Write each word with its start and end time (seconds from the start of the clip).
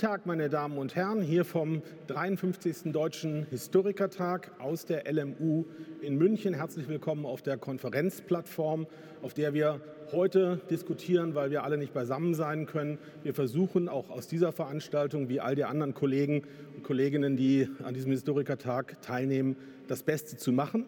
Tag, 0.00 0.24
meine 0.24 0.48
Damen 0.48 0.78
und 0.78 0.96
Herren, 0.96 1.20
hier 1.20 1.44
vom 1.44 1.82
53. 2.06 2.90
Deutschen 2.90 3.46
Historikertag 3.50 4.50
aus 4.58 4.86
der 4.86 5.04
LMU 5.12 5.66
in 6.00 6.16
München. 6.16 6.54
Herzlich 6.54 6.88
willkommen 6.88 7.26
auf 7.26 7.42
der 7.42 7.58
Konferenzplattform, 7.58 8.86
auf 9.20 9.34
der 9.34 9.52
wir 9.52 9.82
heute 10.10 10.58
diskutieren, 10.70 11.34
weil 11.34 11.50
wir 11.50 11.64
alle 11.64 11.76
nicht 11.76 11.92
beisammen 11.92 12.32
sein 12.32 12.64
können. 12.64 12.96
Wir 13.24 13.34
versuchen 13.34 13.90
auch 13.90 14.08
aus 14.08 14.26
dieser 14.26 14.52
Veranstaltung, 14.52 15.28
wie 15.28 15.38
all 15.38 15.54
die 15.54 15.64
anderen 15.64 15.92
Kollegen 15.92 16.44
und 16.74 16.82
Kolleginnen, 16.82 17.36
die 17.36 17.68
an 17.82 17.92
diesem 17.92 18.12
Historikertag 18.12 19.02
teilnehmen, 19.02 19.54
das 19.86 20.02
Beste 20.02 20.38
zu 20.38 20.50
machen. 20.50 20.86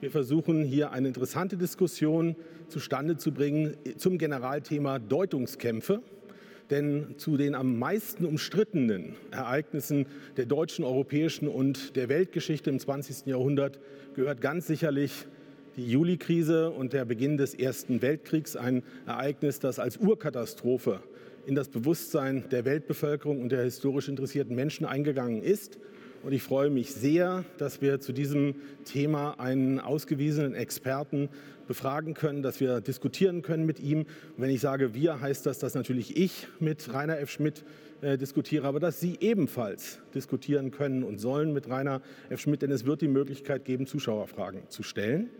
Wir 0.00 0.10
versuchen 0.10 0.64
hier 0.64 0.92
eine 0.92 1.08
interessante 1.08 1.56
Diskussion 1.56 2.36
zustande 2.68 3.16
zu 3.16 3.32
bringen 3.32 3.78
zum 3.96 4.18
Generalthema 4.18 4.98
Deutungskämpfe. 4.98 6.02
Denn 6.70 7.14
zu 7.16 7.36
den 7.36 7.54
am 7.54 7.78
meisten 7.78 8.24
umstrittenen 8.24 9.16
Ereignissen 9.32 10.06
der 10.36 10.46
deutschen, 10.46 10.84
europäischen 10.84 11.48
und 11.48 11.96
der 11.96 12.08
Weltgeschichte 12.08 12.70
im 12.70 12.78
20. 12.78 13.26
Jahrhundert 13.26 13.80
gehört 14.14 14.40
ganz 14.40 14.68
sicherlich 14.68 15.26
die 15.76 15.90
Juli-Krise 15.90 16.70
und 16.70 16.92
der 16.92 17.04
Beginn 17.04 17.36
des 17.36 17.54
Ersten 17.54 18.02
Weltkriegs, 18.02 18.56
ein 18.56 18.82
Ereignis, 19.06 19.58
das 19.58 19.78
als 19.78 19.96
Urkatastrophe 19.96 21.00
in 21.46 21.54
das 21.54 21.68
Bewusstsein 21.68 22.44
der 22.50 22.64
Weltbevölkerung 22.64 23.40
und 23.40 23.50
der 23.50 23.64
historisch 23.64 24.08
interessierten 24.08 24.54
Menschen 24.54 24.86
eingegangen 24.86 25.42
ist. 25.42 25.78
Und 26.22 26.32
ich 26.32 26.42
freue 26.42 26.70
mich 26.70 26.92
sehr, 26.92 27.44
dass 27.56 27.80
wir 27.80 28.00
zu 28.00 28.12
diesem 28.12 28.56
Thema 28.84 29.40
einen 29.40 29.80
ausgewiesenen 29.80 30.54
Experten 30.54 31.30
befragen 31.70 32.14
können, 32.14 32.42
dass 32.42 32.58
wir 32.58 32.80
diskutieren 32.80 33.42
können 33.42 33.64
mit 33.64 33.78
ihm. 33.78 34.00
Und 34.00 34.38
wenn 34.38 34.50
ich 34.50 34.60
sage 34.60 34.92
wir, 34.92 35.20
heißt 35.20 35.46
das, 35.46 35.60
dass 35.60 35.76
natürlich 35.76 36.16
ich 36.16 36.48
mit 36.58 36.92
Rainer 36.92 37.20
F. 37.20 37.30
Schmidt 37.30 37.64
äh, 38.00 38.18
diskutiere, 38.18 38.66
aber 38.66 38.80
dass 38.80 38.98
Sie 38.98 39.18
ebenfalls 39.20 40.00
diskutieren 40.12 40.72
können 40.72 41.04
und 41.04 41.18
sollen 41.20 41.52
mit 41.52 41.70
Rainer 41.70 42.02
F. 42.28 42.40
Schmidt, 42.40 42.62
denn 42.62 42.72
es 42.72 42.86
wird 42.86 43.02
die 43.02 43.06
Möglichkeit 43.06 43.64
geben, 43.64 43.86
Zuschauerfragen 43.86 44.62
zu 44.68 44.82
stellen. 44.82 45.30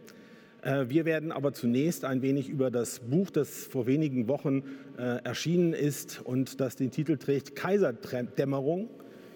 Äh, 0.62 0.84
wir 0.88 1.04
werden 1.04 1.32
aber 1.32 1.52
zunächst 1.52 2.04
ein 2.04 2.22
wenig 2.22 2.48
über 2.48 2.70
das 2.70 3.00
Buch, 3.00 3.30
das 3.30 3.66
vor 3.66 3.88
wenigen 3.88 4.28
Wochen 4.28 4.62
äh, 4.98 5.24
erschienen 5.24 5.72
ist 5.72 6.20
und 6.22 6.60
das 6.60 6.76
den 6.76 6.92
Titel 6.92 7.16
trägt 7.16 7.56
Kaiserdämmerung 7.56 8.88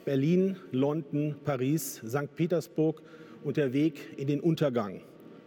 Berlin, 0.05 0.59
London, 0.71 1.35
Paris, 1.45 2.01
St. 2.07 2.37
Petersburg 2.37 3.03
und 3.43 3.57
der 3.57 3.73
Weg 3.73 4.17
in 4.17 4.29
den 4.29 4.39
Untergang 4.39 5.01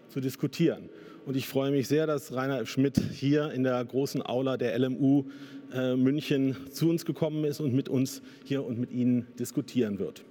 zu 0.09 0.19
diskutieren. 0.19 0.89
Und 1.27 1.35
ich 1.35 1.45
freue 1.45 1.71
mich 1.71 1.89
sehr, 1.89 2.07
dass 2.07 2.31
Rainer 2.33 2.65
Schmidt 2.65 3.01
hier 3.11 3.51
in 3.51 3.63
der 3.63 3.83
großen 3.83 4.25
Aula 4.25 4.55
der 4.55 4.79
LMU 4.79 5.25
äh, 5.73 5.97
München 5.97 6.55
zu 6.71 6.89
uns 6.89 7.03
gekommen 7.03 7.43
ist 7.43 7.59
und 7.59 7.73
mit 7.73 7.89
uns 7.89 8.21
hier 8.45 8.65
und 8.65 8.79
mit 8.79 8.91
Ihnen 8.91 9.27
diskutieren 9.37 9.99
wird. 9.99 10.23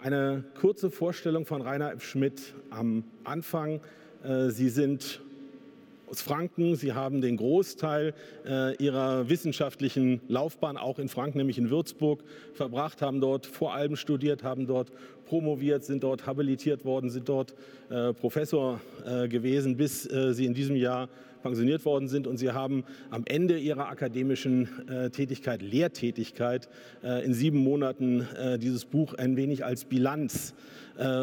Eine 0.00 0.42
kurze 0.60 0.90
Vorstellung 0.90 1.46
von 1.46 1.62
Rainer 1.62 2.00
Schmidt 2.00 2.54
am 2.70 3.04
Anfang. 3.22 3.80
Äh, 4.24 4.50
Sie 4.50 4.68
sind 4.68 5.20
aus 6.14 6.22
Franken. 6.22 6.76
Sie 6.76 6.92
haben 6.92 7.20
den 7.20 7.36
Großteil 7.36 8.14
äh, 8.46 8.76
ihrer 8.76 9.28
wissenschaftlichen 9.28 10.20
Laufbahn 10.28 10.76
auch 10.76 11.00
in 11.00 11.08
Franken, 11.08 11.38
nämlich 11.38 11.58
in 11.58 11.70
Würzburg, 11.70 12.22
verbracht, 12.52 13.02
haben 13.02 13.20
dort 13.20 13.46
vor 13.46 13.74
allem 13.74 13.96
studiert, 13.96 14.44
haben 14.44 14.68
dort 14.68 14.92
promoviert, 15.24 15.84
sind 15.84 16.04
dort 16.04 16.24
habilitiert 16.24 16.84
worden, 16.84 17.10
sind 17.10 17.28
dort 17.28 17.56
äh, 17.90 18.12
Professor 18.12 18.80
äh, 19.04 19.26
gewesen, 19.26 19.76
bis 19.76 20.06
äh, 20.06 20.32
sie 20.34 20.46
in 20.46 20.54
diesem 20.54 20.76
Jahr 20.76 21.08
pensioniert 21.42 21.84
worden 21.84 22.06
sind. 22.06 22.28
Und 22.28 22.36
sie 22.36 22.52
haben 22.52 22.84
am 23.10 23.24
Ende 23.26 23.58
ihrer 23.58 23.88
akademischen 23.88 24.88
äh, 24.88 25.10
Tätigkeit, 25.10 25.62
Lehrtätigkeit, 25.62 26.68
äh, 27.02 27.24
in 27.24 27.34
sieben 27.34 27.58
Monaten 27.58 28.24
dieses 28.58 28.84
Buch 28.84 29.14
ein 29.14 29.36
wenig 29.36 29.64
als 29.64 29.84
Bilanz 29.84 30.54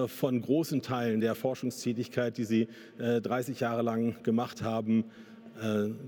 von 0.07 0.41
großen 0.41 0.81
Teilen 0.81 1.21
der 1.21 1.33
Forschungstätigkeit, 1.33 2.37
die 2.37 2.43
sie 2.43 2.67
30 2.97 3.59
Jahre 3.61 3.83
lang 3.83 4.21
gemacht 4.23 4.63
haben, 4.63 5.05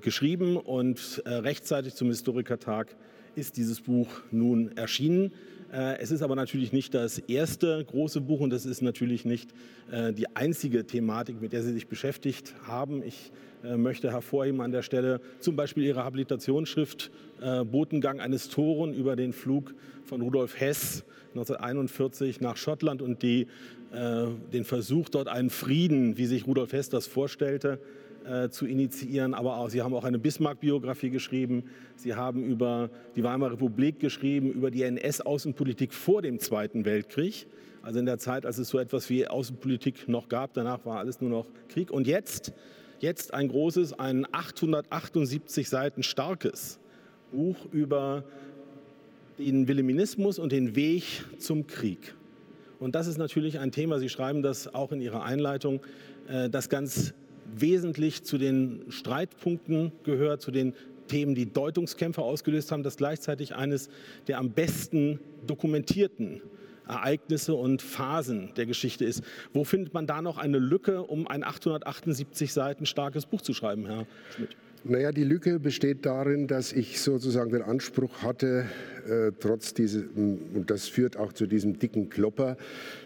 geschrieben. 0.02 0.58
Und 0.58 1.24
rechtzeitig 1.26 1.96
zum 1.96 2.10
Historikertag 2.10 2.96
ist 3.36 3.58
dieses 3.58 3.82
Buch 3.82 4.10
nun 4.32 4.76
erschienen. 4.76 5.32
Äh, 5.74 5.98
es 6.00 6.12
ist 6.12 6.22
aber 6.22 6.36
natürlich 6.36 6.72
nicht 6.72 6.94
das 6.94 7.18
erste 7.18 7.84
große 7.84 8.22
Buch 8.22 8.42
und 8.42 8.54
es 8.54 8.66
ist 8.66 8.82
natürlich 8.82 9.26
nicht 9.26 9.52
äh, 9.92 10.14
die 10.14 10.36
einzige 10.36 10.86
Thematik, 10.86 11.42
mit 11.42 11.52
der 11.52 11.64
Sie 11.64 11.74
sich 11.74 11.88
beschäftigt 11.88 12.54
haben. 12.68 13.02
Ich 13.02 13.32
äh, 13.32 13.53
möchte 13.78 14.12
hervorheben 14.12 14.62
an 14.62 14.72
der 14.72 14.82
Stelle 14.82 15.22
zum 15.40 15.56
Beispiel 15.56 15.84
Ihre 15.84 16.04
Habilitationsschrift 16.04 17.12
Botengang 17.72 18.20
eines 18.20 18.50
Toren 18.50 18.94
über 18.94 19.16
den 19.16 19.34
Flug 19.34 19.74
von 20.04 20.22
Rudolf 20.22 20.60
Hess 20.60 21.06
1941 21.30 22.42
nach 22.42 22.58
Schottland 22.58 23.02
und 23.02 23.24
die, 23.24 23.48
den 23.92 24.66
Versuch, 24.66 25.10
dort 25.10 25.28
einen 25.28 25.50
Frieden, 25.50 26.18
wie 26.18 26.26
sich 26.26 26.46
Rudolf 26.46 26.74
Hess 26.74 26.90
das 26.90 27.08
vorstellte, 27.08 27.80
äh, 28.26 28.50
zu 28.50 28.66
initiieren, 28.66 29.34
aber 29.34 29.58
auch, 29.58 29.70
Sie 29.70 29.82
haben 29.82 29.94
auch 29.94 30.06
eine 30.06 30.18
Bismarck-Biografie 30.18 31.10
geschrieben, 31.10 31.66
Sie 31.98 32.16
haben 32.16 32.46
über 32.46 32.90
die 33.18 33.24
Weimarer 33.24 33.54
Republik 33.54 34.00
geschrieben, 34.00 34.52
über 34.54 34.72
die 34.72 34.84
NS-Außenpolitik 34.84 35.94
vor 35.94 36.22
dem 36.22 36.40
Zweiten 36.40 36.86
Weltkrieg, 36.86 37.48
also 37.82 38.00
in 38.00 38.06
der 38.06 38.20
Zeit, 38.20 38.46
als 38.46 38.58
es 38.60 38.70
so 38.70 38.80
etwas 38.80 39.10
wie 39.10 39.28
Außenpolitik 39.28 40.08
noch 40.08 40.30
gab, 40.30 40.54
danach 40.54 40.86
war 40.86 41.00
alles 41.00 41.20
nur 41.20 41.30
noch 41.30 41.48
Krieg. 41.68 41.92
Und 41.92 42.08
jetzt, 42.08 42.54
jetzt 43.04 43.34
ein 43.34 43.50
großes, 43.50 44.00
ein 44.00 44.26
878 44.32 45.70
Seiten 45.70 46.04
starkes 46.04 46.80
Buch 47.34 47.58
über 47.72 48.24
den 49.38 49.68
Wilhelminismus 49.68 50.40
und 50.40 50.54
den 50.54 50.76
Weg 50.76 51.04
zum 51.38 51.68
Krieg. 51.68 52.16
Und 52.80 52.96
das 52.96 53.08
ist 53.08 53.18
natürlich 53.18 53.60
ein 53.60 53.72
Thema, 53.72 54.00
Sie 54.00 54.08
schreiben 54.08 54.42
das 54.42 54.74
auch 54.74 54.94
in 54.94 55.02
Ihrer 55.02 55.24
Einleitung, 55.24 55.82
äh, 56.30 56.50
das 56.50 56.70
ganz 56.70 57.14
wesentlich 57.54 58.24
zu 58.24 58.38
den 58.38 58.86
Streitpunkten 58.90 59.92
gehört, 60.04 60.42
zu 60.42 60.52
den 60.52 60.74
Themen, 61.08 61.36
die 61.36 61.52
Deutungskämpfe 61.52 62.22
ausgelöst 62.22 62.72
haben, 62.72 62.84
das 62.84 62.96
gleichzeitig 62.96 63.54
eines 63.54 63.90
der 64.28 64.38
am 64.38 64.52
besten 64.52 65.20
dokumentierten 65.46 66.42
Ereignisse 66.88 67.54
und 67.54 67.82
Phasen 67.82 68.52
der 68.56 68.66
Geschichte 68.66 69.06
ist. 69.06 69.24
Wo 69.54 69.64
findet 69.64 69.94
man 69.94 70.08
da 70.08 70.22
noch 70.22 70.38
eine 70.38 70.60
Lücke, 70.60 71.04
um 71.04 71.28
ein 71.28 71.44
878 71.44 72.54
Seiten 72.54 72.86
starkes 72.86 73.26
Buch 73.26 73.42
zu 73.42 73.54
schreiben, 73.54 73.86
Herr 73.86 74.06
Schmidt? 74.36 74.56
Naja, 74.86 75.14
die 75.14 75.24
Lücke 75.24 75.62
besteht 75.62 76.06
darin, 76.06 76.48
dass 76.48 76.74
ich 76.74 77.00
sozusagen 77.00 77.52
den 77.52 77.62
Anspruch 77.62 78.22
hatte, 78.22 78.66
äh, 79.08 79.32
trotz 79.40 79.74
dieses, 79.74 80.04
und 80.14 80.66
das 80.68 80.90
führt 80.90 81.16
auch 81.16 81.32
zu 81.32 81.48
diesem 81.48 81.80
dicken 81.80 82.10
Klopper, 82.10 82.58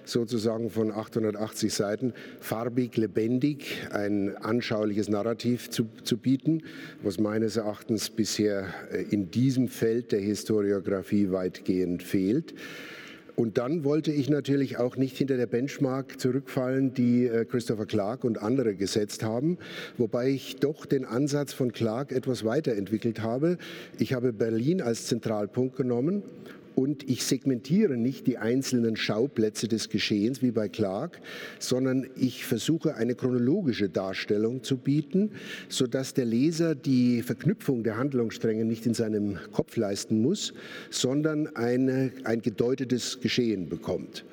sozusagen 0.04 0.72
von 0.72 0.92
880 0.92 1.72
Seiten, 1.72 2.14
farbig, 2.40 2.98
lebendig, 2.98 3.78
ein 3.92 4.36
anschauliches 4.38 5.08
Narrativ 5.08 5.70
zu, 5.70 5.88
zu 6.04 6.18
bieten, 6.18 6.64
was 7.04 7.20
meines 7.20 7.58
Erachtens 7.58 8.10
bisher 8.10 8.74
äh, 8.92 9.04
in 9.12 9.30
diesem 9.30 9.68
Feld 9.68 10.12
der 10.14 10.22
Historiografie 10.22 11.32
weitgehend 11.32 12.02
fehlt. 12.02 12.56
Und 13.40 13.60
dann 13.60 13.84
wollte 13.84 14.12
ich 14.12 14.32
natürlich 14.32 14.80
auch 14.80 14.98
nicht 14.98 15.16
hinter 15.16 15.38
der 15.38 15.46
Benchmark 15.46 16.20
zurückfallen, 16.20 16.96
die 16.96 17.28
äh, 17.28 17.46
Christopher 17.46 17.86
Clark 17.86 18.24
und 18.24 18.42
andere 18.42 18.74
gesetzt 18.74 19.22
haben, 19.22 19.60
wobei 19.96 20.30
ich 20.30 20.56
doch 20.56 20.88
den 20.88 21.06
Ansatz 21.06 21.54
von 21.54 21.72
Clark 21.72 22.12
etwas 22.12 22.46
weiterentwickelt 22.46 23.22
habe. 23.22 23.60
Ich 24.00 24.14
habe 24.14 24.34
Berlin 24.34 24.82
als 24.82 25.06
Zentralpunkt 25.06 25.76
genommen 25.76 26.24
und 26.78 27.10
ich 27.10 27.26
segmentiere 27.26 27.98
nicht 27.98 28.28
die 28.28 28.38
einzelnen 28.38 28.96
Schauplätze 28.98 29.68
des 29.68 29.90
Geschehens 29.90 30.44
wie 30.44 30.52
bei 30.52 30.70
Clark, 30.70 31.20
sondern 31.58 32.08
ich 32.16 32.46
versuche 32.46 32.94
eine 32.94 33.16
chronologische 33.16 33.90
Darstellung 33.90 34.62
zu 34.62 34.78
bieten, 34.78 35.32
sodass 35.70 36.14
der 36.14 36.26
Leser 36.26 36.76
die 36.76 37.24
Verknüpfung 37.24 37.84
der 37.84 37.98
Handlungsstränge 37.98 38.64
nicht 38.64 38.86
in 38.86 38.94
seinem 38.94 39.40
Kopf 39.52 39.76
leisten 39.76 40.22
muss, 40.22 40.54
sondern 40.92 41.48
eine, 41.56 42.12
ein 42.26 42.44
gedeutetes 42.44 43.22
Geschehen 43.22 43.70
bekommt. 43.70 44.24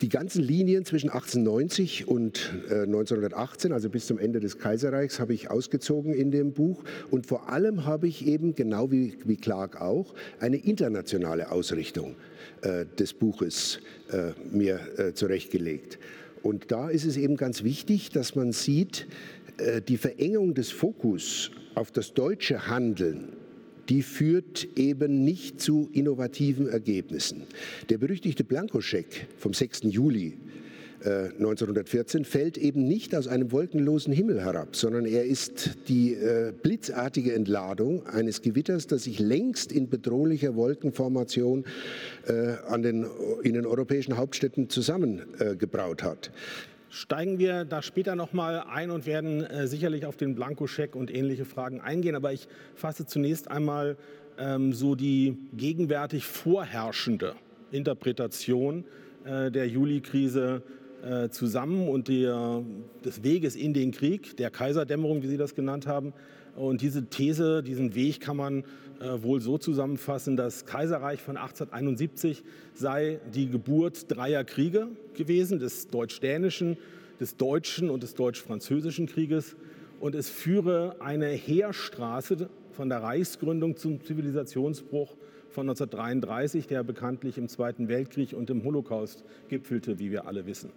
Die 0.00 0.08
ganzen 0.08 0.44
Linien 0.44 0.84
zwischen 0.84 1.10
1890 1.10 2.06
und 2.06 2.52
äh, 2.70 2.82
1918, 2.82 3.72
also 3.72 3.90
bis 3.90 4.06
zum 4.06 4.18
Ende 4.18 4.38
des 4.38 4.58
Kaiserreichs, 4.58 5.18
habe 5.18 5.34
ich 5.34 5.50
ausgezogen 5.50 6.14
in 6.14 6.30
dem 6.30 6.52
Buch. 6.52 6.84
Und 7.10 7.26
vor 7.26 7.48
allem 7.48 7.84
habe 7.84 8.06
ich 8.06 8.24
eben, 8.24 8.54
genau 8.54 8.92
wie, 8.92 9.14
wie 9.24 9.36
Clark 9.36 9.80
auch, 9.80 10.14
eine 10.38 10.56
internationale 10.58 11.50
Ausrichtung 11.50 12.14
äh, 12.62 12.86
des 12.96 13.12
Buches 13.12 13.80
äh, 14.12 14.30
mir 14.52 14.78
äh, 14.98 15.14
zurechtgelegt. 15.14 15.98
Und 16.42 16.70
da 16.70 16.90
ist 16.90 17.04
es 17.04 17.16
eben 17.16 17.36
ganz 17.36 17.64
wichtig, 17.64 18.10
dass 18.10 18.36
man 18.36 18.52
sieht, 18.52 19.08
äh, 19.58 19.82
die 19.82 19.96
Verengung 19.96 20.54
des 20.54 20.70
Fokus 20.70 21.50
auf 21.74 21.90
das 21.90 22.14
deutsche 22.14 22.68
Handeln 22.68 23.32
die 23.88 24.02
führt 24.02 24.68
eben 24.76 25.24
nicht 25.24 25.60
zu 25.60 25.88
innovativen 25.92 26.68
Ergebnissen. 26.68 27.42
Der 27.88 27.98
berüchtigte 27.98 28.44
Blankoscheck 28.44 29.26
vom 29.38 29.54
6. 29.54 29.84
Juli 29.84 30.36
1914 31.04 32.24
fällt 32.24 32.58
eben 32.58 32.88
nicht 32.88 33.14
aus 33.14 33.28
einem 33.28 33.52
wolkenlosen 33.52 34.12
Himmel 34.12 34.42
herab, 34.42 34.74
sondern 34.74 35.06
er 35.06 35.24
ist 35.24 35.78
die 35.88 36.14
äh, 36.14 36.52
blitzartige 36.60 37.34
Entladung 37.34 38.04
eines 38.06 38.42
Gewitters, 38.42 38.88
das 38.88 39.04
sich 39.04 39.20
längst 39.20 39.70
in 39.70 39.88
bedrohlicher 39.88 40.56
Wolkenformation 40.56 41.64
äh, 42.26 42.56
an 42.66 42.82
den, 42.82 43.06
in 43.44 43.54
den 43.54 43.64
europäischen 43.64 44.16
Hauptstädten 44.16 44.70
zusammengebraut 44.70 46.02
hat. 46.02 46.32
Steigen 46.90 47.38
wir 47.38 47.64
da 47.64 47.82
später 47.82 48.16
nochmal 48.16 48.64
ein 48.68 48.90
und 48.90 49.06
werden 49.06 49.42
äh, 49.44 49.66
sicherlich 49.66 50.06
auf 50.06 50.16
den 50.16 50.34
Blankoscheck 50.34 50.96
und 50.96 51.14
ähnliche 51.14 51.44
Fragen 51.44 51.80
eingehen. 51.80 52.14
Aber 52.14 52.32
ich 52.32 52.48
fasse 52.74 53.06
zunächst 53.06 53.50
einmal 53.50 53.96
ähm, 54.38 54.72
so 54.72 54.94
die 54.94 55.36
gegenwärtig 55.52 56.24
vorherrschende 56.24 57.34
Interpretation 57.72 58.84
äh, 59.24 59.50
der 59.50 59.68
Juli-Krise 59.68 60.62
äh, 61.02 61.28
zusammen 61.28 61.88
und 61.88 62.08
der, 62.08 62.62
des 63.04 63.22
Weges 63.22 63.54
in 63.54 63.74
den 63.74 63.92
Krieg, 63.92 64.36
der 64.36 64.50
Kaiserdämmerung, 64.50 65.22
wie 65.22 65.28
Sie 65.28 65.36
das 65.36 65.54
genannt 65.54 65.86
haben. 65.86 66.12
Und 66.56 66.80
diese 66.80 67.06
These, 67.06 67.62
diesen 67.62 67.94
Weg 67.94 68.20
kann 68.20 68.36
man 68.36 68.64
äh, 69.00 69.22
wohl 69.22 69.40
so 69.40 69.58
zusammenfassen, 69.58 70.36
das 70.36 70.66
Kaiserreich 70.66 71.22
von 71.22 71.36
1871 71.36 72.42
sei 72.74 73.20
die 73.32 73.48
Geburt 73.48 74.06
dreier 74.08 74.44
Kriege 74.44 74.88
gewesen, 75.14 75.58
des 75.58 75.88
deutsch-dänischen, 75.88 76.76
des 77.20 77.36
deutschen 77.36 77.90
und 77.90 78.02
des 78.02 78.14
deutsch-französischen 78.14 79.06
Krieges. 79.06 79.56
Und 80.00 80.14
es 80.14 80.30
führe 80.30 80.96
eine 81.00 81.26
Heerstraße 81.28 82.48
von 82.72 82.88
der 82.88 83.02
Reichsgründung 83.02 83.76
zum 83.76 84.02
Zivilisationsbruch 84.02 85.16
von 85.50 85.68
1933, 85.68 86.66
der 86.66 86.84
bekanntlich 86.84 87.38
im 87.38 87.48
Zweiten 87.48 87.88
Weltkrieg 87.88 88.32
und 88.32 88.50
im 88.50 88.62
Holocaust 88.64 89.24
gipfelte, 89.48 89.98
wie 89.98 90.10
wir 90.10 90.26
alle 90.26 90.46
wissen. 90.46 90.70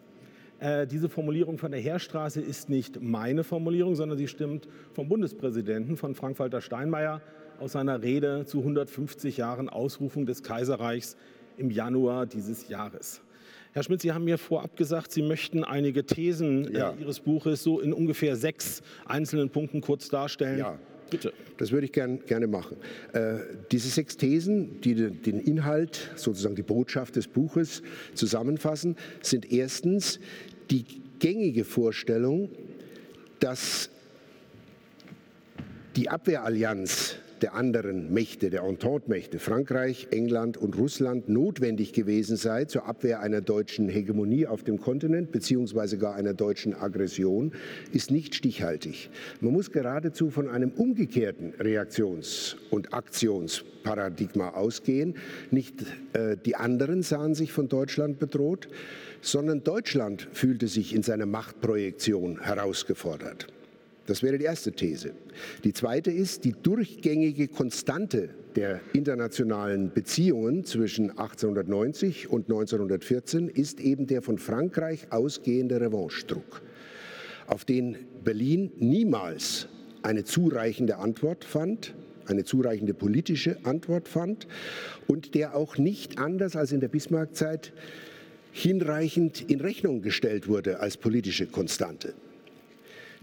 Äh, 0.60 0.86
diese 0.86 1.10
Formulierung 1.10 1.58
von 1.58 1.72
der 1.72 1.80
Heerstraße 1.80 2.40
ist 2.40 2.70
nicht 2.70 3.02
meine 3.02 3.44
Formulierung, 3.44 3.96
sondern 3.96 4.18
sie 4.18 4.28
stimmt 4.28 4.68
vom 4.94 5.10
Bundespräsidenten, 5.10 5.98
von 5.98 6.14
Frank-Walter 6.14 6.62
Steinmeier, 6.62 7.22
aus 7.62 7.74
seiner 7.74 8.02
Rede 8.02 8.46
zu 8.46 8.60
150 8.60 9.38
Jahren 9.38 9.70
Ausrufung 9.70 10.26
des 10.26 10.42
Kaiserreichs 10.42 11.16
im 11.58 11.70
Januar 11.70 12.26
dieses 12.26 12.68
Jahres. 12.70 13.22
Herr 13.74 13.84
Schmidt, 13.84 14.02
Sie 14.02 14.12
haben 14.12 14.26
mir 14.26 14.40
vorab 14.40 14.76
gesagt, 14.76 15.12
Sie 15.12 15.22
möchten 15.22 15.64
einige 15.64 16.04
Thesen 16.04 16.74
äh, 16.74 16.80
ja. 16.80 16.94
Ihres 17.00 17.20
Buches 17.20 17.62
so 17.62 17.80
in 17.80 17.94
ungefähr 17.94 18.36
sechs 18.36 18.82
einzelnen 19.06 19.50
Punkten 19.50 19.80
kurz 19.82 20.10
darstellen. 20.10 20.58
Ja. 20.58 20.80
Bitte. 21.12 21.34
Das 21.58 21.72
würde 21.72 21.86
ich 21.86 21.92
gern, 21.92 22.26
gerne 22.26 22.48
machen. 22.48 22.78
Äh, 23.14 23.40
diese 23.72 23.90
sechs 23.90 24.16
Thesen, 24.18 24.80
die 24.82 24.96
den 24.96 25.40
Inhalt, 25.42 26.10
sozusagen 26.16 26.56
die 26.56 26.64
Botschaft 26.64 27.18
des 27.18 27.28
Buches 27.28 27.84
zusammenfassen, 28.14 28.96
sind 29.22 29.52
erstens 29.52 30.20
die 30.72 30.86
gängige 31.20 31.66
Vorstellung, 31.66 32.50
dass 33.42 33.90
die 35.98 36.10
Abwehrallianz 36.10 37.18
der 37.42 37.56
anderen 37.56 38.14
Mächte, 38.14 38.50
der 38.50 38.64
Entente-Mächte, 38.64 39.40
Frankreich, 39.40 40.08
England 40.12 40.58
und 40.58 40.78
Russland, 40.78 41.28
notwendig 41.30 41.94
gewesen 41.94 42.38
sei 42.38 42.66
zur 42.66 42.86
Abwehr 42.86 43.20
einer 43.20 43.42
deutschen 43.42 43.90
Hegemonie 43.90 44.46
auf 44.48 44.64
dem 44.64 44.80
Kontinent 44.80 45.32
beziehungsweise 45.32 45.98
gar 45.98 46.16
einer 46.16 46.34
deutschen 46.34 46.76
Aggression, 46.76 47.54
ist 47.92 48.12
nicht 48.12 48.36
stichhaltig. 48.36 49.10
Man 49.40 49.54
muss 49.54 49.72
geradezu 49.72 50.30
von 50.30 50.50
einem 50.50 50.72
umgekehrten 50.72 51.54
Reaktions- 51.60 52.58
und 52.70 52.94
Aktionsparadigma 52.94 54.50
ausgehen. 54.50 55.16
Nicht 55.50 55.82
äh, 56.14 56.38
die 56.46 56.56
anderen 56.56 57.02
sahen 57.02 57.34
sich 57.34 57.52
von 57.52 57.68
Deutschland 57.68 58.20
bedroht, 58.20 58.70
sondern 59.22 59.64
Deutschland 59.64 60.28
fühlte 60.32 60.68
sich 60.68 60.94
in 60.96 61.04
seiner 61.04 61.26
Machtprojektion 61.26 62.42
herausgefordert. 62.42 63.48
Das 64.08 64.24
wäre 64.24 64.38
die 64.38 64.46
erste 64.46 64.72
These. 64.72 65.14
Die 65.64 65.74
zweite 65.74 66.12
ist, 66.12 66.44
die 66.44 66.54
durchgängige 66.54 67.48
Konstante 67.48 68.30
der 68.56 68.82
internationalen 68.94 69.94
Beziehungen 69.94 70.66
zwischen 70.66 71.12
1890 71.12 72.30
und 72.30 72.50
1914 72.50 73.48
ist 73.48 73.80
eben 73.80 74.08
der 74.08 74.22
von 74.22 74.38
Frankreich 74.38 75.08
ausgehende 75.12 75.80
Revanchdruck, 75.80 76.62
auf 77.48 77.64
den 77.64 77.98
Berlin 78.24 78.72
niemals 78.80 79.68
eine 80.02 80.24
zureichende 80.24 80.98
Antwort 80.98 81.46
fand, 81.46 81.94
eine 82.26 82.44
zureichende 82.44 82.94
politische 82.94 83.58
Antwort 83.64 84.08
fand 84.08 84.48
und 85.08 85.36
der 85.36 85.56
auch 85.56 85.78
nicht 85.78 86.18
anders 86.18 86.56
als 86.56 86.72
in 86.72 86.80
der 86.80 86.88
Bismarckzeit 86.88 87.72
hinreichend 88.52 89.50
in 89.50 89.62
Rechnung 89.62 90.02
gestellt 90.02 90.48
wurde 90.48 90.80
als 90.80 90.98
politische 90.98 91.46
Konstante. 91.46 92.14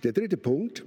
Der 0.04 0.12
dritte 0.12 0.36
Punkt, 0.36 0.84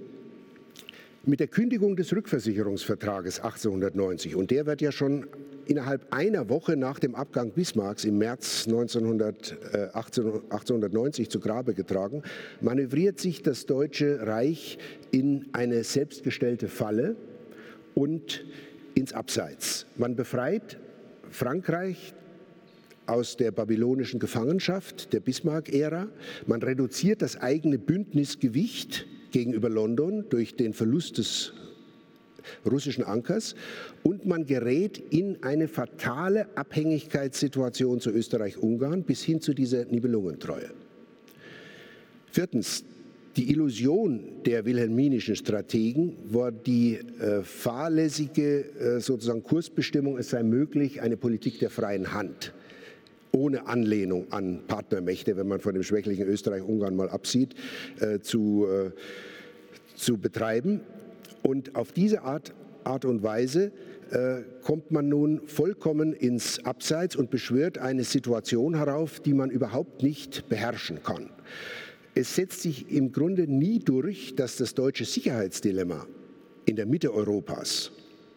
mit 1.24 1.38
der 1.38 1.46
Kündigung 1.46 1.96
des 1.96 2.14
Rückversicherungsvertrages 2.14 3.40
1890, 3.40 4.34
und 4.34 4.50
der 4.50 4.64
wird 4.64 4.80
ja 4.80 4.90
schon 4.90 5.26
innerhalb 5.66 6.12
einer 6.14 6.48
Woche 6.48 6.78
nach 6.78 6.98
dem 6.98 7.14
Abgang 7.14 7.50
Bismarcks 7.50 8.06
im 8.06 8.16
März 8.16 8.66
1900, 8.66 9.52
äh, 9.74 9.76
1890 9.92 11.28
zu 11.28 11.40
Grabe 11.40 11.74
getragen, 11.74 12.22
manövriert 12.62 13.20
sich 13.20 13.42
das 13.42 13.66
Deutsche 13.66 14.26
Reich 14.26 14.78
in 15.10 15.50
eine 15.52 15.84
selbstgestellte 15.84 16.68
Falle 16.68 17.14
und 17.94 18.46
ins 18.94 19.12
Abseits. 19.12 19.84
Man 19.96 20.16
befreit 20.16 20.78
Frankreich 21.30 22.14
aus 23.06 23.36
der 23.36 23.50
babylonischen 23.50 24.20
Gefangenschaft 24.20 25.12
der 25.12 25.20
Bismarck-Ära. 25.20 26.08
Man 26.46 26.62
reduziert 26.62 27.22
das 27.22 27.36
eigene 27.36 27.78
Bündnisgewicht 27.78 29.06
gegenüber 29.30 29.68
London 29.68 30.24
durch 30.28 30.54
den 30.56 30.72
Verlust 30.72 31.18
des 31.18 31.52
russischen 32.68 33.04
Ankers 33.04 33.54
und 34.02 34.26
man 34.26 34.46
gerät 34.46 34.98
in 35.10 35.42
eine 35.42 35.68
fatale 35.68 36.56
Abhängigkeitssituation 36.56 38.00
zu 38.00 38.10
Österreich-Ungarn 38.10 39.04
bis 39.04 39.22
hin 39.22 39.40
zu 39.40 39.54
dieser 39.54 39.84
Nibelungentreue. 39.84 40.70
Viertens, 42.30 42.84
die 43.36 43.50
Illusion 43.50 44.42
der 44.44 44.66
wilhelminischen 44.66 45.36
Strategen 45.36 46.16
war 46.30 46.52
die 46.52 46.96
äh, 46.96 47.42
fahrlässige 47.42 48.64
äh, 48.74 49.00
sozusagen 49.00 49.42
Kursbestimmung, 49.42 50.18
es 50.18 50.30
sei 50.30 50.42
möglich, 50.42 51.00
eine 51.00 51.16
Politik 51.16 51.58
der 51.58 51.70
freien 51.70 52.12
Hand 52.12 52.52
ohne 53.32 53.66
Anlehnung 53.66 54.30
an 54.30 54.60
Partnermächte, 54.66 55.36
wenn 55.36 55.48
man 55.48 55.60
von 55.60 55.74
dem 55.74 55.82
schwächlichen 55.82 56.26
Österreich-Ungarn 56.26 56.94
mal 56.94 57.08
absieht, 57.08 57.54
äh, 58.00 58.20
zu, 58.20 58.66
äh, 58.66 58.90
zu 59.96 60.18
betreiben. 60.18 60.80
Und 61.42 61.74
auf 61.74 61.92
diese 61.92 62.22
Art, 62.22 62.54
Art 62.84 63.04
und 63.04 63.22
Weise 63.22 63.72
äh, 64.10 64.42
kommt 64.62 64.90
man 64.90 65.08
nun 65.08 65.40
vollkommen 65.46 66.12
ins 66.12 66.64
Abseits 66.64 67.16
und 67.16 67.30
beschwört 67.30 67.78
eine 67.78 68.04
Situation 68.04 68.76
herauf, 68.76 69.20
die 69.20 69.34
man 69.34 69.50
überhaupt 69.50 70.02
nicht 70.02 70.48
beherrschen 70.48 71.02
kann. 71.02 71.30
Es 72.14 72.36
setzt 72.36 72.60
sich 72.60 72.90
im 72.90 73.12
Grunde 73.12 73.46
nie 73.46 73.78
durch, 73.78 74.36
dass 74.36 74.56
das 74.56 74.74
deutsche 74.74 75.06
Sicherheitsdilemma 75.06 76.06
in 76.66 76.76
der 76.76 76.84
Mitte 76.84 77.12
Europas 77.14 77.90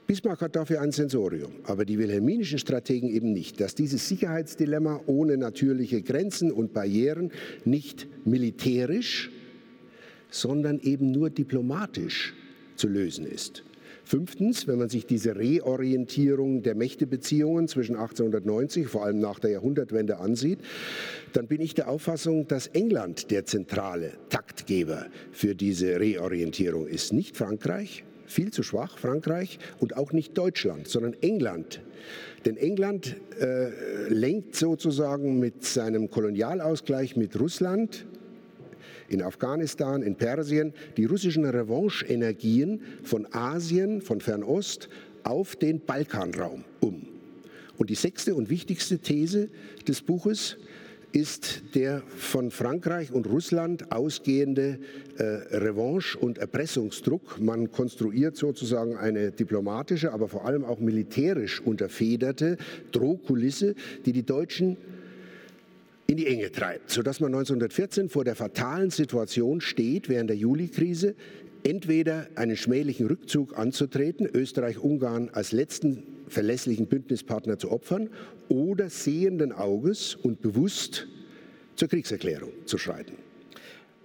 Bismarck 0.07 0.41
hat 0.41 0.55
dafür 0.55 0.81
ein 0.81 0.91
Sensorium, 0.91 1.53
aber 1.63 1.83
die 1.83 1.97
wilhelminischen 1.97 2.59
Strategen 2.59 3.09
eben 3.09 3.33
nicht, 3.33 3.59
dass 3.59 3.73
dieses 3.73 4.07
Sicherheitsdilemma 4.07 5.01
ohne 5.07 5.35
natürliche 5.35 6.03
Grenzen 6.03 6.51
und 6.51 6.73
Barrieren 6.73 7.31
nicht 7.63 8.07
militärisch, 8.23 9.31
sondern 10.29 10.79
eben 10.79 11.11
nur 11.11 11.31
diplomatisch 11.31 12.35
zu 12.75 12.87
lösen 12.87 13.25
ist. 13.25 13.63
Fünftens, 14.03 14.67
wenn 14.67 14.77
man 14.77 14.89
sich 14.89 15.07
diese 15.07 15.35
Reorientierung 15.35 16.61
der 16.61 16.75
Mächtebeziehungen 16.75 17.67
zwischen 17.67 17.95
1890, 17.95 18.87
vor 18.87 19.03
allem 19.03 19.19
nach 19.19 19.39
der 19.39 19.49
Jahrhundertwende 19.49 20.19
ansieht, 20.19 20.59
dann 21.33 21.47
bin 21.47 21.59
ich 21.59 21.73
der 21.73 21.89
Auffassung, 21.89 22.47
dass 22.47 22.67
England 22.67 23.31
der 23.31 23.45
zentrale 23.45 24.11
Taktgeber 24.29 25.07
für 25.31 25.55
diese 25.55 25.99
Reorientierung 25.99 26.85
ist, 26.85 27.13
nicht 27.13 27.35
Frankreich, 27.35 28.03
viel 28.25 28.51
zu 28.51 28.63
schwach, 28.63 28.97
Frankreich, 28.97 29.59
und 29.79 29.97
auch 29.97 30.11
nicht 30.11 30.37
Deutschland, 30.37 30.87
sondern 30.87 31.15
England. 31.21 31.81
Denn 32.45 32.57
England 32.57 33.15
äh, 33.39 34.09
lenkt 34.09 34.55
sozusagen 34.55 35.39
mit 35.39 35.63
seinem 35.63 36.09
Kolonialausgleich 36.09 37.15
mit 37.15 37.39
Russland 37.39 38.05
in 39.07 39.21
Afghanistan, 39.21 40.01
in 40.01 40.15
Persien, 40.15 40.73
die 40.97 41.05
russischen 41.05 41.45
Revanche-Energien 41.45 42.81
von 43.03 43.27
Asien, 43.31 44.01
von 44.01 44.21
Fernost 44.21 44.89
auf 45.23 45.55
den 45.55 45.79
Balkanraum 45.79 46.63
um. 46.79 47.07
Und 47.77 47.89
die 47.89 47.95
sechste 47.95 48.35
und 48.35 48.49
wichtigste 48.49 48.99
These 48.99 49.49
des 49.87 50.01
Buches 50.01 50.57
ist 51.15 51.63
der 51.75 52.01
von 52.17 52.51
Frankreich 52.51 53.13
und 53.13 53.25
Russland 53.25 53.89
ausgehende 53.93 54.79
äh, 55.17 55.23
Revanche- 55.23 56.17
und 56.17 56.37
Erpressungsdruck. 56.37 57.39
Man 57.39 57.71
konstruiert 57.71 58.35
sozusagen 58.35 58.97
eine 58.97 59.31
diplomatische, 59.31 60.11
aber 60.11 60.27
vor 60.27 60.45
allem 60.45 60.65
auch 60.65 60.79
militärisch 60.79 61.61
unterfederte 61.61 62.57
Drohkulisse, 62.91 63.75
die 64.05 64.11
die 64.11 64.25
Deutschen 64.25 64.75
in 66.07 66.17
die 66.17 66.27
Enge 66.27 66.51
treibt, 66.51 66.91
sodass 66.91 67.21
man 67.21 67.33
1914 67.33 68.09
vor 68.09 68.25
der 68.25 68.35
fatalen 68.35 68.89
Situation 68.89 69.61
steht, 69.61 70.09
während 70.09 70.29
der 70.29 70.37
Juli-Krise 70.37 71.15
entweder 71.65 72.27
einen 72.35 72.55
schmählichen 72.55 73.07
Rückzug 73.07 73.57
anzutreten, 73.57 74.27
Österreich-Ungarn 74.31 75.29
als 75.33 75.51
letzten 75.51 76.03
verlässlichen 76.27 76.87
Bündnispartner 76.87 77.57
zu 77.57 77.71
opfern, 77.71 78.09
oder 78.47 78.89
sehenden 78.89 79.51
Auges 79.51 80.15
und 80.15 80.41
bewusst 80.41 81.07
zur 81.75 81.87
Kriegserklärung 81.87 82.51
zu 82.65 82.77
schreiten. 82.77 83.13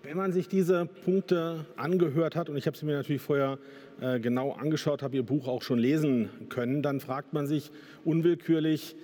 Wenn 0.03 0.17
man 0.17 0.33
sich 0.33 0.49
diese 0.49 0.87
Punkte 0.87 1.67
angehört 1.77 2.35
hat, 2.35 2.49
und 2.49 2.57
ich 2.57 2.67
habe 2.67 2.77
sie 2.77 2.87
mir 2.87 2.97
natürlich 2.97 3.21
vorher 3.21 3.59
äh, 4.01 4.19
genau 4.19 4.53
angeschaut, 4.53 5.03
habe 5.03 5.17
Ihr 5.17 5.23
Buch 5.23 5.47
auch 5.47 5.61
schon 5.61 5.79
lesen 5.79 6.31
können, 6.49 6.83
dann 6.83 7.01
fragt 7.01 7.35
man 7.35 7.47
sich 7.47 7.71
unwillkürlich, 8.05 8.97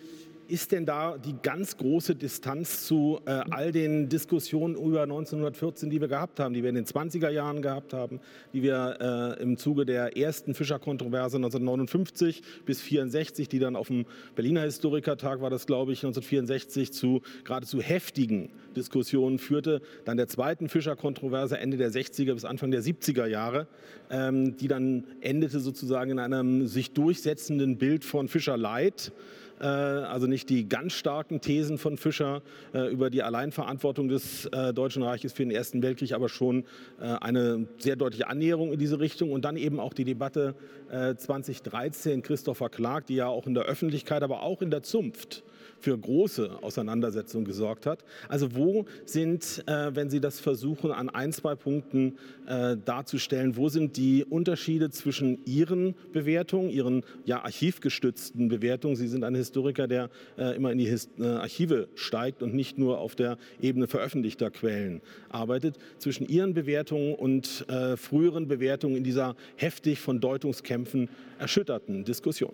ist 0.49 0.73
denn 0.73 0.87
da 0.87 1.19
die 1.19 1.35
ganz 1.43 1.77
große 1.77 2.15
Distanz 2.15 2.87
zu 2.87 3.21
äh, 3.27 3.31
all 3.51 3.73
den 3.73 4.09
Diskussionen 4.09 4.75
über 4.75 5.03
1914, 5.03 5.91
die 5.91 6.01
wir 6.01 6.09
gehabt 6.09 6.41
haben, 6.41 6.55
die 6.55 6.63
wir 6.63 6.71
in 6.71 6.77
den 6.77 6.85
20er 6.85 7.31
Jahren 7.31 7.63
gehabt 7.63 7.93
haben, 7.93 8.21
die 8.53 8.63
wir 8.63 9.37
äh, 9.39 9.43
im 9.43 9.57
Zuge 9.57 9.87
der 9.87 10.17
ersten 10.17 10.55
Fischerkontroverse 10.55 11.37
1959 11.37 12.43
bis 12.65 12.81
64, 12.81 13.49
die 13.49 13.59
dann 13.59 13.77
auf 13.77 13.89
dem 13.89 14.07
Berliner 14.35 14.63
Historikertag 14.63 15.41
war 15.41 15.51
das, 15.51 15.67
glaube 15.67 15.93
ich, 15.93 15.99
1964 15.99 16.93
zu 16.93 17.23
geradezu 17.45 17.81
heftigen 17.81 18.51
Diskussionen 18.77 19.39
führte, 19.39 19.81
dann 20.05 20.17
der 20.17 20.29
zweiten 20.29 20.69
Fischerkontroverse 20.69 21.59
Ende 21.59 21.77
der 21.77 21.91
60er 21.91 22.35
bis 22.35 22.45
Anfang 22.45 22.71
der 22.71 22.83
70er 22.83 23.27
Jahre, 23.27 23.67
ähm, 24.11 24.57
die 24.57 24.69
dann 24.69 25.05
endete 25.21 25.61
sozusagen 25.61 26.13
in 26.13 26.19
einem 26.19 26.67
sich 26.67 26.93
durchsetzenden 26.93 27.79
Bild 27.79 28.05
von 28.05 28.29
Fischerleid. 28.29 29.13
Äh, 29.61 29.65
also 29.65 30.27
nicht 30.27 30.51
die 30.51 30.69
ganz 30.69 30.93
starken 30.93 31.41
Thesen 31.41 31.79
von 31.79 31.97
Fischer 31.97 32.43
äh, 32.75 32.91
über 32.91 33.11
die 33.11 33.23
Alleinverantwortung 33.23 34.09
des 34.09 34.47
äh, 34.47 34.73
Deutschen 34.75 35.03
Reiches 35.03 35.33
für 35.33 35.43
den 35.43 35.51
Ersten 35.51 35.83
Weltkrieg, 35.83 36.13
aber 36.13 36.29
schon 36.29 36.65
eine 36.99 37.67
sehr 37.79 37.97
deutliche 37.97 38.29
Annäherung 38.29 38.73
in 38.73 38.79
diese 38.79 39.01
Richtung. 39.01 39.33
Und 39.33 39.45
dann 39.45 39.57
eben 39.57 39.81
auch 39.81 39.93
die 39.93 40.05
Debatte 40.05 40.55
2013 40.89 42.23
Christopher 42.23 42.69
Clark, 42.69 43.07
die 43.07 43.17
ja 43.17 43.27
auch 43.27 43.47
in 43.47 43.55
der 43.55 43.65
Öffentlichkeit, 43.65 44.23
aber 44.23 44.43
auch 44.43 44.63
in 44.63 44.71
der 44.71 44.83
Zunft 44.83 45.43
für 45.81 45.97
große 45.97 46.63
Auseinandersetzungen 46.63 47.45
gesorgt 47.45 47.87
hat. 47.87 48.05
Also 48.29 48.55
wo 48.55 48.87
sind, 49.05 49.63
äh, 49.67 49.95
wenn 49.95 50.11
Sie 50.11 50.21
das 50.21 50.41
versuchen, 50.41 50.93
an 50.93 51.09
ein, 51.09 51.33
zwei 51.33 51.55
Punkten 51.55 52.19
äh, 52.47 52.77
darzustellen, 52.77 53.57
wo 53.57 53.69
sind 53.69 53.97
die 53.97 54.25
Unterschiede 54.25 54.91
zwischen 54.91 55.39
Ihren 55.45 55.95
Bewertungen, 56.13 56.71
Ihren 56.71 57.05
ja, 57.25 57.43
archivgestützten 57.43 58.49
Bewertungen? 58.49 58.97
Sie 58.97 59.09
sind 59.09 59.25
ein 59.25 59.35
Historiker, 59.35 59.87
der 59.87 60.11
äh, 60.39 60.57
immer 60.57 60.73
in 60.73 60.79
die 60.79 60.97
Archive 61.21 61.89
steigt 61.95 62.43
und 62.43 62.55
nicht 62.55 62.79
nur 62.79 62.99
auf 62.99 63.15
der 63.15 63.39
Ebene 63.61 63.87
veröffentlichter 63.87 64.51
Quellen 64.51 65.01
arbeitet, 65.29 65.77
zwischen 65.99 66.29
Ihren 66.29 66.55
Bewertungen 66.55 67.15
und 67.15 67.67
früheren 67.97 68.49
Bewertungen 68.49 68.97
in 68.97 69.05
dieser 69.05 69.37
heftig 69.57 70.01
von 70.01 70.21
Deutungskämpfen 70.21 71.09
erschütterten 71.39 72.05
Diskussion. 72.05 72.53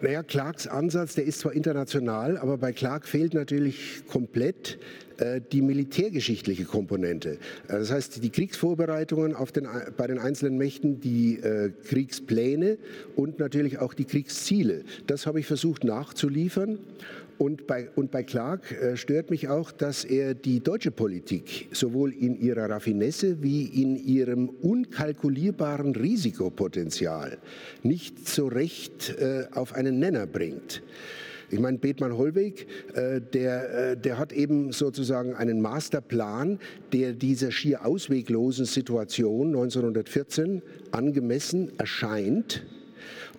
Naja, 0.00 0.22
Clarks 0.22 0.66
Ansatz, 0.66 1.14
der 1.14 1.24
ist 1.24 1.40
zwar 1.40 1.54
international, 1.54 2.36
aber 2.36 2.58
bei 2.58 2.72
Clark 2.72 3.06
fehlt 3.06 3.32
natürlich 3.32 4.02
komplett 4.06 4.78
äh, 5.16 5.40
die 5.52 5.62
militärgeschichtliche 5.62 6.64
Komponente. 6.66 7.38
Äh, 7.68 7.78
das 7.78 7.90
heißt, 7.90 8.22
die 8.22 8.28
Kriegsvorbereitungen 8.28 9.34
den, 9.52 9.66
bei 9.96 10.06
den 10.06 10.18
einzelnen 10.18 10.58
Mächten, 10.58 11.00
die 11.00 11.38
äh, 11.38 11.70
Kriegspläne 11.88 12.76
und 13.14 13.38
natürlich 13.38 13.78
auch 13.78 13.94
die 13.94 14.04
Kriegsziele. 14.04 14.84
Das 15.06 15.26
habe 15.26 15.40
ich 15.40 15.46
versucht 15.46 15.84
nachzuliefern. 15.84 16.78
Und 17.38 17.66
bei, 17.66 17.90
und 17.94 18.10
bei 18.10 18.22
Clark 18.22 18.72
äh, 18.72 18.96
stört 18.96 19.30
mich 19.30 19.48
auch, 19.48 19.70
dass 19.70 20.04
er 20.04 20.34
die 20.34 20.60
deutsche 20.60 20.90
Politik 20.90 21.68
sowohl 21.72 22.12
in 22.12 22.40
ihrer 22.40 22.70
Raffinesse 22.70 23.42
wie 23.42 23.64
in 23.64 23.96
ihrem 23.96 24.48
unkalkulierbaren 24.48 25.94
Risikopotenzial 25.94 27.36
nicht 27.82 28.26
so 28.26 28.46
recht 28.46 29.14
äh, 29.18 29.44
auf 29.52 29.74
einen 29.74 29.98
Nenner 29.98 30.26
bringt. 30.26 30.82
Ich 31.50 31.60
meine, 31.60 31.78
Bethmann 31.78 32.16
Hollweg, 32.16 32.66
äh, 32.94 33.20
der, 33.20 33.96
der 33.96 34.18
hat 34.18 34.32
eben 34.32 34.72
sozusagen 34.72 35.34
einen 35.34 35.60
Masterplan, 35.60 36.58
der 36.92 37.12
dieser 37.12 37.52
schier 37.52 37.84
ausweglosen 37.84 38.64
Situation 38.64 39.48
1914 39.48 40.62
angemessen 40.90 41.70
erscheint 41.78 42.64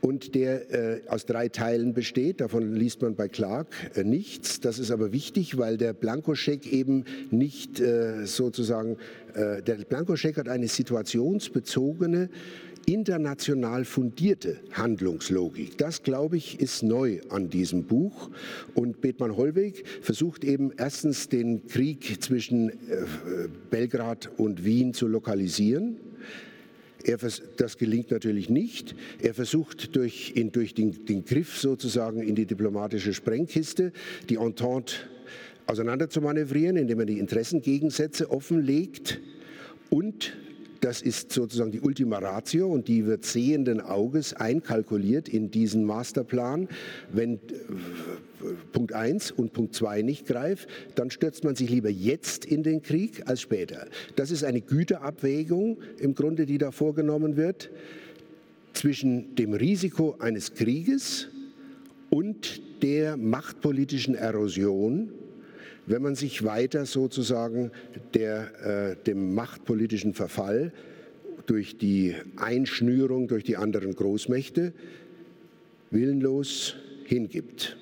und 0.01 0.35
der 0.35 0.71
äh, 0.71 1.01
aus 1.07 1.25
drei 1.25 1.49
Teilen 1.49 1.93
besteht. 1.93 2.41
Davon 2.41 2.73
liest 2.73 3.01
man 3.01 3.15
bei 3.15 3.27
Clark 3.27 3.67
äh, 3.95 4.03
nichts. 4.03 4.59
Das 4.59 4.79
ist 4.79 4.91
aber 4.91 5.11
wichtig, 5.11 5.57
weil 5.57 5.77
der 5.77 5.93
Blankoscheck 5.93 6.71
eben 6.71 7.05
nicht 7.31 7.79
äh, 7.79 8.25
sozusagen, 8.25 8.97
äh, 9.33 9.61
der 9.61 9.75
Blankoscheck 9.75 10.37
hat 10.37 10.47
eine 10.47 10.67
situationsbezogene 10.67 12.29
international 12.87 13.83
fundierte 13.83 14.61
Handlungslogik. 14.71 15.77
Das, 15.77 16.03
glaube 16.03 16.37
ich, 16.37 16.61
ist 16.61 16.83
neu 16.83 17.19
an 17.29 17.49
diesem 17.49 17.83
Buch. 17.83 18.29
Und 18.75 19.01
Bethmann 19.01 19.35
Hollweg 19.35 19.83
versucht 20.01 20.45
eben 20.45 20.71
erstens 20.77 21.27
den 21.27 21.67
Krieg 21.67 22.23
zwischen 22.23 22.69
äh, 22.69 22.75
Belgrad 23.69 24.29
und 24.37 24.63
Wien 24.63 24.93
zu 24.93 25.07
lokalisieren 25.07 25.97
er, 27.07 27.17
das 27.57 27.77
gelingt 27.77 28.11
natürlich 28.11 28.49
nicht. 28.49 28.95
Er 29.21 29.33
versucht 29.33 29.95
durch, 29.95 30.33
in, 30.35 30.51
durch 30.51 30.73
den, 30.73 31.05
den 31.05 31.23
Griff 31.23 31.57
sozusagen 31.57 32.21
in 32.21 32.35
die 32.35 32.45
diplomatische 32.45 33.13
Sprengkiste 33.13 33.93
die 34.29 34.35
Entente 34.35 34.95
auseinander 35.65 36.09
zu 36.09 36.21
manövrieren, 36.21 36.77
indem 36.77 36.99
er 36.99 37.05
die 37.05 37.19
Interessengegensätze 37.19 38.29
offenlegt 38.29 39.19
und 39.89 40.33
das 40.81 41.01
ist 41.01 41.31
sozusagen 41.31 41.71
die 41.71 41.81
Ultima 41.81 42.19
Ratio 42.19 42.67
und 42.67 42.87
die 42.87 43.05
wird 43.05 43.25
sehenden 43.25 43.81
Auges 43.81 44.33
einkalkuliert 44.33 45.29
in 45.29 45.51
diesen 45.51 45.83
Masterplan. 45.83 46.67
Wenn 47.11 47.35
äh, 47.35 47.39
Punkt 48.71 48.93
1 48.93 49.31
und 49.31 49.53
Punkt 49.53 49.75
2 49.75 50.01
nicht 50.01 50.25
greift, 50.25 50.67
dann 50.95 51.11
stürzt 51.11 51.43
man 51.43 51.55
sich 51.55 51.69
lieber 51.69 51.89
jetzt 51.89 52.45
in 52.45 52.63
den 52.63 52.81
Krieg 52.81 53.23
als 53.27 53.41
später. 53.41 53.87
Das 54.15 54.31
ist 54.31 54.43
eine 54.43 54.61
Güterabwägung 54.61 55.77
im 55.99 56.15
Grunde, 56.15 56.45
die 56.45 56.57
da 56.57 56.71
vorgenommen 56.71 57.37
wird 57.37 57.69
zwischen 58.73 59.35
dem 59.35 59.53
Risiko 59.53 60.15
eines 60.19 60.53
Krieges 60.53 61.29
und 62.09 62.61
der 62.83 63.17
machtpolitischen 63.17 64.15
Erosion 64.15 65.09
wenn 65.87 66.01
man 66.01 66.15
sich 66.15 66.43
weiter 66.43 66.85
sozusagen 66.85 67.71
der, 68.13 68.91
äh, 68.91 69.03
dem 69.03 69.33
machtpolitischen 69.33 70.13
Verfall 70.13 70.71
durch 71.47 71.77
die 71.77 72.13
Einschnürung 72.35 73.27
durch 73.27 73.43
die 73.43 73.57
anderen 73.57 73.95
Großmächte 73.95 74.73
willenlos 75.89 76.75
hingibt. 77.05 77.77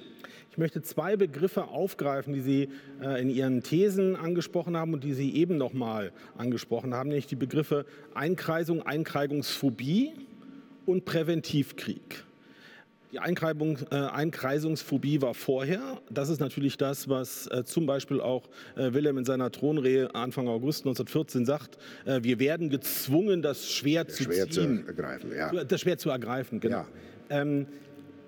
Ich 0.52 0.58
möchte 0.58 0.82
zwei 0.84 1.18
Begriffe 1.18 1.66
aufgreifen, 1.66 2.34
die 2.34 2.40
Sie 2.40 2.70
äh, 3.02 3.22
in 3.22 3.30
Ihren 3.30 3.62
Thesen 3.62 4.16
angesprochen 4.16 4.78
haben 4.78 4.94
und 4.94 5.04
die 5.04 5.14
Sie 5.14 5.36
eben 5.36 5.58
noch 5.58 5.74
mal 5.74 6.14
angesprochen 6.38 6.94
haben, 6.94 7.10
nämlich 7.10 7.28
die 7.28 7.36
Begriffe 7.36 7.86
Einkreisung, 8.14 8.82
Einkreisungsphobie 8.84 10.14
und 10.86 11.04
Präventivkrieg. 11.04 12.24
Die 13.16 13.20
Einkreisung, 13.20 13.78
äh, 13.92 13.96
Einkreisungsphobie 13.96 15.22
war 15.22 15.34
vorher. 15.34 16.02
Das 16.10 16.28
ist 16.28 16.42
natürlich 16.42 16.76
das, 16.76 17.08
was 17.08 17.48
äh, 17.48 17.64
zum 17.64 17.86
Beispiel 17.86 18.20
auch 18.20 18.44
äh, 18.76 18.92
Wilhelm 18.92 19.18
in 19.18 19.24
seiner 19.24 19.54
Thronrede 19.54 20.14
Anfang 20.14 20.50
August 20.50 20.82
1914 20.82 21.46
sagt. 21.46 21.78
Äh, 22.04 22.24
wir 22.24 22.40
werden 22.40 22.70
gezwungen, 22.70 23.42
das 23.42 23.72
Schwert 23.72 24.12
zu 24.12 24.24
Schwer 24.24 24.50
ziehen. 24.50 24.82
Zu 24.82 24.88
ergreifen, 24.88 25.32
ja. 25.34 25.64
Das 25.64 25.80
Schwert 25.80 26.02
zu 26.02 26.10
ergreifen, 26.10 26.60
genau. 26.60 26.80
Ja. 27.30 27.42
Ähm, 27.42 27.68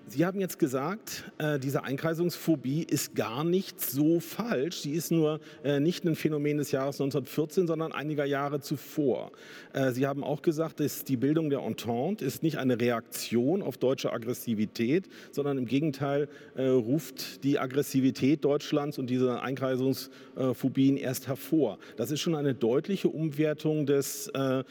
Sie 0.10 0.26
haben 0.26 0.40
jetzt 0.40 0.58
gesagt, 0.58 1.26
äh, 1.38 1.60
diese 1.60 1.84
Einkreisungsphobie 1.84 2.84
ist 2.84 3.14
gar 3.14 3.44
nicht 3.44 3.82
so 3.82 4.22
falsch. 4.22 4.78
Sie 4.78 4.94
ist 4.94 5.12
nur 5.12 5.42
äh, 5.66 5.82
nicht 5.82 6.06
ein 6.06 6.16
Phänomen 6.16 6.58
des 6.58 6.72
Jahres 6.72 6.96
1914, 6.96 7.68
sondern 7.68 7.92
einiger 7.92 8.24
Jahre 8.24 8.62
zuvor. 8.62 9.34
Äh, 9.74 9.92
Sie 9.92 10.08
haben 10.08 10.24
auch 10.24 10.42
gesagt, 10.42 10.80
dass 10.80 11.04
die 11.04 11.18
Bildung 11.18 11.50
der 11.50 11.60
Entente 11.60 12.24
ist 12.24 12.42
nicht 12.42 12.58
eine 12.58 12.80
Reaktion 12.80 13.62
auf 13.62 13.78
deutsche 13.78 14.14
Aggressivität, 14.14 15.10
sondern 15.32 15.58
im 15.58 15.66
Gegenteil 15.66 16.30
äh, 16.56 16.68
ruft 16.68 17.44
die 17.44 17.60
Aggressivität 17.60 18.46
Deutschlands 18.46 18.98
und 18.98 19.10
diese 19.10 19.42
Einkreisungsphobien 19.42 20.96
erst 20.96 21.28
hervor. 21.28 21.80
Das 21.98 22.12
ist 22.12 22.22
schon 22.22 22.36
eine 22.36 22.54
deutliche 22.54 23.10
Umwertung 23.10 23.86
des 23.86 24.30
äh, 24.30 24.64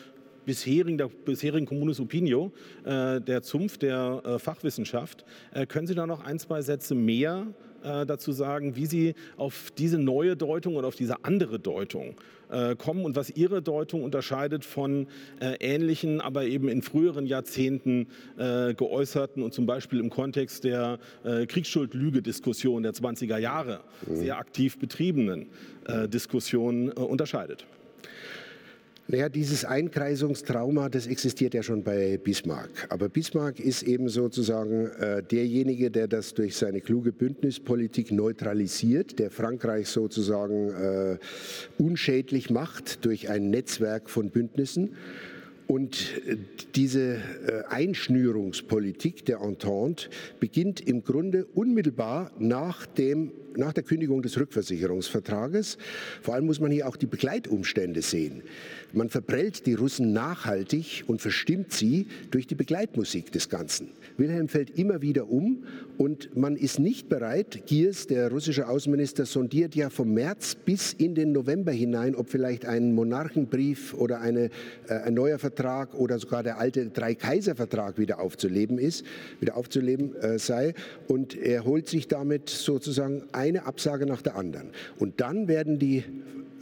bisherigen, 0.47 0.97
der 0.97 1.09
bisherigen 1.09 1.67
Communis 1.67 2.01
Opinio, 2.01 2.53
äh, 2.85 3.21
der 3.21 3.43
Zunft 3.43 3.83
der 3.83 4.23
äh, 4.25 4.39
Fachwissenschaft. 4.39 5.27
Äh, 5.53 5.67
können 5.67 5.87
Sie 5.87 5.95
da 5.95 6.07
noch 6.07 6.25
ein, 6.25 6.39
zwei 6.39 6.63
Sätze 6.63 6.95
mehr 6.95 7.49
dazu 7.83 8.33
sagen, 8.33 8.75
wie 8.75 8.87
Sie 8.87 9.15
auf 9.37 9.71
diese 9.79 9.99
neue 9.99 10.35
Deutung 10.35 10.75
oder 10.75 10.89
auf 10.89 10.97
diese 10.97 11.25
andere 11.25 11.61
Deutung 11.61 12.17
kommen 12.79 13.05
und 13.05 13.15
was 13.15 13.31
Ihre 13.31 13.63
Deutung 13.63 14.03
unterscheidet 14.03 14.65
von 14.65 15.07
äh, 15.41 15.55
ähnlichen, 15.61 16.21
aber 16.21 16.47
eben 16.47 16.69
in 16.69 16.83
früheren 16.83 17.27
Jahrzehnten 17.27 18.09
geäußerten 18.37 19.41
und 19.41 19.55
zum 19.55 19.67
Beispiel 19.67 20.01
im 20.01 20.11
Kontext 20.11 20.65
der 20.65 20.99
Kriegsschuldlüge-Diskussion 21.23 22.83
der 22.83 22.93
20er 22.93 23.39
Jahre 23.39 23.81
mhm. 24.05 24.17
sehr 24.17 24.39
aktiv 24.39 24.79
betriebenen 24.79 25.47
äh, 25.87 26.09
Diskussion 26.09 26.91
unterscheidet. 26.91 27.67
Naja, 29.09 29.29
dieses 29.29 29.65
Einkreisungstrauma, 29.65 30.89
das 30.89 31.07
existiert 31.07 31.55
ja 31.55 31.63
schon 31.63 31.85
bei 31.85 32.19
Bismarck. 32.19 32.89
Aber 32.89 33.09
Bismarck 33.09 33.61
ist 33.61 33.85
eben 33.85 34.09
sozusagen 34.09 34.87
äh, 34.87 35.23
derjenige, 35.23 35.93
der 35.93 36.09
das 36.09 36.35
durch 36.35 36.57
seine 36.57 36.81
kluge 36.81 37.13
Bündnispolitik 37.13 38.11
neutralisiert, 38.11 39.21
der 39.21 39.31
Frankreich 39.31 39.89
sozusagen 39.91 40.71
äh, 40.71 41.19
unschädlich 41.79 42.51
macht 42.51 43.05
durch 43.05 43.31
ein 43.31 43.49
Netzwerk 43.51 44.11
von 44.11 44.31
Bündnissen. 44.31 44.97
Und 45.69 46.21
äh, 46.27 46.37
diese 46.75 47.15
äh, 47.15 47.19
Einschnürungspolitik 47.69 49.25
der 49.25 49.41
Entente 49.41 50.09
beginnt 50.41 50.81
im 50.81 51.05
Grunde 51.05 51.45
unmittelbar 51.55 52.33
nach, 52.41 52.87
dem, 52.87 53.31
nach 53.59 53.73
der 53.73 53.83
Kündigung 53.83 54.23
des 54.23 54.39
Rückversicherungsvertrages. 54.39 55.79
Vor 56.23 56.35
allem 56.35 56.47
muss 56.47 56.61
man 56.61 56.71
hier 56.71 56.89
auch 56.89 56.97
die 56.97 57.07
Begleitumstände 57.07 58.03
sehen. 58.03 58.43
Man 58.93 59.09
verprellt 59.09 59.67
die 59.67 59.75
Russen 59.75 60.13
nachhaltig 60.13 61.05
und 61.07 61.21
verstimmt 61.21 61.73
sie 61.73 62.07
durch 62.31 62.47
die 62.47 62.55
Begleitmusik 62.55 63.33
des 63.33 63.49
Ganzen. 63.49 63.89
Wilhelm 64.17 64.49
fällt 64.49 64.79
immer 64.79 65.03
wieder 65.03 65.29
um 65.29 65.65
und 65.99 66.37
man 66.37 66.57
ist 66.57 66.79
nicht 66.79 67.09
bereit, 67.09 67.67
Giers, 67.67 68.07
der 68.07 68.31
russische 68.31 68.69
Außenminister, 68.69 69.27
sondiert 69.27 69.75
ja 69.75 69.91
vom 69.91 70.13
März 70.13 70.55
bis 70.55 70.93
in 70.93 71.15
den 71.15 71.33
November 71.33 71.73
hinein, 71.73 72.15
ob 72.15 72.31
vielleicht 72.31 72.65
ein 72.65 72.95
Monarchenbrief 72.95 73.95
oder 73.95 74.21
eine, 74.21 74.51
äh, 74.89 74.95
ein 75.05 75.15
neuer 75.15 75.39
Vertrag 75.39 75.95
oder 75.95 76.19
sogar 76.19 76.43
der 76.43 76.59
alte 76.59 76.87
Drei-Kaiser-Vertrag 76.87 77.99
wieder 77.99 78.21
aufzuleben 78.21 78.79
ist, 78.79 79.05
wieder 79.41 79.57
aufzuleben 79.57 80.15
äh, 80.17 80.39
sei. 80.39 80.75
Und 81.09 81.37
er 81.37 81.65
holt 81.65 81.89
sich 81.89 82.09
damit 82.09 82.49
sozusagen 82.49 83.23
eine 83.47 83.67
Absage 83.67 84.07
nach 84.07 84.23
der 84.23 84.37
anderen. 84.37 84.71
Und 84.99 85.21
dann 85.21 85.49
werden 85.49 85.79
die 85.79 86.05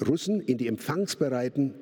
Russen 0.06 0.40
in 0.40 0.58
die 0.58 0.68
empfangsbereiten 0.68 1.74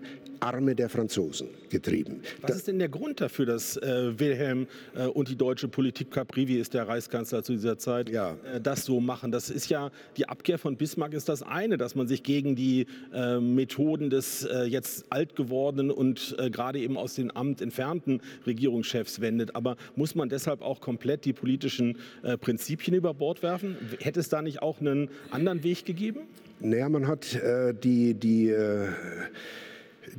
Arme 0.42 0.74
der 0.74 0.88
Franzosen 0.88 1.48
getrieben. 1.70 2.20
Was 2.40 2.56
ist 2.56 2.66
denn 2.66 2.80
der 2.80 2.88
Grund 2.88 3.20
dafür, 3.20 3.46
dass 3.46 3.76
äh, 3.76 4.18
Wilhelm 4.18 4.66
äh, 4.96 5.06
und 5.06 5.28
die 5.28 5.36
deutsche 5.36 5.68
Politik, 5.68 6.10
Caprivi 6.10 6.56
ist 6.56 6.74
der 6.74 6.88
Reichskanzler 6.88 7.44
zu 7.44 7.52
dieser 7.52 7.78
Zeit, 7.78 8.10
ja. 8.10 8.34
äh, 8.52 8.60
das 8.60 8.84
so 8.84 9.00
machen? 9.00 9.30
Das 9.30 9.50
ist 9.50 9.70
ja, 9.70 9.90
die 10.16 10.28
Abkehr 10.28 10.58
von 10.58 10.76
Bismarck 10.76 11.14
ist 11.14 11.28
das 11.28 11.44
eine, 11.44 11.76
dass 11.76 11.94
man 11.94 12.08
sich 12.08 12.24
gegen 12.24 12.56
die 12.56 12.86
äh, 13.14 13.38
Methoden 13.38 14.10
des 14.10 14.44
äh, 14.44 14.64
jetzt 14.64 15.04
alt 15.10 15.36
gewordenen 15.36 15.92
und 15.92 16.34
äh, 16.38 16.50
gerade 16.50 16.80
eben 16.80 16.96
aus 16.96 17.14
dem 17.14 17.30
Amt 17.30 17.60
entfernten 17.60 18.20
Regierungschefs 18.44 19.20
wendet. 19.20 19.54
Aber 19.54 19.76
muss 19.94 20.16
man 20.16 20.28
deshalb 20.28 20.60
auch 20.62 20.80
komplett 20.80 21.24
die 21.24 21.32
politischen 21.32 21.96
Prinzipien 22.40 22.96
über 22.96 23.14
Bord 23.14 23.42
werfen? 23.42 23.76
Hätte 24.00 24.20
es 24.20 24.28
da 24.28 24.42
nicht 24.42 24.62
auch 24.62 24.80
einen 24.80 25.08
anderen 25.30 25.62
Weg 25.62 25.84
gegeben? 25.84 26.20
Naja, 26.60 26.88
man 26.88 27.06
hat 27.06 27.38
die, 27.82 28.14
die 28.14 28.52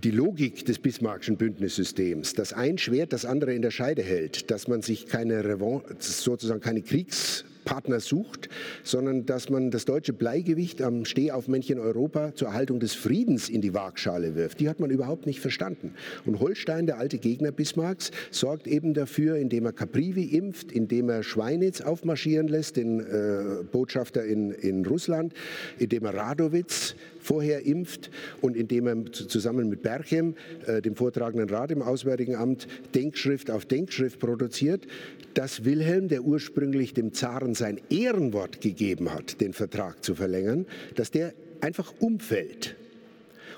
die 0.01 0.11
Logik 0.11 0.65
des 0.65 0.79
Bismarckschen 0.79 1.37
Bündnissystems, 1.37 2.33
dass 2.33 2.53
ein 2.53 2.77
Schwert 2.77 3.13
das 3.13 3.25
andere 3.25 3.53
in 3.53 3.61
der 3.61 3.71
Scheide 3.71 4.01
hält, 4.01 4.51
dass 4.51 4.67
man 4.67 4.81
sich 4.81 5.05
keine 5.05 5.43
Revanche, 5.43 5.95
sozusagen 5.99 6.61
keine 6.61 6.81
Kriegs 6.81 7.45
Partner 7.65 7.99
sucht, 7.99 8.49
sondern 8.83 9.25
dass 9.25 9.49
man 9.49 9.71
das 9.71 9.85
deutsche 9.85 10.13
Bleigewicht 10.13 10.81
am 10.81 11.05
Stehaufmännchen 11.05 11.79
Europa 11.79 12.33
zur 12.35 12.49
Erhaltung 12.49 12.79
des 12.79 12.93
Friedens 12.93 13.49
in 13.49 13.61
die 13.61 13.73
Waagschale 13.73 14.35
wirft. 14.35 14.59
Die 14.59 14.69
hat 14.69 14.79
man 14.79 14.89
überhaupt 14.89 15.25
nicht 15.25 15.39
verstanden. 15.39 15.93
Und 16.25 16.39
Holstein, 16.39 16.85
der 16.85 16.97
alte 16.97 17.17
Gegner 17.17 17.51
Bismarcks, 17.51 18.11
sorgt 18.31 18.67
eben 18.67 18.93
dafür, 18.93 19.37
indem 19.37 19.65
er 19.65 19.73
Caprivi 19.73 20.23
impft, 20.35 20.71
indem 20.71 21.09
er 21.09 21.23
Schweinitz 21.23 21.81
aufmarschieren 21.81 22.47
lässt, 22.47 22.77
den 22.77 22.99
äh, 22.99 23.63
Botschafter 23.71 24.23
in, 24.25 24.51
in 24.51 24.85
Russland, 24.85 25.33
indem 25.79 26.05
er 26.05 26.13
Radowitz 26.13 26.95
vorher 27.23 27.65
impft 27.65 28.11
und 28.41 28.55
indem 28.55 28.87
er 28.87 29.11
zusammen 29.11 29.69
mit 29.69 29.81
Berchem, 29.81 30.35
äh, 30.67 30.81
dem 30.81 30.95
vortragenden 30.95 31.49
Rat 31.49 31.71
im 31.71 31.81
Auswärtigen 31.81 32.35
Amt, 32.35 32.67
Denkschrift 32.93 33.49
auf 33.49 33.65
Denkschrift 33.65 34.19
produziert, 34.19 34.85
dass 35.33 35.65
Wilhelm, 35.65 36.09
der 36.09 36.23
ursprünglich 36.23 36.93
dem 36.93 37.13
Zaren 37.13 37.52
sein 37.55 37.79
Ehrenwort 37.89 38.61
gegeben 38.61 39.13
hat, 39.13 39.41
den 39.41 39.53
Vertrag 39.53 40.03
zu 40.03 40.15
verlängern, 40.15 40.65
dass 40.95 41.11
der 41.11 41.33
einfach 41.61 41.93
umfällt. 41.99 42.75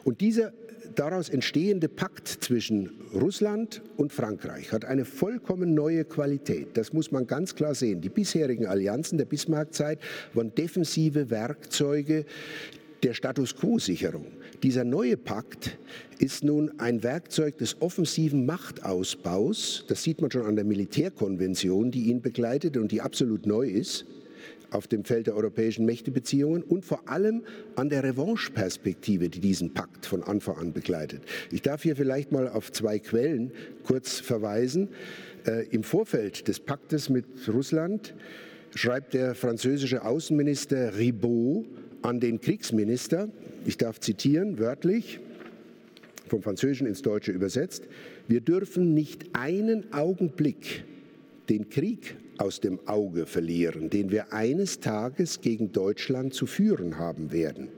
Und 0.04 0.22
dieser 0.22 0.54
daraus 0.96 1.30
entstehende 1.30 1.90
Pakt 1.90 2.28
zwischen 2.28 2.92
Russland 3.14 3.82
und 3.98 4.14
Frankreich 4.14 4.72
hat 4.72 4.86
eine 4.86 5.06
vollkommen 5.06 5.74
neue 5.74 6.06
Qualität. 6.06 6.78
Das 6.78 6.94
muss 6.94 7.12
man 7.12 7.28
ganz 7.28 7.56
klar 7.56 7.76
sehen. 7.76 8.02
Die 8.02 8.10
bisherigen 8.10 8.66
Allianzen 8.66 9.18
der 9.18 9.26
Bismarckzeit 9.26 10.00
waren 10.34 10.54
defensive 10.56 11.30
Werkzeuge 11.30 12.26
der 13.04 13.14
Status 13.14 13.56
quo-Sicherung. 13.56 14.28
Dieser 14.66 14.84
neue 14.84 15.16
Pakt 15.16 15.78
ist 16.18 16.44
nun 16.44 16.80
ein 16.80 17.04
Werkzeug 17.04 17.60
des 17.60 17.84
offensiven 17.84 18.48
Machtausbaus. 18.48 19.86
Das 19.88 20.02
sieht 20.02 20.22
man 20.22 20.32
schon 20.32 20.42
an 20.42 20.56
der 20.56 20.66
Militärkonvention, 20.66 21.92
die 21.92 22.06
ihn 22.06 22.24
begleitet 22.24 22.76
und 22.76 22.92
die 22.92 23.00
absolut 23.00 23.46
neu 23.46 23.68
ist 23.68 24.08
auf 24.72 24.88
dem 24.88 25.06
Feld 25.06 25.28
der 25.28 25.36
europäischen 25.36 25.86
Mächtebeziehungen 25.86 26.64
und 26.64 26.84
vor 26.84 27.08
allem 27.08 27.44
an 27.76 27.90
der 27.90 28.04
Revanche-Perspektive, 28.04 29.30
die 29.30 29.40
diesen 29.40 29.76
Pakt 29.76 30.08
von 30.08 30.24
Anfang 30.24 30.58
an 30.58 30.74
begleitet. 30.74 31.22
Ich 31.52 31.62
darf 31.62 31.84
hier 31.84 31.96
vielleicht 31.96 32.32
mal 32.32 32.50
auf 32.50 32.72
zwei 32.72 32.98
Quellen 32.98 33.52
kurz 33.84 34.20
verweisen. 34.20 34.90
Äh, 35.46 35.68
Im 35.68 35.84
Vorfeld 35.84 36.48
des 36.48 36.60
Paktes 36.60 37.10
mit 37.10 37.26
Russland 37.48 38.16
schreibt 38.74 39.14
der 39.14 39.36
französische 39.36 40.04
Außenminister 40.04 40.98
Ribot 40.98 41.68
an 42.06 42.20
den 42.20 42.40
Kriegsminister, 42.40 43.30
ich 43.66 43.78
darf 43.78 44.00
zitieren 44.00 44.60
wörtlich, 44.60 45.20
vom 46.28 46.42
Französischen 46.42 46.88
ins 46.88 47.02
Deutsche 47.02 47.32
übersetzt, 47.32 47.84
wir 48.28 48.42
dürfen 48.42 48.94
nicht 48.94 49.26
einen 49.34 49.92
Augenblick 49.92 50.84
den 51.50 51.70
Krieg 51.70 52.16
aus 52.38 52.60
dem 52.60 52.80
Auge 52.88 53.26
verlieren, 53.26 53.90
den 53.90 54.12
wir 54.12 54.34
eines 54.34 54.80
Tages 54.80 55.42
gegen 55.42 55.72
Deutschland 55.72 56.34
zu 56.34 56.46
führen 56.46 56.98
haben 56.98 57.32
werden 57.32 57.70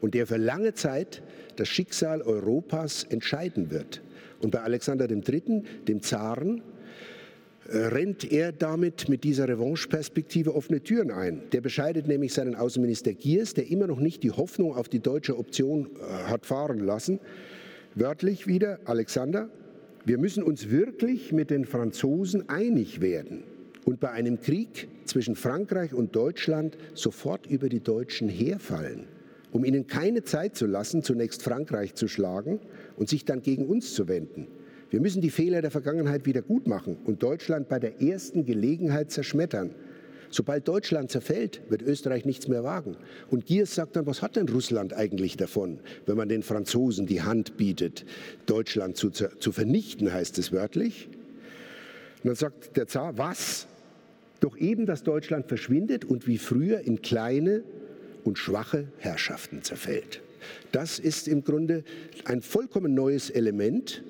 und 0.00 0.14
der 0.14 0.26
für 0.26 0.36
lange 0.36 0.74
Zeit 0.74 1.22
das 1.56 1.68
Schicksal 1.68 2.22
Europas 2.22 3.04
entscheiden 3.04 3.70
wird. 3.70 4.00
Und 4.40 4.52
bei 4.52 4.60
Alexander 4.60 5.10
III., 5.10 5.62
dem 5.88 6.02
Zaren, 6.02 6.62
rennt 7.68 8.30
er 8.30 8.52
damit 8.52 9.08
mit 9.08 9.24
dieser 9.24 9.48
Revanche-Perspektive 9.48 10.54
offene 10.54 10.80
Türen 10.80 11.10
ein. 11.10 11.42
Der 11.52 11.60
bescheidet 11.60 12.08
nämlich 12.08 12.32
seinen 12.32 12.54
Außenminister 12.54 13.12
Giers, 13.12 13.54
der 13.54 13.70
immer 13.70 13.86
noch 13.86 14.00
nicht 14.00 14.22
die 14.22 14.30
Hoffnung 14.30 14.74
auf 14.74 14.88
die 14.88 15.00
deutsche 15.00 15.38
Option 15.38 15.90
äh, 15.96 16.30
hat 16.30 16.46
fahren 16.46 16.78
lassen. 16.78 17.20
Wörtlich 17.94 18.46
wieder, 18.46 18.78
Alexander, 18.84 19.50
wir 20.04 20.18
müssen 20.18 20.42
uns 20.42 20.70
wirklich 20.70 21.32
mit 21.32 21.50
den 21.50 21.66
Franzosen 21.66 22.48
einig 22.48 23.00
werden 23.00 23.44
und 23.84 24.00
bei 24.00 24.10
einem 24.10 24.40
Krieg 24.40 24.88
zwischen 25.04 25.36
Frankreich 25.36 25.92
und 25.92 26.16
Deutschland 26.16 26.78
sofort 26.94 27.46
über 27.46 27.68
die 27.68 27.80
Deutschen 27.80 28.28
herfallen, 28.28 29.04
um 29.52 29.64
ihnen 29.64 29.86
keine 29.86 30.22
Zeit 30.24 30.56
zu 30.56 30.66
lassen, 30.66 31.02
zunächst 31.02 31.42
Frankreich 31.42 31.94
zu 31.94 32.08
schlagen 32.08 32.60
und 32.96 33.08
sich 33.08 33.24
dann 33.24 33.42
gegen 33.42 33.66
uns 33.66 33.92
zu 33.94 34.08
wenden. 34.08 34.46
Wir 34.90 35.00
müssen 35.00 35.20
die 35.20 35.30
Fehler 35.30 35.60
der 35.60 35.70
Vergangenheit 35.70 36.24
wieder 36.24 36.40
gut 36.40 36.66
machen 36.66 36.96
und 37.04 37.22
Deutschland 37.22 37.68
bei 37.68 37.78
der 37.78 38.00
ersten 38.00 38.46
Gelegenheit 38.46 39.10
zerschmettern. 39.10 39.74
Sobald 40.30 40.68
Deutschland 40.68 41.10
zerfällt, 41.10 41.62
wird 41.68 41.82
Österreich 41.82 42.24
nichts 42.24 42.48
mehr 42.48 42.64
wagen. 42.64 42.96
Und 43.30 43.46
Giers 43.46 43.74
sagt 43.74 43.96
dann, 43.96 44.06
was 44.06 44.22
hat 44.22 44.36
denn 44.36 44.48
Russland 44.48 44.92
eigentlich 44.94 45.36
davon, 45.36 45.80
wenn 46.06 46.16
man 46.16 46.28
den 46.28 46.42
Franzosen 46.42 47.06
die 47.06 47.22
Hand 47.22 47.56
bietet, 47.56 48.04
Deutschland 48.46 48.96
zu, 48.96 49.10
zu 49.10 49.52
vernichten, 49.52 50.12
heißt 50.12 50.38
es 50.38 50.52
wörtlich. 50.52 51.08
Und 52.22 52.28
dann 52.28 52.34
sagt 52.34 52.76
der 52.76 52.86
Zar, 52.86 53.16
was? 53.16 53.66
Doch 54.40 54.56
eben, 54.56 54.86
dass 54.86 55.02
Deutschland 55.02 55.46
verschwindet 55.46 56.04
und 56.04 56.26
wie 56.26 56.38
früher 56.38 56.80
in 56.80 57.02
kleine 57.02 57.62
und 58.24 58.38
schwache 58.38 58.88
Herrschaften 58.98 59.62
zerfällt. 59.62 60.20
Das 60.72 60.98
ist 60.98 61.28
im 61.28 61.42
Grunde 61.42 61.84
ein 62.24 62.42
vollkommen 62.42 62.94
neues 62.94 63.30
Element, 63.30 64.02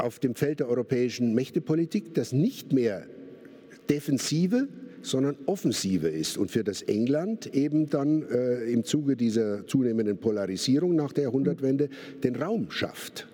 auf 0.00 0.18
dem 0.18 0.34
Feld 0.34 0.60
der 0.60 0.68
europäischen 0.68 1.34
Mächtepolitik, 1.34 2.14
das 2.14 2.32
nicht 2.32 2.72
mehr 2.72 3.06
defensive, 3.88 4.68
sondern 5.02 5.36
offensive 5.46 6.08
ist 6.08 6.36
und 6.36 6.50
für 6.50 6.64
das 6.64 6.82
England 6.82 7.54
eben 7.54 7.88
dann 7.88 8.22
äh, 8.28 8.64
im 8.64 8.84
Zuge 8.84 9.16
dieser 9.16 9.66
zunehmenden 9.66 10.18
Polarisierung 10.18 10.94
nach 10.94 11.12
der 11.12 11.24
Jahrhundertwende 11.24 11.88
den 12.22 12.36
Raum 12.36 12.70
schafft. 12.70 13.26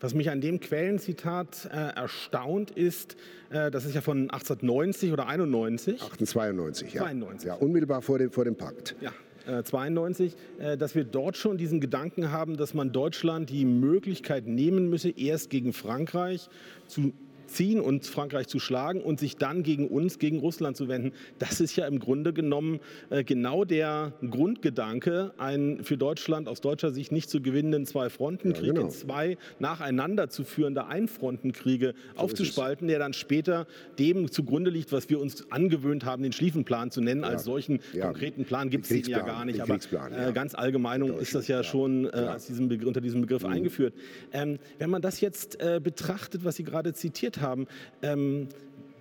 Was 0.00 0.14
mich 0.14 0.30
an 0.30 0.40
dem 0.40 0.60
Quellenzitat 0.60 1.68
äh, 1.72 1.96
erstaunt 1.96 2.70
ist, 2.70 3.16
äh, 3.50 3.70
das 3.70 3.84
ist 3.84 3.94
ja 3.94 4.00
von 4.00 4.30
1890 4.30 5.12
oder 5.12 5.26
91. 5.26 5.94
1892, 5.94 6.94
ja. 6.94 7.02
92. 7.02 7.48
ja 7.48 7.54
unmittelbar 7.54 8.02
vor 8.02 8.18
dem, 8.18 8.30
vor 8.30 8.44
dem 8.44 8.56
Pakt. 8.56 8.96
Ja. 9.00 9.12
92, 9.46 10.34
äh, 10.58 10.76
dass 10.76 10.94
wir 10.94 11.04
dort 11.04 11.36
schon 11.36 11.58
diesen 11.58 11.80
Gedanken 11.80 12.30
haben, 12.30 12.56
dass 12.56 12.74
man 12.74 12.92
Deutschland 12.92 13.50
die 13.50 13.64
Möglichkeit 13.64 14.46
nehmen 14.46 14.88
müsse, 14.88 15.10
erst 15.10 15.50
gegen 15.50 15.72
Frankreich 15.72 16.48
zu 16.86 17.12
ziehen 17.54 17.80
und 17.80 18.06
Frankreich 18.06 18.48
zu 18.48 18.58
schlagen 18.58 19.00
und 19.00 19.18
sich 19.18 19.36
dann 19.36 19.62
gegen 19.62 19.88
uns, 19.88 20.18
gegen 20.18 20.38
Russland 20.38 20.76
zu 20.76 20.88
wenden. 20.88 21.12
Das 21.38 21.60
ist 21.60 21.76
ja 21.76 21.86
im 21.86 21.98
Grunde 21.98 22.32
genommen 22.32 22.80
äh, 23.10 23.24
genau 23.24 23.64
der 23.64 24.12
Grundgedanke, 24.28 25.32
einen 25.38 25.84
für 25.84 25.96
Deutschland 25.96 26.48
aus 26.48 26.60
deutscher 26.60 26.90
Sicht 26.90 27.12
nicht 27.12 27.30
zu 27.30 27.40
gewinnenden 27.40 27.86
Zwei-Fronten-Krieg 27.86 28.66
ja, 28.66 28.72
genau. 28.72 28.86
in 28.86 28.90
zwei 28.90 29.38
nacheinander 29.58 30.28
zu 30.28 30.44
führende 30.44 30.86
Einfrontenkriege 30.86 31.94
so 32.16 32.22
aufzuspalten, 32.22 32.88
der 32.88 32.98
dann 32.98 33.12
später 33.12 33.66
dem 33.98 34.30
zugrunde 34.30 34.70
liegt, 34.70 34.92
was 34.92 35.08
wir 35.08 35.20
uns 35.20 35.50
angewöhnt 35.50 36.04
haben, 36.04 36.22
den 36.22 36.32
Schlieffenplan 36.32 36.90
zu 36.90 37.00
nennen. 37.00 37.22
Ja. 37.22 37.28
Als 37.28 37.44
solchen 37.44 37.80
ja. 37.92 38.06
konkreten 38.06 38.44
Plan 38.44 38.70
gibt 38.70 38.90
es 38.90 39.06
ja 39.06 39.20
gar 39.20 39.44
nicht. 39.44 39.60
Aber 39.60 39.74
äh, 39.74 40.32
ganz 40.32 40.54
allgemein 40.54 41.02
ist 41.02 41.34
das 41.34 41.48
ja 41.48 41.62
schon 41.62 42.06
äh, 42.06 42.36
diesem 42.48 42.68
unter 42.84 43.00
diesem 43.00 43.20
Begriff 43.20 43.42
mhm. 43.44 43.50
eingeführt. 43.50 43.94
Ähm, 44.32 44.58
wenn 44.78 44.90
man 44.90 45.02
das 45.02 45.20
jetzt 45.20 45.60
äh, 45.60 45.80
betrachtet, 45.82 46.44
was 46.44 46.56
Sie 46.56 46.64
gerade 46.64 46.92
zitiert 46.92 47.40
haben, 47.40 47.43
haben, 47.44 47.68
ähm, 48.02 48.48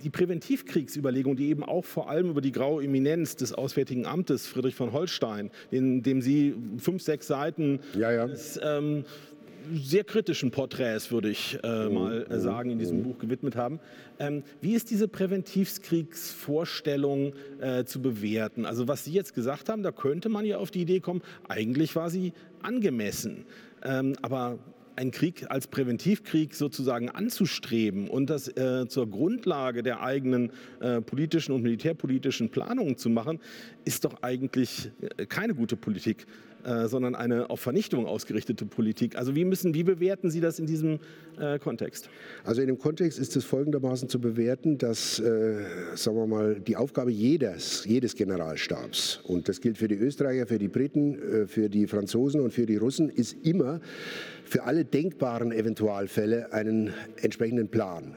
die 0.03 0.12
Präventivkriegsüberlegung, 0.12 1.36
die 1.36 1.47
eben 1.47 1.63
auch 1.63 1.86
vor 1.86 2.10
allem 2.10 2.29
über 2.29 2.41
die 2.41 2.51
graue 2.51 2.84
Eminenz 2.84 3.36
des 3.36 3.53
Auswärtigen 3.53 4.06
Amtes 4.06 4.45
Friedrich 4.45 4.75
von 4.75 4.91
Holstein, 4.91 5.49
in 5.71 6.03
dem 6.03 6.21
Sie 6.21 6.53
fünf, 6.77 7.01
sechs 7.01 7.25
Seiten 7.27 7.79
ja, 7.97 8.12
ja. 8.12 8.27
Des, 8.27 8.60
ähm, 8.62 9.06
sehr 9.71 10.03
kritischen 10.03 10.51
Porträts, 10.51 11.10
würde 11.12 11.29
ich 11.29 11.58
äh, 11.63 11.88
mhm. 11.88 11.93
mal 11.93 12.27
äh, 12.29 12.38
sagen, 12.39 12.71
in 12.71 12.79
diesem 12.79 12.97
mhm. 12.99 13.03
Buch 13.03 13.17
gewidmet 13.19 13.56
haben. 13.56 13.79
Ähm, 14.19 14.43
wie 14.62 14.73
ist 14.73 14.91
diese 14.91 15.08
Präventivkriegsvorstellung 15.08 17.32
äh, 17.62 17.86
zu 17.86 18.01
bewerten? 18.01 18.65
Also 18.65 18.89
was 18.89 19.06
Sie 19.06 19.13
jetzt 19.13 19.34
gesagt 19.34 19.69
haben, 19.69 19.84
da 19.84 19.93
könnte 19.93 20.27
man 20.29 20.45
ja 20.45 20.58
auf 20.58 20.71
die 20.71 20.82
Idee 20.82 20.99
kommen, 20.99 21.21
eigentlich 21.47 21.95
war 21.95 22.10
sie 22.10 22.34
angemessen. 22.62 23.45
Ähm, 23.84 24.17
aber 24.21 24.60
einen 24.95 25.12
Krieg 25.12 25.49
als 25.49 25.67
Präventivkrieg 25.67 26.53
sozusagen 26.53 27.10
anzustreben 27.10 28.10
und 28.10 28.29
das 28.29 28.47
äh, 28.47 28.88
zur 28.88 29.10
Grundlage 29.10 29.84
der 29.84 30.01
eigenen 30.01 30.51
äh, 30.79 31.01
politischen 31.01 31.53
und 31.53 31.63
militärpolitischen 31.63 32.49
Planungen 32.49 32.97
zu 32.97 33.10
machen, 33.10 33.39
ist 33.86 34.06
doch 34.06 34.21
eigentlich 34.21 34.91
äh, 35.17 35.25
keine 35.25 35.56
gute 35.56 35.75
Politik, 35.75 36.25
äh, 36.63 36.88
sondern 36.88 37.15
eine 37.15 37.49
auf 37.49 37.60
Vernichtung 37.60 38.06
ausgerichtete 38.06 38.65
Politik. 38.65 39.15
Also 39.17 39.36
wie 39.36 39.45
müssen, 39.45 39.73
wie 39.73 39.84
bewerten 39.84 40.30
Sie 40.30 40.39
das 40.39 40.60
in 40.60 40.65
diesem 40.65 40.99
äh, 41.39 41.60
Kontext? 41.60 42.10
Also 42.43 42.62
in 42.62 42.67
dem 42.67 42.80
Kontext 42.80 43.19
ist 43.19 43.36
es 43.36 43.43
folgendermaßen 43.45 44.10
zu 44.10 44.19
bewerten, 44.19 44.78
dass, 44.78 45.19
äh, 45.19 45.63
sagen 45.95 46.17
wir 46.17 46.28
mal, 46.28 46.60
die 46.60 46.76
Aufgabe 46.76 47.12
jedes, 47.12 47.86
jedes 47.86 48.15
Generalstabs, 48.15 49.19
und 49.23 49.49
das 49.49 49.62
gilt 49.62 49.78
für 49.78 49.88
die 49.88 49.95
Österreicher, 49.95 50.47
für 50.47 50.60
die 50.60 50.67
Briten, 50.67 51.47
für 51.47 51.69
die 51.69 51.88
Franzosen 51.88 52.41
und 52.41 52.52
für 52.52 52.65
die 52.65 52.78
Russen, 52.78 53.10
ist 53.10 53.36
immer, 53.43 53.80
für 54.45 54.63
alle 54.63 54.86
denkbaren 54.86 55.52
Eventualfälle 55.52 56.54
einen 56.54 56.93
entsprechenden 57.21 57.69
Plan 57.69 58.15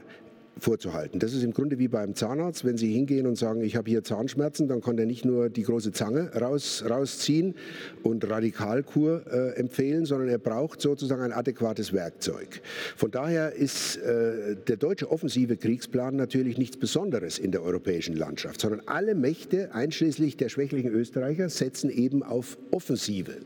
vorzuhalten. 0.59 1.19
Das 1.19 1.33
ist 1.33 1.43
im 1.43 1.53
Grunde 1.53 1.79
wie 1.79 1.87
beim 1.87 2.15
Zahnarzt, 2.15 2.65
wenn 2.65 2.77
Sie 2.77 2.91
hingehen 2.91 3.27
und 3.27 3.37
sagen, 3.37 3.61
ich 3.61 3.75
habe 3.75 3.89
hier 3.89 4.03
Zahnschmerzen, 4.03 4.67
dann 4.67 4.81
kann 4.81 4.97
der 4.97 5.05
nicht 5.05 5.25
nur 5.25 5.49
die 5.49 5.63
große 5.63 5.91
Zange 5.91 6.31
raus, 6.33 6.83
rausziehen 6.87 7.55
und 8.03 8.29
Radikalkur 8.29 9.21
äh, 9.31 9.55
empfehlen, 9.59 10.05
sondern 10.05 10.29
er 10.29 10.37
braucht 10.37 10.81
sozusagen 10.81 11.21
ein 11.21 11.33
adäquates 11.33 11.93
Werkzeug. 11.93 12.61
Von 12.95 13.11
daher 13.11 13.53
ist 13.53 13.97
äh, 13.97 14.55
der 14.67 14.77
deutsche 14.77 15.11
offensive 15.11 15.57
Kriegsplan 15.57 16.15
natürlich 16.15 16.57
nichts 16.57 16.77
Besonderes 16.77 17.39
in 17.39 17.51
der 17.51 17.63
europäischen 17.63 18.15
Landschaft, 18.15 18.61
sondern 18.61 18.81
alle 18.85 19.15
Mächte, 19.15 19.73
einschließlich 19.73 20.37
der 20.37 20.49
schwächlichen 20.49 20.91
Österreicher, 20.91 21.49
setzen 21.49 21.89
eben 21.89 22.23
auf 22.23 22.57
Offensive. 22.71 23.37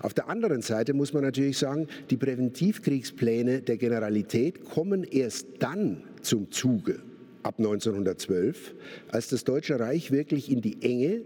Auf 0.00 0.14
der 0.14 0.28
anderen 0.28 0.62
Seite 0.62 0.94
muss 0.94 1.12
man 1.12 1.22
natürlich 1.22 1.58
sagen, 1.58 1.88
die 2.10 2.16
Präventivkriegspläne 2.16 3.62
der 3.62 3.76
Generalität 3.76 4.64
kommen 4.64 5.04
erst 5.04 5.46
dann 5.58 6.02
zum 6.22 6.50
Zuge 6.50 7.00
ab 7.42 7.56
1912, 7.58 8.74
als 9.10 9.28
das 9.28 9.44
Deutsche 9.44 9.80
Reich 9.80 10.10
wirklich 10.10 10.50
in 10.50 10.60
die 10.60 10.82
Enge 10.82 11.22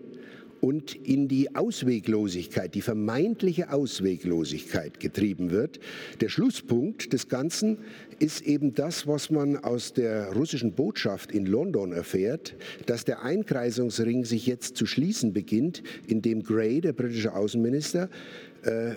und 0.63 0.95
in 0.95 1.27
die 1.27 1.57
Ausweglosigkeit, 1.57 2.77
die 2.77 2.83
vermeintliche 2.83 3.73
Ausweglosigkeit 3.73 5.01
getrieben 5.01 5.51
wird. 5.51 5.81
Der 6.21 6.29
Schlusspunkt 6.29 7.13
des 7.13 7.29
Ganzen 7.29 7.79
ist 8.21 8.43
eben 8.43 8.73
das, 8.73 9.09
was 9.09 9.29
man 9.29 9.57
aus 9.57 9.93
der 9.93 10.33
russischen 10.35 10.73
Botschaft 10.73 11.33
in 11.33 11.47
London 11.47 11.93
erfährt, 11.93 12.55
dass 12.87 13.05
der 13.05 13.25
Einkreisungsring 13.25 14.25
sich 14.25 14.47
jetzt 14.47 14.77
zu 14.77 14.87
schließen 14.87 15.33
beginnt, 15.33 15.83
indem 16.07 16.45
Gray, 16.45 16.81
der 16.81 16.93
britische 16.93 17.35
Außenminister, 17.35 18.09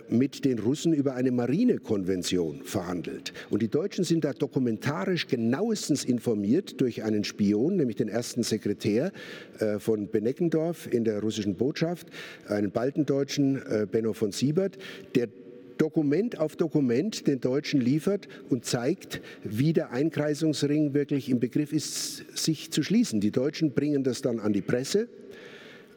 mit 0.10 0.46
den 0.46 0.60
Russen 0.60 0.94
über 0.94 1.16
eine 1.16 1.32
Marinekonvention 1.32 2.62
verhandelt. 2.64 3.34
Und 3.50 3.62
die 3.62 3.68
Deutschen 3.68 4.04
sind 4.04 4.24
da 4.24 4.34
dokumentarisch 4.34 5.28
genauestens 5.28 6.06
informiert 6.06 6.80
durch 6.82 7.04
einen 7.04 7.24
Spion, 7.24 7.78
nämlich 7.78 7.96
den 7.96 8.08
ersten 8.08 8.44
Sekretär 8.44 9.12
äh, 9.60 9.80
von 9.80 10.10
Beneckendorf 10.10 10.92
in 10.92 11.04
der 11.04 11.20
russischen 11.20 11.56
Botschaft, 11.56 12.08
einen 12.48 12.72
Baltendeutschen, 12.72 13.62
äh, 13.66 13.88
Benno 13.90 14.14
von 14.14 14.32
Siebert, 14.32 14.78
der 15.16 15.30
Dokument 15.78 16.40
auf 16.40 16.56
Dokument 16.56 17.28
den 17.28 17.42
Deutschen 17.42 17.82
liefert 17.82 18.28
und 18.50 18.66
zeigt, 18.66 19.22
wie 19.44 19.74
der 19.74 19.92
Einkreisungsring 19.92 20.94
wirklich 20.94 21.30
im 21.30 21.40
Begriff 21.40 21.74
ist, 21.74 22.38
sich 22.38 22.72
zu 22.72 22.82
schließen. 22.82 23.20
Die 23.20 23.32
Deutschen 23.32 23.72
bringen 23.72 24.04
das 24.04 24.22
dann 24.22 24.40
an 24.40 24.54
die 24.54 24.62
Presse 24.62 25.10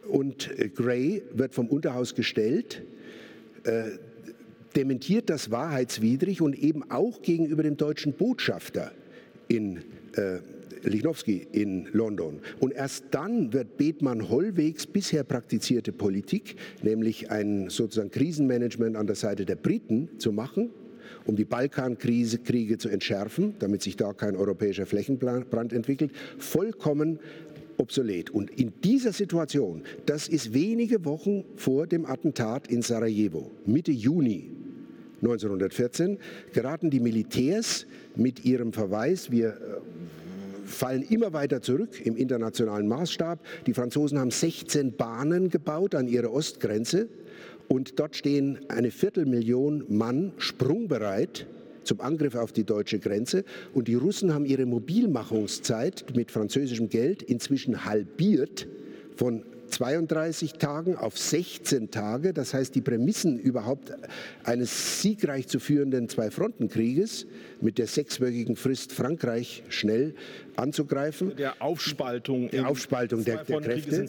und 0.09 0.50
Gray 0.74 1.22
wird 1.33 1.54
vom 1.54 1.68
Unterhaus 1.68 2.16
gestellt 2.16 2.83
äh, 3.64 3.99
dementiert 4.77 5.31
das 5.31 5.51
wahrheitswidrig 5.51 6.40
und 6.40 6.57
eben 6.59 6.90
auch 6.90 7.23
gegenüber 7.23 7.62
dem 7.62 7.77
deutschen 7.77 8.12
Botschafter 8.12 8.92
in 9.49 9.79
äh, 10.12 10.38
Lichnowsky 10.83 11.47
in 11.53 11.88
London. 11.92 12.40
Und 12.61 12.73
erst 12.73 13.07
dann 13.11 13.53
wird 13.53 13.77
Bethmann 13.77 14.29
Hollwegs 14.29 14.87
bisher 14.87 15.25
praktizierte 15.25 15.92
Politik, 15.92 16.57
nämlich 16.83 17.31
ein 17.31 17.68
sozusagen 17.71 18.11
Krisenmanagement 18.11 18.97
an 18.97 19.07
der 19.07 19.16
Seite 19.16 19.44
der 19.44 19.57
Briten 19.57 20.18
zu 20.18 20.33
machen, 20.33 20.71
um 21.25 21.37
die 21.37 21.44
Balkankriege 21.44 22.79
zu 22.79 22.88
entschärfen, 22.88 23.55
damit 23.59 23.83
sich 23.83 23.97
da 23.97 24.12
kein 24.12 24.37
europäischer 24.37 24.87
Flächenbrand 24.87 25.73
entwickelt, 25.73 26.12
vollkommen 26.38 27.18
obsolet. 27.79 28.31
Und 28.31 28.51
in 28.51 28.73
dieser 28.83 29.12
Situation, 29.12 29.83
das 30.07 30.29
ist 30.29 30.53
wenige 30.53 31.05
Wochen 31.05 31.45
vor 31.57 31.87
dem 31.87 32.05
Attentat 32.05 32.69
in 32.69 32.83
Sarajevo, 32.83 33.51
Mitte 33.67 33.93
Juni 33.93 34.51
1914, 35.23 36.19
geraten 36.53 36.91
die 36.91 37.01
Militärs 37.01 37.87
mit 38.14 38.45
ihrem 38.45 38.73
Verweis, 38.73 39.31
wir 39.31 39.49
äh, 39.49 39.55
fallen 40.64 41.03
immer 41.03 41.33
weiter 41.33 41.62
zurück 41.62 42.05
im 42.05 42.17
internationalen 42.17 42.87
Maßstab. 42.87 43.41
Die 43.67 43.75
Franzosen 43.75 44.19
haben 44.19 44.31
16 44.31 44.97
Bahnen 44.97 45.49
gebaut 45.49 45.95
an 45.95 46.07
ihrer 46.07 46.31
Ostgrenze 46.31 47.09
und 47.69 47.99
dort 47.99 48.17
stehen 48.17 48.59
eine 48.69 48.91
Viertelmillion 48.91 49.85
Mann 49.88 50.33
sprungbereit 50.38 51.47
zum 51.88 52.01
Angriff 52.01 52.35
auf 52.35 52.53
die 52.53 52.64
deutsche 52.64 52.98
Grenze. 52.98 53.44
Und 53.74 53.88
die 53.88 53.94
Russen 53.94 54.33
haben 54.33 54.44
ihre 54.44 54.66
Mobilmachungszeit 54.66 56.05
mit 56.14 56.31
französischem 56.31 56.88
Geld 56.88 57.22
inzwischen 57.22 57.85
halbiert 57.85 58.68
von 59.16 59.42
32 59.68 60.54
Tagen 60.54 60.96
auf 60.96 61.18
16 61.18 61.90
Tage. 61.90 62.33
Das 62.33 62.54
heißt, 62.54 62.74
die 62.74 62.81
Prämissen 62.81 63.38
überhaupt 63.38 63.92
eines 64.44 65.02
siegreich 65.02 65.48
zu 65.48 65.61
führenden 65.61 66.09
Zwei-Fronten-Krieges 66.09 67.26
mit 67.61 67.78
der 67.78 67.87
sechswöchigen 67.87 68.57
Frist 68.57 68.92
Frankreich 68.92 69.62
schnell 69.68 70.14
anzugreifen. 70.57 71.37
Der 71.37 71.61
Aufspaltung, 71.62 72.50
der, 72.50 72.68
Aufspaltung 72.68 73.24
der, 73.24 73.44
der 73.44 73.61
Kräfte, 73.61 74.07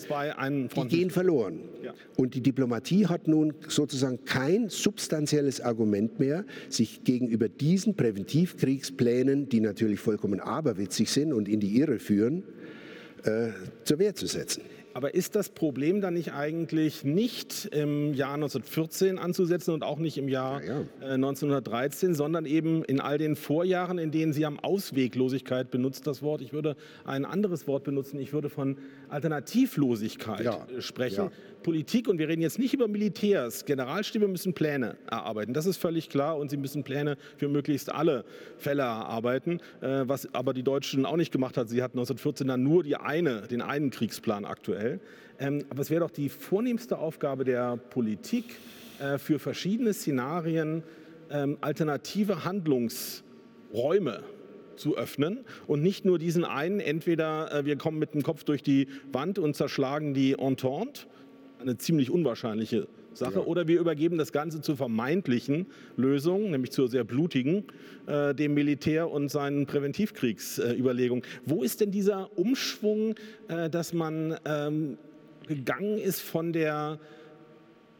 die 0.75 0.87
gehen 0.87 1.09
verloren. 1.09 1.59
Ja. 1.83 1.93
Und 2.17 2.33
die 2.33 2.41
Diplomatie 2.41 3.07
hat 3.07 3.27
nun 3.27 3.53
sozusagen 3.67 4.25
kein 4.25 4.69
substanzielles 4.69 5.61
Argument 5.61 6.19
mehr, 6.19 6.45
sich 6.69 7.03
gegenüber 7.03 7.49
diesen 7.49 7.95
Präventivkriegsplänen, 7.95 9.49
die 9.49 9.59
natürlich 9.59 9.99
vollkommen 9.99 10.39
aberwitzig 10.39 11.11
sind 11.11 11.33
und 11.33 11.47
in 11.47 11.59
die 11.59 11.77
Irre 11.79 11.99
führen, 11.99 12.43
äh, 13.23 13.49
zur 13.83 13.99
Wehr 13.99 14.15
zu 14.15 14.27
setzen. 14.27 14.63
Aber 14.99 15.13
ist 15.13 15.35
das 15.35 15.47
Problem 15.47 16.01
dann 16.01 16.13
nicht 16.13 16.33
eigentlich 16.33 17.05
nicht 17.05 17.69
im 17.71 18.13
Jahr 18.13 18.33
1914 18.33 19.17
anzusetzen 19.17 19.73
und 19.73 19.81
auch 19.81 19.97
nicht 19.97 20.17
im 20.17 20.27
Jahr 20.27 20.61
ja, 20.61 20.81
ja. 20.99 21.07
Äh, 21.07 21.13
1913, 21.13 22.13
sondern 22.15 22.45
eben 22.45 22.83
in 22.83 22.99
all 22.99 23.17
den 23.17 23.37
Vorjahren, 23.37 23.97
in 23.97 24.11
denen 24.11 24.33
Sie 24.33 24.45
haben 24.45 24.59
Ausweglosigkeit 24.59 25.71
benutzt, 25.71 26.05
das 26.05 26.21
Wort. 26.21 26.41
Ich 26.41 26.51
würde 26.51 26.75
ein 27.05 27.23
anderes 27.23 27.65
Wort 27.65 27.85
benutzen. 27.85 28.19
Ich 28.19 28.33
würde 28.33 28.49
von 28.49 28.77
Alternativlosigkeit 29.07 30.43
ja, 30.43 30.67
äh, 30.67 30.81
sprechen. 30.81 31.31
Politik, 31.63 32.07
und 32.07 32.17
wir 32.19 32.27
reden 32.27 32.41
jetzt 32.41 32.59
nicht 32.59 32.73
über 32.73 32.87
Militärs, 32.87 33.65
Generalstäbe 33.65 34.27
müssen 34.27 34.53
Pläne 34.53 34.97
erarbeiten. 35.09 35.53
Das 35.53 35.65
ist 35.65 35.77
völlig 35.77 36.09
klar 36.09 36.37
und 36.37 36.49
sie 36.49 36.57
müssen 36.57 36.83
Pläne 36.83 37.17
für 37.37 37.47
möglichst 37.47 37.91
alle 37.91 38.25
Fälle 38.57 38.83
erarbeiten, 38.83 39.59
äh, 39.81 40.03
was 40.05 40.33
aber 40.33 40.53
die 40.53 40.63
Deutschen 40.63 41.05
auch 41.05 41.17
nicht 41.17 41.31
gemacht 41.31 41.57
hat. 41.57 41.69
Sie 41.69 41.83
hatten 41.83 41.97
1914 41.97 42.47
dann 42.47 42.63
nur 42.63 42.83
die 42.83 42.95
eine, 42.95 43.43
den 43.43 43.61
einen 43.61 43.89
Kriegsplan 43.89 44.45
aktuell. 44.45 44.99
Ähm, 45.39 45.65
aber 45.69 45.81
es 45.81 45.89
wäre 45.89 46.01
doch 46.01 46.11
die 46.11 46.29
vornehmste 46.29 46.97
Aufgabe 46.97 47.43
der 47.43 47.77
Politik, 47.77 48.45
äh, 48.99 49.17
für 49.17 49.39
verschiedene 49.39 49.93
Szenarien 49.93 50.83
ähm, 51.31 51.57
alternative 51.61 52.43
Handlungsräume 52.43 54.23
zu 54.75 54.97
öffnen 54.97 55.45
und 55.67 55.81
nicht 55.81 56.05
nur 56.05 56.19
diesen 56.19 56.43
einen, 56.43 56.79
entweder 56.79 57.51
äh, 57.51 57.65
wir 57.65 57.77
kommen 57.77 57.99
mit 57.99 58.13
dem 58.13 58.23
Kopf 58.23 58.43
durch 58.43 58.63
die 58.63 58.87
Wand 59.11 59.39
und 59.39 59.55
zerschlagen 59.55 60.13
die 60.13 60.33
Entente, 60.33 61.07
eine 61.59 61.77
ziemlich 61.77 62.09
unwahrscheinliche 62.09 62.87
Sache. 63.13 63.35
Ja. 63.35 63.45
Oder 63.45 63.67
wir 63.67 63.79
übergeben 63.79 64.17
das 64.17 64.31
Ganze 64.31 64.61
zur 64.61 64.77
vermeintlichen 64.77 65.67
Lösung, 65.97 66.51
nämlich 66.51 66.71
zur 66.71 66.87
sehr 66.87 67.03
blutigen, 67.03 67.65
äh, 68.07 68.33
dem 68.33 68.53
Militär 68.53 69.09
und 69.09 69.29
seinen 69.29 69.65
Präventivkriegsüberlegungen. 69.65 71.23
Äh, 71.23 71.27
Wo 71.45 71.63
ist 71.63 71.81
denn 71.81 71.91
dieser 71.91 72.37
Umschwung, 72.37 73.15
äh, 73.47 73.69
dass 73.69 73.93
man 73.93 74.37
ähm, 74.45 74.97
gegangen 75.47 75.97
ist 75.97 76.21
von 76.21 76.53
der 76.53 76.99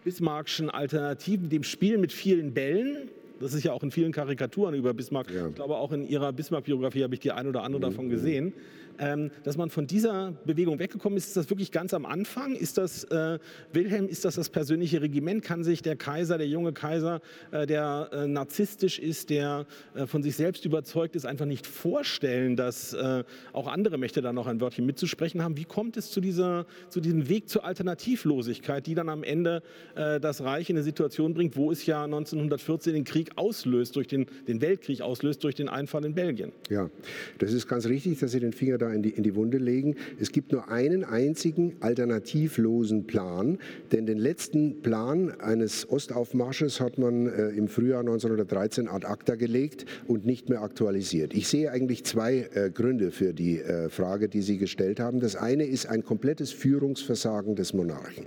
Bismarckschen 0.03 0.69
Alternative, 0.69 1.47
dem 1.47 1.63
Spiel 1.63 1.97
mit 1.97 2.13
vielen 2.13 2.53
Bällen, 2.53 3.09
das 3.39 3.53
ist 3.53 3.63
ja 3.63 3.73
auch 3.73 3.83
in 3.83 3.91
vielen 3.91 4.11
Karikaturen 4.11 4.75
über 4.75 4.93
Bismarck. 4.93 5.31
Ja. 5.31 5.47
Ich 5.47 5.55
glaube, 5.55 5.77
auch 5.77 5.91
in 5.91 6.07
Ihrer 6.07 6.33
Bismarck-Biografie 6.33 7.03
habe 7.03 7.13
ich 7.13 7.19
die 7.19 7.31
ein 7.31 7.47
oder 7.47 7.63
andere 7.63 7.79
mhm. 7.79 7.91
davon 7.91 8.09
gesehen 8.09 8.53
ähm, 8.99 9.31
dass 9.43 9.57
man 9.57 9.69
von 9.69 9.87
dieser 9.87 10.33
Bewegung 10.45 10.77
weggekommen 10.79 11.17
ist. 11.17 11.27
Ist 11.27 11.37
das 11.37 11.49
wirklich 11.49 11.71
ganz 11.71 11.93
am 11.93 12.05
Anfang? 12.05 12.55
Ist 12.55 12.77
das 12.77 13.05
äh, 13.05 13.39
Wilhelm, 13.73 14.07
ist 14.07 14.25
das 14.25 14.35
das 14.35 14.49
persönliche 14.49 15.01
Regiment? 15.01 15.43
Kann 15.43 15.63
sich 15.63 15.81
der 15.81 15.95
Kaiser, 15.95 16.37
der 16.37 16.47
junge 16.47 16.73
Kaiser, 16.73 17.21
äh, 17.51 17.65
der 17.65 18.09
äh, 18.11 18.27
narzisstisch 18.27 18.99
ist, 18.99 19.29
der 19.29 19.65
äh, 19.95 20.05
von 20.05 20.21
sich 20.21 20.35
selbst 20.35 20.65
überzeugt 20.65 21.15
ist, 21.15 21.25
einfach 21.25 21.45
nicht 21.45 21.65
vorstellen, 21.65 22.55
dass 22.55 22.93
äh, 22.93 23.23
auch 23.53 23.67
andere 23.67 23.97
Mächte 23.97 24.21
da 24.21 24.33
noch 24.33 24.47
ein 24.47 24.61
Wörtchen 24.61 24.85
mitzusprechen 24.85 25.41
haben? 25.43 25.57
Wie 25.57 25.65
kommt 25.65 25.97
es 25.97 26.11
zu, 26.11 26.19
dieser, 26.19 26.65
zu 26.89 26.99
diesem 26.99 27.29
Weg 27.29 27.49
zur 27.49 27.63
Alternativlosigkeit, 27.63 28.85
die 28.85 28.95
dann 28.95 29.09
am 29.09 29.23
Ende 29.23 29.63
äh, 29.95 30.19
das 30.19 30.43
Reich 30.43 30.69
in 30.69 30.75
eine 30.75 30.83
Situation 30.83 31.33
bringt, 31.33 31.55
wo 31.55 31.71
es 31.71 31.85
ja 31.85 32.03
1914 32.03 32.93
den 32.93 33.03
Krieg 33.05 33.28
auslöst, 33.37 33.95
durch 33.95 34.07
den, 34.07 34.25
den 34.47 34.61
Weltkrieg 34.61 35.01
auslöst, 35.01 35.43
durch 35.43 35.55
den 35.55 35.69
Einfall 35.69 36.05
in 36.05 36.13
Belgien? 36.13 36.51
Ja, 36.69 36.89
das 37.37 37.53
ist 37.53 37.67
ganz 37.67 37.85
richtig, 37.87 38.19
dass 38.19 38.31
Sie 38.31 38.39
den 38.39 38.53
Finger 38.53 38.77
da 38.77 38.91
in 38.91 39.01
die, 39.01 39.09
in 39.09 39.23
die 39.23 39.35
Wunde 39.35 39.57
legen. 39.57 39.95
Es 40.19 40.31
gibt 40.31 40.51
nur 40.51 40.69
einen 40.69 41.03
einzigen 41.03 41.75
alternativlosen 41.79 43.07
Plan, 43.07 43.57
denn 43.91 44.05
den 44.05 44.17
letzten 44.17 44.81
Plan 44.81 45.31
eines 45.39 45.89
Ostaufmarsches 45.89 46.79
hat 46.79 46.97
man 46.97 47.27
äh, 47.27 47.49
im 47.49 47.67
Frühjahr 47.67 48.01
1913 48.01 48.87
ad 48.87 49.05
acta 49.05 49.35
gelegt 49.35 49.85
und 50.07 50.25
nicht 50.25 50.49
mehr 50.49 50.61
aktualisiert. 50.61 51.33
Ich 51.33 51.47
sehe 51.47 51.71
eigentlich 51.71 52.03
zwei 52.03 52.49
äh, 52.53 52.69
Gründe 52.69 53.11
für 53.11 53.33
die 53.33 53.59
äh, 53.59 53.89
Frage, 53.89 54.29
die 54.29 54.41
Sie 54.41 54.57
gestellt 54.57 54.99
haben. 54.99 55.19
Das 55.19 55.35
eine 55.35 55.65
ist 55.65 55.87
ein 55.87 56.03
komplettes 56.03 56.51
Führungsversagen 56.51 57.55
des 57.55 57.73
Monarchen 57.73 58.25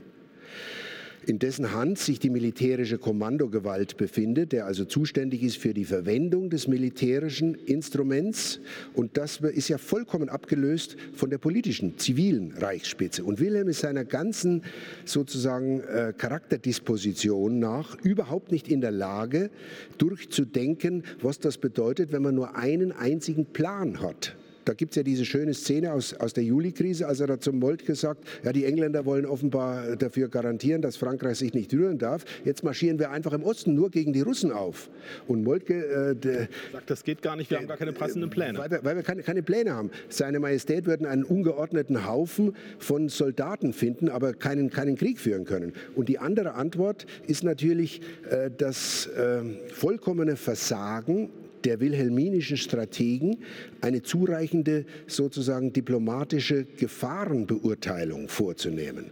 in 1.26 1.38
dessen 1.38 1.72
Hand 1.72 1.98
sich 1.98 2.18
die 2.18 2.30
militärische 2.30 2.98
Kommandogewalt 2.98 3.96
befindet, 3.96 4.52
der 4.52 4.66
also 4.66 4.84
zuständig 4.84 5.42
ist 5.42 5.56
für 5.56 5.74
die 5.74 5.84
Verwendung 5.84 6.50
des 6.50 6.68
militärischen 6.68 7.54
Instruments. 7.54 8.60
Und 8.94 9.16
das 9.16 9.40
ist 9.40 9.68
ja 9.68 9.78
vollkommen 9.78 10.28
abgelöst 10.28 10.96
von 11.14 11.30
der 11.30 11.38
politischen, 11.38 11.98
zivilen 11.98 12.52
Reichsspitze. 12.52 13.24
Und 13.24 13.40
Wilhelm 13.40 13.68
ist 13.68 13.80
seiner 13.80 14.04
ganzen 14.04 14.62
sozusagen 15.04 15.80
äh, 15.80 16.12
Charakterdisposition 16.16 17.58
nach 17.58 17.96
überhaupt 18.02 18.50
nicht 18.50 18.68
in 18.68 18.80
der 18.80 18.92
Lage, 18.92 19.50
durchzudenken, 19.98 21.04
was 21.20 21.38
das 21.38 21.58
bedeutet, 21.58 22.12
wenn 22.12 22.22
man 22.22 22.34
nur 22.34 22.56
einen 22.56 22.92
einzigen 22.92 23.46
Plan 23.46 24.00
hat. 24.00 24.36
Da 24.64 24.74
gibt 24.74 24.92
es 24.92 24.96
ja 24.96 25.02
diese 25.02 25.24
schöne 25.24 25.54
Szene 25.54 25.92
aus, 25.92 26.14
aus 26.14 26.32
der 26.32 26.44
Juli-Krise, 26.44 27.06
als 27.06 27.20
er 27.20 27.26
da 27.26 27.40
zum 27.40 27.58
Moltke 27.58 27.94
sagt, 27.94 28.24
ja, 28.44 28.52
die 28.52 28.64
Engländer 28.64 29.04
wollen 29.04 29.26
offenbar 29.26 29.96
dafür 29.96 30.28
garantieren, 30.28 30.82
dass 30.82 30.96
Frankreich 30.96 31.38
sich 31.38 31.54
nicht 31.54 31.72
rühren 31.72 31.98
darf. 31.98 32.24
Jetzt 32.44 32.62
marschieren 32.62 32.98
wir 32.98 33.10
einfach 33.10 33.32
im 33.32 33.42
Osten 33.42 33.74
nur 33.74 33.90
gegen 33.90 34.12
die 34.12 34.20
Russen 34.20 34.52
auf. 34.52 34.90
Und 35.26 35.42
Moltke 35.42 36.16
äh, 36.22 36.48
sagt, 36.72 36.90
das 36.90 37.04
geht 37.04 37.22
gar 37.22 37.36
nicht, 37.36 37.50
wir 37.50 37.58
haben 37.58 37.66
gar 37.66 37.76
keine 37.76 37.92
passenden 37.92 38.30
Pläne. 38.30 38.58
Weil 38.58 38.70
wir, 38.70 38.84
weil 38.84 38.96
wir 38.96 39.02
keine, 39.02 39.22
keine, 39.22 39.42
Pläne 39.42 39.72
haben. 39.72 39.90
Seine 40.08 40.38
Majestät 40.40 40.86
würden 40.86 41.06
einen 41.06 41.24
ungeordneten 41.24 42.06
Haufen 42.06 42.54
von 42.78 43.08
Soldaten 43.08 43.72
finden, 43.72 44.08
aber 44.08 44.34
keinen, 44.34 44.70
keinen 44.70 44.96
Krieg 44.96 45.18
führen 45.18 45.44
können. 45.44 45.72
Und 45.94 46.08
die 46.08 46.18
andere 46.18 46.54
Antwort 46.54 47.06
ist 47.26 47.42
natürlich 47.42 48.00
äh, 48.30 48.50
das 48.56 49.06
äh, 49.06 49.42
vollkommene 49.68 50.36
Versagen 50.36 51.30
der 51.64 51.80
wilhelminischen 51.80 52.56
Strategen 52.56 53.38
eine 53.80 54.02
zureichende 54.02 54.84
sozusagen 55.06 55.72
diplomatische 55.72 56.64
Gefahrenbeurteilung 56.64 58.28
vorzunehmen. 58.28 59.10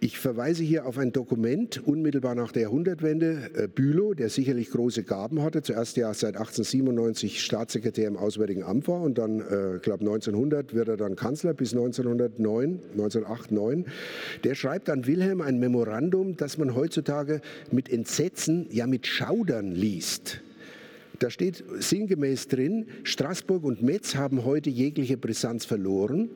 Ich 0.00 0.16
verweise 0.16 0.62
hier 0.62 0.86
auf 0.86 0.96
ein 0.96 1.12
Dokument 1.12 1.84
unmittelbar 1.84 2.36
nach 2.36 2.52
der 2.52 2.62
Jahrhundertwende, 2.62 3.50
äh, 3.54 3.66
Bülow, 3.66 4.14
der 4.14 4.28
sicherlich 4.28 4.70
große 4.70 5.02
Gaben 5.02 5.42
hatte, 5.42 5.60
zuerst 5.60 5.96
ja 5.96 6.14
seit 6.14 6.36
1897 6.36 7.42
Staatssekretär 7.42 8.06
im 8.06 8.16
Auswärtigen 8.16 8.62
Amt 8.62 8.86
war 8.86 9.00
und 9.00 9.18
dann, 9.18 9.40
äh, 9.40 9.80
glaube 9.82 10.04
1900 10.04 10.72
wird 10.72 10.86
er 10.86 10.96
dann 10.96 11.16
Kanzler 11.16 11.52
bis 11.52 11.72
1909, 11.72 12.78
1908, 12.92 13.50
9. 13.50 13.86
Der 14.44 14.54
schreibt 14.54 14.88
an 14.88 15.04
Wilhelm 15.08 15.40
ein 15.40 15.58
Memorandum, 15.58 16.36
das 16.36 16.58
man 16.58 16.76
heutzutage 16.76 17.40
mit 17.72 17.90
Entsetzen, 17.90 18.68
ja 18.70 18.86
mit 18.86 19.04
Schaudern 19.04 19.72
liest. 19.72 20.42
Da 21.18 21.30
steht 21.30 21.64
sinngemäß 21.80 22.46
drin, 22.46 22.86
Straßburg 23.02 23.64
und 23.64 23.82
Metz 23.82 24.14
haben 24.14 24.44
heute 24.44 24.70
jegliche 24.70 25.16
Brisanz 25.16 25.64
verloren. 25.64 26.30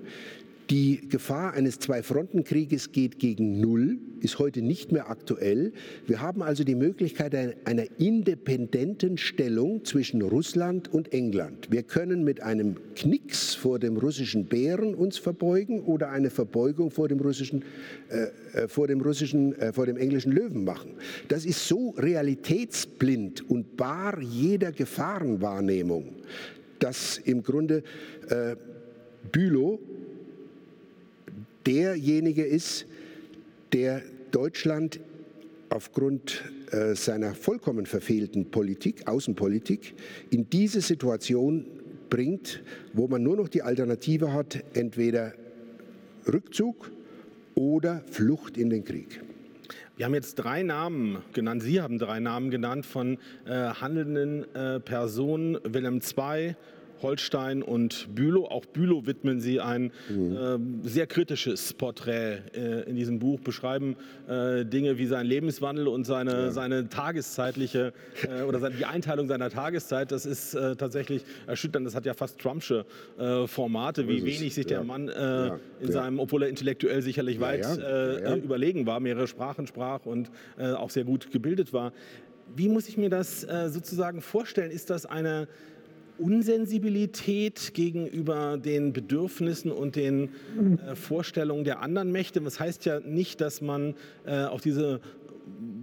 Die 0.73 1.07
Gefahr 1.07 1.53
eines 1.53 1.81
Zwei-Fronten-Krieges 1.81 2.93
geht 2.93 3.19
gegen 3.19 3.61
Null, 3.61 3.99
ist 4.21 4.39
heute 4.39 4.63
nicht 4.63 4.91
mehr 4.91 5.11
aktuell. 5.11 5.75
Wir 6.07 6.23
haben 6.23 6.43
also 6.43 6.65
die 6.65 6.75
Möglichkeit 6.75 7.35
einer 7.67 7.85
independenten 7.99 9.19
Stellung 9.19 9.85
zwischen 9.85 10.23
Russland 10.23 10.89
und 10.91 11.13
England. 11.13 11.71
Wir 11.71 11.83
können 11.83 12.25
mit 12.25 12.43
einem 12.43 12.77
Knicks 12.95 13.55
vor 13.55 13.81
dem 13.81 13.99
russischen 13.99 14.47
Bären 14.47 14.95
uns 14.95 15.19
verbeugen 15.19 15.83
oder 15.83 16.09
eine 16.09 16.31
Verbeugung 16.31 16.91
vor 16.91 17.07
dem 17.07 17.21
russischen, 17.21 17.67
äh, 18.09 18.63
äh 18.63 18.67
vor 18.67 18.87
dem, 18.87 19.03
russischen, 19.03 19.55
äh, 19.59 19.75
vor 19.75 19.85
dem 19.85 19.99
englischen 19.99 20.33
Löwen 20.33 20.65
machen. 20.65 20.93
Das 21.29 21.45
ist 21.45 21.69
so 21.69 21.91
realitätsblind 21.99 23.47
und 23.51 23.77
bar 23.77 24.23
jeder 24.23 24.73
Gefahrenwahrnehmung, 24.73 26.15
dass 26.79 27.19
im 27.19 27.43
Grunde 27.43 27.83
äh, 28.31 28.57
Bülow 29.31 29.79
derjenige 31.67 32.45
ist, 32.45 32.87
der 33.73 34.03
Deutschland 34.31 35.01
aufgrund 35.71 36.43
äh, 36.71 36.95
seiner 36.95 37.35
vollkommen 37.35 37.87
verfehlten 37.87 38.51
Politik, 38.51 39.09
Außenpolitik, 39.09 39.95
in 40.31 40.49
diese 40.51 40.81
Situation 40.81 41.67
bringt, 42.11 42.63
wo 42.93 43.09
man 43.09 43.23
nur 43.23 43.37
noch 43.37 43.49
die 43.49 43.63
Alternative 43.63 44.33
hat, 44.33 44.63
entweder 44.75 45.33
Rückzug 46.31 46.91
oder 47.55 48.03
Flucht 48.11 48.59
in 48.59 48.71
den 48.71 48.85
Krieg. 48.85 49.23
Wir 49.97 50.07
haben 50.07 50.15
jetzt 50.15 50.35
drei 50.37 50.63
Namen 50.63 51.19
genannt, 51.33 51.63
Sie 51.63 51.81
haben 51.81 51.99
drei 51.99 52.19
Namen 52.19 52.51
genannt 52.51 52.87
von 52.87 53.19
äh, 53.47 53.51
handelnden 53.51 54.45
äh, 54.55 54.81
Personen, 54.81 55.59
Wilhelm 55.65 56.01
II, 56.01 56.55
Holstein 57.03 57.63
und 57.63 58.15
Bülow. 58.15 58.47
Auch 58.47 58.67
Bülow 58.67 59.07
widmen 59.07 59.41
sie 59.41 59.61
ein 59.61 59.93
mhm. 60.09 60.83
äh, 60.85 60.89
sehr 60.89 61.07
kritisches 61.07 61.73
Porträt 61.73 62.39
äh, 62.55 62.89
in 62.89 62.97
diesem 62.97 63.19
Buch, 63.19 63.41
beschreiben 63.41 63.97
äh, 64.29 64.65
Dinge 64.65 64.99
wie 64.99 65.07
sein 65.07 65.27
Lebenswandel 65.27 65.89
und 65.89 66.05
seine, 66.05 66.33
ja. 66.33 66.51
seine 66.51 66.89
tageszeitliche 66.89 67.93
äh, 68.29 68.43
oder 68.43 68.61
seine, 68.61 68.77
die 68.77 68.85
Einteilung 68.85 69.29
seiner 69.29 69.51
Tageszeit. 69.51 70.13
Das 70.13 70.27
ist 70.27 70.55
äh, 70.55 70.77
tatsächlich 70.77 71.25
erschütternd. 71.47 71.87
Das 71.87 71.95
hat 71.95 72.07
ja 72.07 72.15
fast 72.15 72.39
Trumpsche 72.39 72.85
äh, 73.19 73.47
Formate, 73.47 74.09
wie 74.09 74.25
wenig 74.25 74.55
sich 74.55 74.67
der 74.67 74.85
Mann 74.85 75.09
ja. 75.09 75.59
in 75.81 75.87
ja. 75.87 75.93
seinem, 75.93 76.19
obwohl 76.19 76.45
er 76.45 76.49
intellektuell 76.49 77.03
sicherlich 77.03 77.41
weit 77.41 77.67
überlegen 78.43 78.87
war, 78.87 79.01
mehrere 79.01 79.27
Sprachen 79.27 79.67
sprach 79.67 80.07
und 80.07 80.31
auch 80.59 80.91
sehr 80.91 81.05
gut 81.05 81.31
gebildet 81.31 81.73
war. 81.73 81.93
Wie 82.55 82.69
muss 82.69 82.89
ich 82.89 82.97
mir 82.97 83.11
das 83.11 83.41
sozusagen 83.41 84.21
vorstellen? 84.21 84.71
Ist 84.71 84.91
das 84.91 85.07
eine 85.07 85.49
Unsensibilität 86.23 87.73
gegenüber 87.75 88.57
den 88.57 88.93
Bedürfnissen 88.93 89.71
und 89.71 89.97
den 89.97 90.31
äh, 90.87 90.95
Vorstellungen 90.95 91.65
der 91.65 91.81
anderen 91.81 92.13
Mächte. 92.13 92.41
Das 92.41 92.61
heißt 92.61 92.85
ja 92.85 93.01
nicht, 93.01 93.41
dass 93.41 93.61
man 93.61 93.95
äh, 94.25 94.45
auf 94.45 94.61
diese 94.61 95.01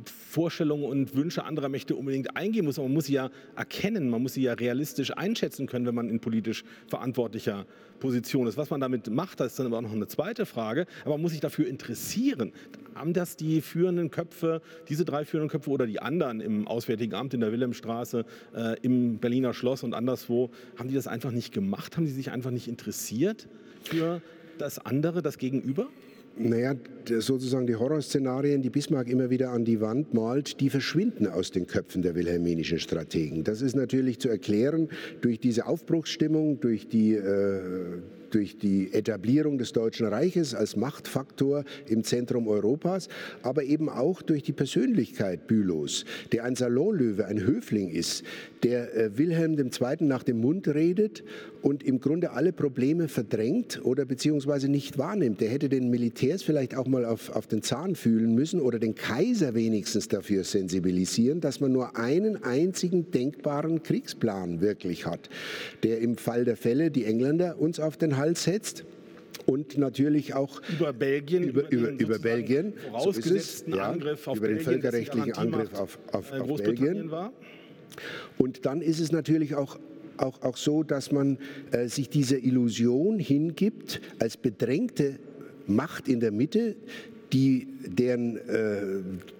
Vorstellungen 0.05 0.83
und 0.83 1.15
Wünsche 1.15 1.43
anderer 1.43 1.69
Mächte 1.69 1.95
unbedingt 1.95 2.35
eingehen 2.35 2.65
muss, 2.65 2.77
man 2.77 2.93
muss 2.93 3.05
sie 3.05 3.13
ja 3.13 3.29
erkennen, 3.55 4.09
man 4.09 4.21
muss 4.21 4.33
sie 4.33 4.43
ja 4.43 4.53
realistisch 4.53 5.15
einschätzen 5.15 5.67
können, 5.67 5.85
wenn 5.85 5.95
man 5.95 6.09
in 6.09 6.19
politisch 6.19 6.63
verantwortlicher 6.87 7.65
Position 7.99 8.47
ist. 8.47 8.57
Was 8.57 8.69
man 8.69 8.79
damit 8.79 9.09
macht, 9.09 9.39
das 9.39 9.47
ist 9.53 9.59
dann 9.59 9.67
aber 9.67 9.81
noch 9.81 9.91
eine 9.91 10.07
zweite 10.07 10.45
Frage, 10.45 10.85
aber 11.01 11.15
man 11.15 11.21
muss 11.21 11.31
sich 11.31 11.41
dafür 11.41 11.67
interessieren. 11.67 12.53
Haben 12.95 13.13
das 13.13 13.35
die 13.35 13.61
führenden 13.61 14.11
Köpfe, 14.11 14.61
diese 14.87 15.05
drei 15.05 15.25
führenden 15.25 15.49
Köpfe 15.49 15.69
oder 15.69 15.85
die 15.85 16.01
anderen 16.01 16.41
im 16.41 16.67
Auswärtigen 16.67 17.13
Amt 17.13 17.33
in 17.33 17.41
der 17.41 17.51
Wilhelmstraße, 17.51 18.25
äh, 18.55 18.77
im 18.81 19.17
Berliner 19.17 19.53
Schloss 19.53 19.83
und 19.83 19.93
anderswo, 19.93 20.51
haben 20.77 20.89
die 20.89 20.95
das 20.95 21.07
einfach 21.07 21.31
nicht 21.31 21.53
gemacht? 21.53 21.97
Haben 21.97 22.05
die 22.05 22.11
sich 22.11 22.31
einfach 22.31 22.51
nicht 22.51 22.67
interessiert 22.67 23.47
für 23.83 24.21
das 24.57 24.79
andere, 24.79 25.21
das 25.21 25.37
Gegenüber? 25.37 25.87
Naja, 26.39 26.75
sozusagen 27.19 27.67
die 27.67 27.75
Horrorszenarien, 27.75 28.61
die 28.61 28.69
Bismarck 28.69 29.09
immer 29.09 29.29
wieder 29.29 29.51
an 29.51 29.65
die 29.65 29.81
Wand 29.81 30.13
malt, 30.13 30.59
die 30.59 30.69
verschwinden 30.69 31.27
aus 31.27 31.51
den 31.51 31.67
Köpfen 31.67 32.01
der 32.01 32.15
wilhelminischen 32.15 32.79
Strategen. 32.79 33.43
Das 33.43 33.61
ist 33.61 33.75
natürlich 33.75 34.19
zu 34.19 34.29
erklären 34.29 34.89
durch 35.21 35.39
diese 35.39 35.65
Aufbruchsstimmung, 35.65 36.59
durch 36.59 36.87
die 36.87 37.13
äh, 37.15 37.99
durch 38.29 38.57
die 38.57 38.93
Etablierung 38.93 39.57
des 39.57 39.73
Deutschen 39.73 40.07
Reiches 40.07 40.55
als 40.55 40.75
Machtfaktor 40.75 41.63
im 41.87 42.03
Zentrum 42.03 42.47
Europas, 42.47 43.09
aber 43.41 43.63
eben 43.63 43.89
auch 43.89 44.21
durch 44.21 44.43
die 44.43 44.53
Persönlichkeit 44.53 45.47
Bülows, 45.47 46.05
der 46.31 46.43
ein 46.43 46.55
Salonlöwe, 46.55 47.25
ein 47.25 47.39
Höfling 47.39 47.89
ist, 47.89 48.23
der 48.63 48.95
äh, 48.95 49.17
Wilhelm 49.17 49.57
II. 49.57 50.05
nach 50.05 50.23
dem 50.23 50.39
Mund 50.39 50.67
redet 50.67 51.23
und 51.61 51.83
im 51.83 51.99
Grunde 51.99 52.31
alle 52.31 52.53
Probleme 52.53 53.07
verdrängt 53.07 53.83
oder 53.83 54.05
beziehungsweise 54.05 54.69
nicht 54.69 54.97
wahrnimmt. 54.97 55.41
Der 55.41 55.49
hätte 55.49 55.69
den 55.69 55.89
Militärs 55.89 56.43
vielleicht 56.43 56.75
auch 56.75 56.87
mal 56.87 57.05
auf, 57.05 57.29
auf 57.29 57.47
den 57.47 57.61
Zahn 57.61 57.95
fühlen 57.95 58.33
müssen 58.33 58.61
oder 58.61 58.79
den 58.79 58.95
Kaiser 58.95 59.53
wenigstens 59.53 60.07
dafür 60.07 60.43
sensibilisieren, 60.43 61.41
dass 61.41 61.59
man 61.59 61.71
nur 61.71 61.97
einen 61.97 62.43
einzigen 62.43 63.11
denkbaren 63.11 63.83
Kriegsplan 63.83 64.61
wirklich 64.61 65.05
hat, 65.05 65.29
der 65.83 65.99
im 65.99 66.17
Fall 66.17 66.45
der 66.45 66.57
Fälle 66.57 66.91
die 66.91 67.05
Engländer 67.05 67.59
uns 67.59 67.79
auf 67.79 67.97
den 67.97 68.17
Hals 68.19 68.43
setzt 68.43 68.85
und 69.45 69.77
natürlich 69.77 70.35
auch 70.35 70.61
über 70.69 70.93
Belgien, 70.93 71.43
über, 71.43 71.71
über, 71.71 71.89
über 71.89 72.19
Belgien, 72.19 72.73
so 72.99 73.09
ist 73.09 73.25
es, 73.25 73.65
ja, 73.67 73.89
Angriff 73.89 74.27
auf 74.27 74.37
über 74.37 74.47
Belgien, 74.47 74.65
den 74.65 74.81
völkerrechtlichen 74.81 75.33
Angriff 75.33 75.73
auf, 75.73 75.97
auf, 76.11 76.31
auf 76.31 76.61
Belgien. 76.61 77.09
War. 77.09 77.33
Und 78.37 78.65
dann 78.65 78.81
ist 78.81 78.99
es 78.99 79.11
natürlich 79.11 79.55
auch 79.55 79.79
auch, 80.17 80.41
auch 80.41 80.57
so, 80.57 80.83
dass 80.83 81.11
man 81.11 81.37
äh, 81.71 81.87
sich 81.87 82.09
dieser 82.09 82.37
Illusion 82.37 83.19
hingibt, 83.19 84.01
als 84.19 84.37
bedrängte 84.37 85.17
Macht 85.65 86.07
in 86.07 86.19
der 86.19 86.31
Mitte, 86.31 86.75
die, 87.31 87.67
deren, 87.85 88.37
äh, 88.37 88.81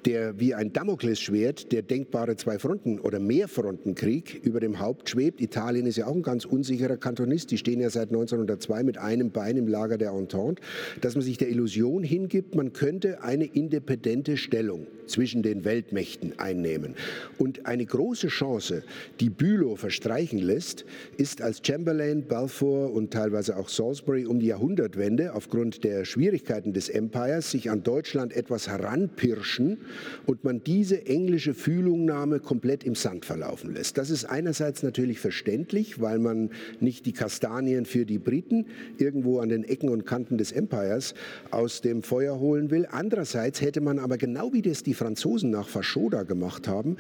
der 0.05 0.39
wie 0.39 0.53
ein 0.53 0.71
Damoklesschwert 0.73 1.71
der 1.71 1.81
denkbare 1.81 2.35
Zwei-Fronten- 2.35 2.99
oder 2.99 3.19
Mehrfrontenkrieg 3.19 4.39
über 4.43 4.59
dem 4.59 4.79
Haupt 4.79 5.09
schwebt. 5.09 5.41
Italien 5.41 5.85
ist 5.85 5.97
ja 5.97 6.07
auch 6.07 6.15
ein 6.15 6.23
ganz 6.23 6.45
unsicherer 6.45 6.97
Kantonist. 6.97 7.51
Die 7.51 7.57
stehen 7.57 7.79
ja 7.79 7.89
seit 7.89 8.09
1902 8.09 8.83
mit 8.83 8.97
einem 8.97 9.31
Bein 9.31 9.57
im 9.57 9.67
Lager 9.67 9.97
der 9.97 10.11
Entente. 10.11 10.61
Dass 11.01 11.15
man 11.15 11.23
sich 11.23 11.37
der 11.37 11.49
Illusion 11.49 12.03
hingibt, 12.03 12.55
man 12.55 12.73
könnte 12.73 13.23
eine 13.23 13.45
independente 13.45 14.37
Stellung 14.37 14.87
zwischen 15.09 15.41
den 15.41 15.65
Weltmächten 15.65 16.37
einnehmen. 16.37 16.95
Und 17.37 17.65
eine 17.65 17.85
große 17.85 18.27
Chance, 18.27 18.83
die 19.19 19.29
Bülow 19.29 19.75
verstreichen 19.75 20.39
lässt, 20.39 20.85
ist, 21.17 21.41
als 21.41 21.61
Chamberlain, 21.65 22.27
Balfour 22.27 22.93
und 22.93 23.11
teilweise 23.11 23.57
auch 23.57 23.69
Salisbury 23.69 24.25
um 24.25 24.39
die 24.39 24.47
Jahrhundertwende 24.47 25.33
aufgrund 25.33 25.83
der 25.83 26.05
Schwierigkeiten 26.05 26.73
des 26.73 26.89
Empires 26.89 27.51
sich 27.51 27.69
an 27.69 27.83
Deutschland 27.83 28.28
etwas 28.33 28.67
heranpirschen 28.67 29.77
und 30.25 30.43
man 30.43 30.63
diese 30.63 31.05
englische 31.05 31.53
Fühlungnahme 31.53 32.39
komplett 32.39 32.83
im 32.83 32.95
Sand 32.95 33.25
verlaufen 33.25 33.73
lässt. 33.73 33.97
Das 33.97 34.09
ist 34.09 34.25
einerseits 34.25 34.83
natürlich 34.83 35.19
verständlich, 35.19 36.01
weil 36.01 36.19
man 36.19 36.49
nicht 36.79 37.05
die 37.05 37.13
Kastanien 37.13 37.85
für 37.85 38.05
die 38.05 38.19
Briten 38.19 38.65
irgendwo 38.97 39.39
an 39.39 39.49
den 39.49 39.63
Ecken 39.63 39.89
und 39.89 40.05
Kanten 40.05 40.37
des 40.37 40.51
Empires 40.51 41.13
aus 41.51 41.81
dem 41.81 42.03
Feuer 42.03 42.39
holen 42.39 42.71
will. 42.71 42.87
Andererseits 42.89 43.61
hätte 43.61 43.81
man 43.81 43.99
aber 43.99 44.17
genau 44.17 44.53
wie 44.53 44.61
das 44.61 44.83
die 44.83 44.93
Franzosen 44.93 45.49
nach 45.49 45.67
Faschoda 45.67 46.23
gemacht 46.23 46.67
haben, 46.67 46.97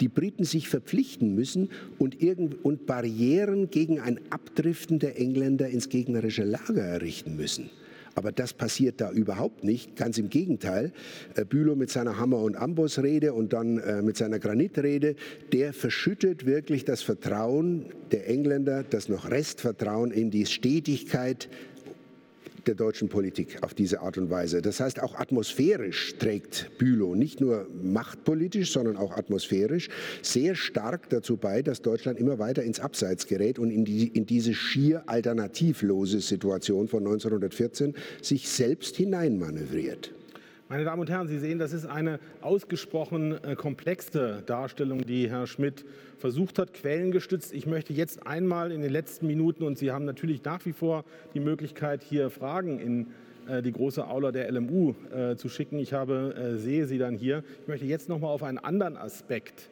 die 0.00 0.08
Briten 0.08 0.44
sich 0.44 0.68
verpflichten 0.68 1.34
müssen 1.34 1.70
und, 1.98 2.22
irgend, 2.22 2.64
und 2.64 2.86
Barrieren 2.86 3.70
gegen 3.70 4.00
ein 4.00 4.20
Abdriften 4.30 4.98
der 4.98 5.18
Engländer 5.18 5.68
ins 5.68 5.88
gegnerische 5.88 6.44
Lager 6.44 6.82
errichten 6.82 7.36
müssen. 7.36 7.70
Aber 8.14 8.32
das 8.32 8.52
passiert 8.52 9.00
da 9.00 9.10
überhaupt 9.10 9.64
nicht. 9.64 9.96
Ganz 9.96 10.18
im 10.18 10.28
Gegenteil. 10.28 10.92
Äh, 11.34 11.44
Bülow 11.44 11.76
mit 11.76 11.90
seiner 11.90 12.18
Hammer- 12.18 12.42
und 12.42 12.56
Ambossrede 12.56 13.32
und 13.32 13.52
dann 13.52 13.78
äh, 13.78 14.02
mit 14.02 14.16
seiner 14.16 14.38
Granitrede, 14.38 15.16
der 15.52 15.72
verschüttet 15.72 16.46
wirklich 16.46 16.84
das 16.84 17.02
Vertrauen 17.02 17.86
der 18.10 18.28
Engländer, 18.28 18.82
das 18.82 19.08
noch 19.08 19.30
Restvertrauen 19.30 20.10
in 20.10 20.30
die 20.30 20.46
Stetigkeit 20.46 21.48
der 22.66 22.74
deutschen 22.74 23.08
Politik 23.08 23.62
auf 23.62 23.74
diese 23.74 24.00
Art 24.00 24.18
und 24.18 24.30
Weise. 24.30 24.62
Das 24.62 24.80
heißt, 24.80 25.02
auch 25.02 25.14
atmosphärisch 25.14 26.16
trägt 26.18 26.70
Bülow 26.78 27.14
nicht 27.14 27.40
nur 27.40 27.66
machtpolitisch, 27.82 28.72
sondern 28.72 28.96
auch 28.96 29.16
atmosphärisch 29.16 29.88
sehr 30.22 30.54
stark 30.54 31.08
dazu 31.08 31.36
bei, 31.36 31.62
dass 31.62 31.82
Deutschland 31.82 32.18
immer 32.18 32.38
weiter 32.38 32.62
ins 32.62 32.80
Abseits 32.80 33.26
gerät 33.26 33.58
und 33.58 33.70
in, 33.70 33.84
die, 33.84 34.08
in 34.08 34.26
diese 34.26 34.54
schier 34.54 35.02
alternativlose 35.06 36.20
Situation 36.20 36.88
von 36.88 37.00
1914 37.00 37.94
sich 38.20 38.48
selbst 38.48 38.96
hineinmanövriert. 38.96 40.12
Meine 40.72 40.84
Damen 40.84 41.02
und 41.02 41.10
Herren, 41.10 41.28
Sie 41.28 41.38
sehen, 41.38 41.58
das 41.58 41.74
ist 41.74 41.84
eine 41.84 42.18
ausgesprochen 42.40 43.32
äh, 43.44 43.56
komplexe 43.56 44.42
Darstellung, 44.46 45.04
die 45.04 45.28
Herr 45.28 45.46
Schmidt 45.46 45.84
versucht 46.22 46.60
hat, 46.60 46.72
quellengestützt. 46.72 47.52
Ich 47.52 47.66
möchte 47.66 47.92
jetzt 47.92 48.28
einmal 48.28 48.70
in 48.70 48.80
den 48.80 48.92
letzten 48.92 49.26
Minuten, 49.26 49.64
und 49.64 49.76
Sie 49.76 49.90
haben 49.90 50.04
natürlich 50.04 50.44
nach 50.44 50.64
wie 50.64 50.72
vor 50.72 51.04
die 51.34 51.40
Möglichkeit, 51.40 52.04
hier 52.04 52.30
Fragen 52.30 52.78
in 52.78 53.08
äh, 53.48 53.60
die 53.60 53.72
große 53.72 54.06
Aula 54.06 54.30
der 54.30 54.50
LMU 54.52 54.94
äh, 55.12 55.34
zu 55.34 55.48
schicken. 55.48 55.80
Ich 55.80 55.92
habe, 55.92 56.54
sehe 56.58 56.86
Sie 56.86 56.98
dann 56.98 57.16
hier. 57.16 57.42
Ich 57.62 57.66
möchte 57.66 57.86
jetzt 57.86 58.08
noch 58.08 58.20
mal 58.20 58.28
auf 58.28 58.44
einen 58.44 58.58
anderen 58.58 58.96
Aspekt 58.96 59.68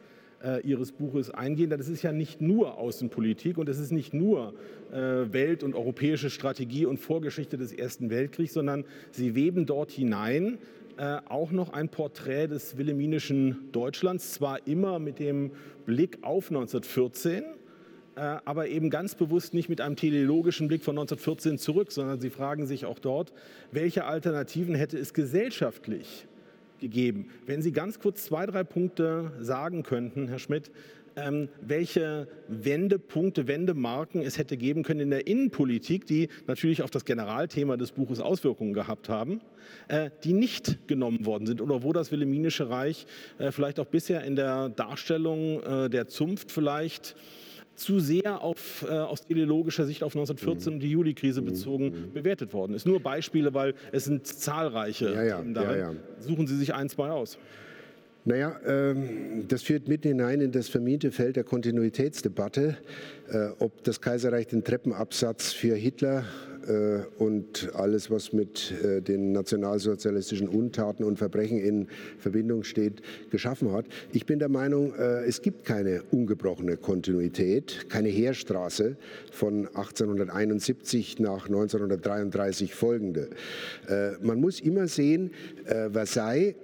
Ihres 0.63 0.91
Buches 0.91 1.29
eingehen. 1.29 1.69
Das 1.69 1.87
ist 1.87 2.01
ja 2.01 2.11
nicht 2.11 2.41
nur 2.41 2.79
Außenpolitik 2.79 3.59
und 3.59 3.69
es 3.69 3.77
ist 3.77 3.91
nicht 3.91 4.11
nur 4.11 4.55
Welt- 4.89 5.61
und 5.61 5.75
europäische 5.75 6.31
Strategie 6.31 6.87
und 6.87 6.97
Vorgeschichte 6.97 7.57
des 7.57 7.71
Ersten 7.71 8.09
Weltkriegs, 8.09 8.53
sondern 8.53 8.85
Sie 9.11 9.35
weben 9.35 9.67
dort 9.67 9.91
hinein 9.91 10.57
äh, 11.01 11.19
auch 11.29 11.51
noch 11.51 11.73
ein 11.73 11.89
Porträt 11.89 12.45
des 12.45 12.77
wilhelminischen 12.77 13.71
Deutschlands, 13.71 14.33
zwar 14.33 14.67
immer 14.67 14.99
mit 14.99 15.17
dem 15.17 15.49
Blick 15.87 16.19
auf 16.21 16.49
1914, 16.49 17.43
äh, 18.15 18.19
aber 18.19 18.67
eben 18.67 18.91
ganz 18.91 19.15
bewusst 19.15 19.55
nicht 19.55 19.67
mit 19.67 19.81
einem 19.81 19.95
teleologischen 19.95 20.67
Blick 20.67 20.83
von 20.83 20.95
1914 20.99 21.57
zurück, 21.57 21.91
sondern 21.91 22.19
Sie 22.19 22.29
fragen 22.29 22.67
sich 22.67 22.85
auch 22.85 22.99
dort, 22.99 23.33
welche 23.71 24.05
Alternativen 24.05 24.75
hätte 24.75 24.99
es 24.99 25.15
gesellschaftlich 25.15 26.27
gegeben? 26.79 27.29
Wenn 27.47 27.63
Sie 27.63 27.71
ganz 27.71 27.99
kurz 27.99 28.25
zwei, 28.25 28.45
drei 28.45 28.63
Punkte 28.63 29.31
sagen 29.39 29.81
könnten, 29.81 30.27
Herr 30.27 30.37
Schmidt, 30.37 30.69
welche 31.61 32.27
Wendepunkte, 32.47 33.47
Wendemarken 33.47 34.21
es 34.21 34.37
hätte 34.37 34.57
geben 34.57 34.83
können 34.83 35.01
in 35.01 35.09
der 35.09 35.27
Innenpolitik, 35.27 36.05
die 36.05 36.29
natürlich 36.47 36.81
auf 36.81 36.89
das 36.89 37.05
Generalthema 37.05 37.77
des 37.77 37.91
Buches 37.91 38.19
Auswirkungen 38.19 38.73
gehabt 38.73 39.09
haben, 39.09 39.41
äh, 39.87 40.09
die 40.23 40.33
nicht 40.33 40.87
genommen 40.87 41.25
worden 41.25 41.45
sind 41.45 41.61
oder 41.61 41.83
wo 41.83 41.93
das 41.93 42.11
Wilhelminische 42.11 42.69
Reich 42.69 43.05
äh, 43.39 43.51
vielleicht 43.51 43.79
auch 43.79 43.85
bisher 43.85 44.23
in 44.23 44.35
der 44.35 44.69
Darstellung 44.69 45.61
äh, 45.63 45.89
der 45.89 46.07
Zunft 46.07 46.51
vielleicht 46.51 47.15
zu 47.75 47.99
sehr 47.99 48.41
auf, 48.41 48.85
äh, 48.87 48.91
aus 48.91 49.23
ideologischer 49.27 49.85
Sicht 49.85 50.03
auf 50.03 50.15
1914 50.15 50.73
und 50.73 50.79
die 50.79 50.91
Juli-Krise 50.91 51.41
bezogen 51.41 52.11
bewertet 52.13 52.53
worden 52.53 52.73
ist. 52.73 52.85
Nur 52.85 52.99
Beispiele, 52.99 53.53
weil 53.53 53.73
es 53.91 54.05
sind 54.05 54.27
zahlreiche 54.27 55.13
ja, 55.13 55.23
Ja, 55.63 55.75
ja. 55.75 55.95
Suchen 56.19 56.47
Sie 56.47 56.55
sich 56.57 56.73
ein, 56.73 56.89
zwei 56.89 57.09
aus. 57.09 57.37
Naja, 58.23 58.59
ähm, 58.67 59.47
das 59.47 59.63
führt 59.63 59.87
mit 59.87 60.03
hinein 60.03 60.41
in 60.41 60.51
das 60.51 60.69
vermiente 60.69 61.11
Feld 61.11 61.37
der 61.37 61.43
Kontinuitätsdebatte, 61.43 62.77
äh, 63.31 63.47
ob 63.57 63.83
das 63.83 63.99
Kaiserreich 63.99 64.45
den 64.45 64.63
Treppenabsatz 64.63 65.53
für 65.53 65.73
Hitler 65.73 66.25
äh, 66.67 66.99
und 67.17 67.71
alles, 67.73 68.11
was 68.11 68.31
mit 68.31 68.73
äh, 68.83 69.01
den 69.01 69.31
nationalsozialistischen 69.31 70.47
Untaten 70.47 71.03
und 71.03 71.17
Verbrechen 71.17 71.57
in 71.57 71.87
Verbindung 72.19 72.63
steht, 72.63 73.01
geschaffen 73.31 73.71
hat. 73.71 73.85
Ich 74.11 74.27
bin 74.27 74.37
der 74.37 74.49
Meinung, 74.49 74.93
es 74.93 75.41
gibt 75.41 75.65
keine 75.65 76.03
ungebrochene 76.11 76.77
Kontinuität, 76.77 77.89
keine 77.89 78.09
Heerstraße 78.09 78.97
von 79.31 79.65
1871 79.67 81.17
nach 81.19 81.47
1933 81.47 82.75
folgende. 82.75 83.29
Man 84.21 84.39
muss 84.39 84.59
immer 84.59 84.87
sehen, 84.87 85.31
Versailles 85.65 86.55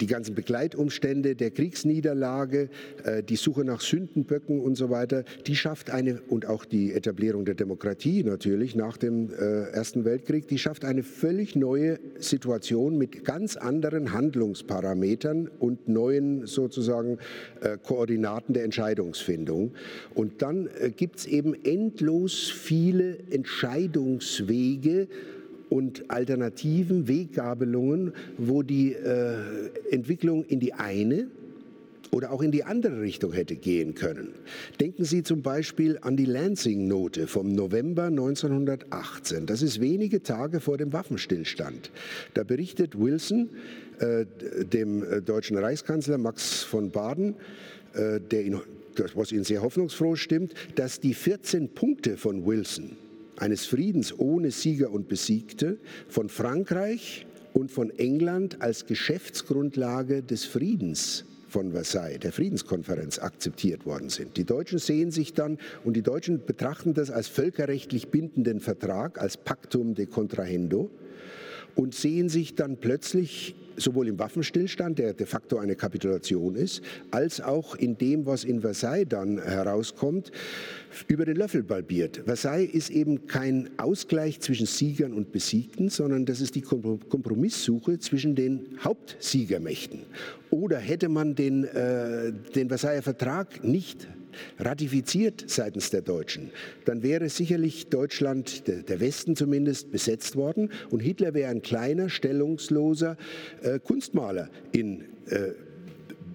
die 0.00 0.06
ganzen 0.06 0.34
Begleitumstände 0.34 1.34
der 1.34 1.50
Kriegsniederlage, 1.50 2.68
äh, 3.04 3.22
die 3.22 3.36
Suche 3.36 3.64
nach 3.64 3.80
Sündenböcken 3.80 4.60
und 4.60 4.76
so 4.76 4.90
weiter, 4.90 5.24
die 5.46 5.56
schafft 5.56 5.90
eine, 5.90 6.20
und 6.28 6.46
auch 6.46 6.64
die 6.64 6.92
Etablierung 6.92 7.44
der 7.44 7.54
Demokratie 7.54 8.22
natürlich 8.24 8.74
nach 8.74 8.96
dem 8.96 9.30
äh, 9.30 9.70
Ersten 9.70 10.04
Weltkrieg, 10.04 10.48
die 10.48 10.58
schafft 10.58 10.84
eine 10.84 11.02
völlig 11.02 11.56
neue 11.56 11.98
Situation 12.18 12.98
mit 12.98 13.24
ganz 13.24 13.56
anderen 13.56 14.12
Handlungsparametern 14.12 15.48
und 15.58 15.88
neuen 15.88 16.46
sozusagen 16.46 17.18
äh, 17.60 17.76
Koordinaten 17.82 18.54
der 18.54 18.64
Entscheidungsfindung. 18.64 19.72
Und 20.14 20.42
dann 20.42 20.68
gibt 20.96 21.18
es 21.20 21.26
eben 21.26 21.54
endlos 21.64 22.50
viele 22.50 23.18
Entscheidungswege, 23.30 25.08
und 25.68 26.10
alternativen 26.10 27.08
Weggabelungen, 27.08 28.12
wo 28.38 28.62
die 28.62 28.92
äh, 28.92 29.36
Entwicklung 29.90 30.44
in 30.44 30.60
die 30.60 30.74
eine 30.74 31.28
oder 32.14 32.30
auch 32.30 32.42
in 32.42 32.52
die 32.52 32.62
andere 32.64 33.00
Richtung 33.00 33.32
hätte 33.32 33.56
gehen 33.56 33.94
können. 33.94 34.28
Denken 34.80 35.04
Sie 35.04 35.24
zum 35.24 35.42
Beispiel 35.42 35.98
an 36.00 36.16
die 36.16 36.26
Lansing-Note 36.26 37.26
vom 37.26 37.52
November 37.52 38.04
1918. 38.04 39.46
Das 39.46 39.62
ist 39.62 39.80
wenige 39.80 40.22
Tage 40.22 40.60
vor 40.60 40.78
dem 40.78 40.92
Waffenstillstand. 40.92 41.90
Da 42.34 42.44
berichtet 42.44 42.98
Wilson, 42.98 43.50
äh, 43.98 44.26
dem 44.64 45.02
äh, 45.02 45.22
deutschen 45.22 45.58
Reichskanzler 45.58 46.18
Max 46.18 46.62
von 46.62 46.90
Baden, 46.90 47.34
äh, 47.94 48.20
der 48.20 48.44
ihn, 48.44 48.60
was 49.14 49.32
ihn 49.32 49.42
sehr 49.42 49.62
hoffnungsfroh 49.62 50.14
stimmt, 50.14 50.54
dass 50.76 51.00
die 51.00 51.14
14 51.14 51.70
Punkte 51.70 52.16
von 52.16 52.46
Wilson 52.46 52.96
eines 53.36 53.66
Friedens 53.66 54.18
ohne 54.18 54.50
Sieger 54.50 54.90
und 54.90 55.08
Besiegte 55.08 55.78
von 56.08 56.28
Frankreich 56.28 57.26
und 57.52 57.70
von 57.70 57.90
England 57.90 58.60
als 58.60 58.86
Geschäftsgrundlage 58.86 60.22
des 60.22 60.44
Friedens 60.44 61.24
von 61.48 61.70
Versailles, 61.70 62.18
der 62.18 62.32
Friedenskonferenz, 62.32 63.20
akzeptiert 63.20 63.86
worden 63.86 64.08
sind. 64.08 64.36
Die 64.36 64.44
Deutschen 64.44 64.80
sehen 64.80 65.12
sich 65.12 65.34
dann 65.34 65.58
und 65.84 65.96
die 65.96 66.02
Deutschen 66.02 66.44
betrachten 66.44 66.94
das 66.94 67.10
als 67.10 67.28
völkerrechtlich 67.28 68.08
bindenden 68.08 68.58
Vertrag, 68.58 69.20
als 69.20 69.36
Pactum 69.36 69.94
de 69.94 70.06
Contrahendo 70.06 70.90
und 71.76 71.94
sehen 71.94 72.28
sich 72.28 72.56
dann 72.56 72.76
plötzlich 72.78 73.54
sowohl 73.76 74.08
im 74.08 74.18
Waffenstillstand, 74.18 74.98
der 74.98 75.14
de 75.14 75.26
facto 75.26 75.58
eine 75.58 75.76
Kapitulation 75.76 76.56
ist, 76.56 76.82
als 77.10 77.40
auch 77.40 77.74
in 77.74 77.96
dem, 77.98 78.26
was 78.26 78.44
in 78.44 78.60
Versailles 78.60 79.06
dann 79.08 79.40
herauskommt, 79.42 80.30
über 81.08 81.24
den 81.24 81.36
Löffel 81.36 81.62
balbiert. 81.62 82.22
Versailles 82.24 82.72
ist 82.72 82.90
eben 82.90 83.26
kein 83.26 83.70
Ausgleich 83.78 84.40
zwischen 84.40 84.66
Siegern 84.66 85.12
und 85.12 85.32
Besiegten, 85.32 85.88
sondern 85.88 86.24
das 86.24 86.40
ist 86.40 86.54
die 86.54 86.62
Kompromisssuche 86.62 87.98
zwischen 87.98 88.34
den 88.34 88.78
Hauptsiegermächten. 88.82 90.00
Oder 90.50 90.78
hätte 90.78 91.08
man 91.08 91.34
den, 91.34 91.64
äh, 91.64 92.32
den 92.54 92.68
Versailler 92.68 93.02
Vertrag 93.02 93.64
nicht 93.64 94.06
ratifiziert 94.58 95.44
seitens 95.46 95.90
der 95.90 96.02
Deutschen, 96.02 96.50
dann 96.84 97.02
wäre 97.02 97.28
sicherlich 97.28 97.88
Deutschland, 97.88 98.64
der 98.66 99.00
Westen 99.00 99.36
zumindest, 99.36 99.90
besetzt 99.90 100.36
worden 100.36 100.70
und 100.90 101.00
Hitler 101.00 101.34
wäre 101.34 101.50
ein 101.50 101.62
kleiner, 101.62 102.08
stellungsloser 102.08 103.16
äh, 103.62 103.78
Kunstmaler 103.78 104.50
in 104.72 105.02
äh, 105.26 105.52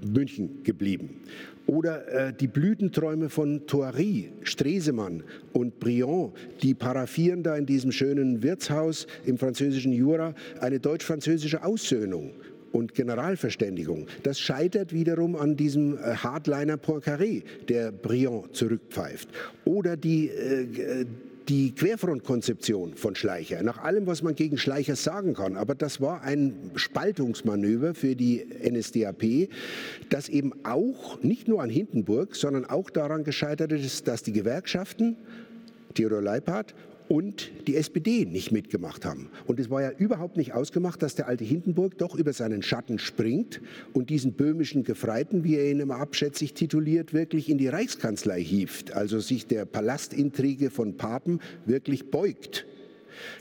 München 0.05 0.63
geblieben. 0.63 1.21
Oder 1.69 2.07
äh, 2.07 2.33
die 2.33 2.47
Blütenträume 2.47 3.29
von 3.29 3.67
Thoiry, 3.67 4.31
Stresemann 4.41 5.23
und 5.53 5.79
Briand, 5.79 6.33
die 6.63 6.73
paraffieren 6.73 7.43
da 7.43 7.55
in 7.55 7.67
diesem 7.67 7.91
schönen 7.91 8.41
Wirtshaus 8.41 9.05
im 9.25 9.37
französischen 9.37 9.93
Jura 9.93 10.33
eine 10.61 10.79
deutsch-französische 10.79 11.63
Aussöhnung 11.63 12.31
und 12.71 12.93
Generalverständigung. 12.93 14.07
Das 14.23 14.39
scheitert 14.39 14.93
wiederum 14.93 15.35
an 15.35 15.55
diesem 15.55 15.97
äh, 15.97 16.15
Hardliner 16.15 16.75
Poincaré, 16.75 17.43
der 17.67 17.91
Briand 17.91 18.55
zurückpfeift. 18.55 19.29
Oder 19.65 19.97
die, 19.97 20.29
äh, 20.29 21.05
die 21.49 21.73
Querfrontkonzeption 21.73 22.93
von 22.93 23.15
Schleicher. 23.15 23.63
Nach 23.63 23.79
allem, 23.79 24.05
was 24.05 24.21
man 24.21 24.35
gegen 24.35 24.57
Schleicher 24.57 24.95
sagen 24.95 25.33
kann. 25.33 25.57
Aber 25.57 25.73
das 25.73 25.99
war 25.99 26.21
ein 26.21 26.71
Spaltungsmanöver 26.75 27.95
für 27.95 28.15
die 28.15 28.45
NSDAP, 28.63 29.49
das 30.09 30.29
eben 30.29 30.53
auch 30.63 31.21
nicht 31.23 31.47
nur 31.47 31.63
an 31.63 31.69
Hindenburg, 31.69 32.35
sondern 32.35 32.65
auch 32.65 32.91
daran 32.91 33.23
gescheitert 33.23 33.71
ist, 33.71 34.07
dass 34.07 34.21
die 34.21 34.31
Gewerkschaften 34.33 35.17
Theodor 35.95 36.21
Leiphardt 36.21 36.75
und 37.09 37.51
die 37.67 37.75
SPD 37.75 38.25
nicht 38.25 38.51
mitgemacht 38.51 39.03
haben. 39.03 39.29
Und 39.47 39.59
es 39.59 39.69
war 39.69 39.81
ja 39.81 39.91
überhaupt 39.91 40.37
nicht 40.37 40.53
ausgemacht, 40.53 41.01
dass 41.01 41.15
der 41.15 41.27
alte 41.27 41.43
Hindenburg 41.43 41.97
doch 41.97 42.15
über 42.15 42.33
seinen 42.33 42.61
Schatten 42.61 42.99
springt 42.99 43.61
und 43.93 44.11
diesen 44.11 44.33
böhmischen 44.33 44.83
Gefreiten, 44.83 45.43
wie 45.43 45.55
er 45.55 45.69
ihn 45.69 45.79
immer 45.79 45.97
abschätzig 45.97 46.53
tituliert, 46.53 47.13
wirklich 47.13 47.49
in 47.49 47.57
die 47.57 47.67
Reichskanzlei 47.67 48.41
hieft, 48.41 48.93
also 48.93 49.19
sich 49.19 49.47
der 49.47 49.65
Palastintrige 49.65 50.69
von 50.69 50.97
Papen 50.97 51.39
wirklich 51.65 52.11
beugt. 52.11 52.67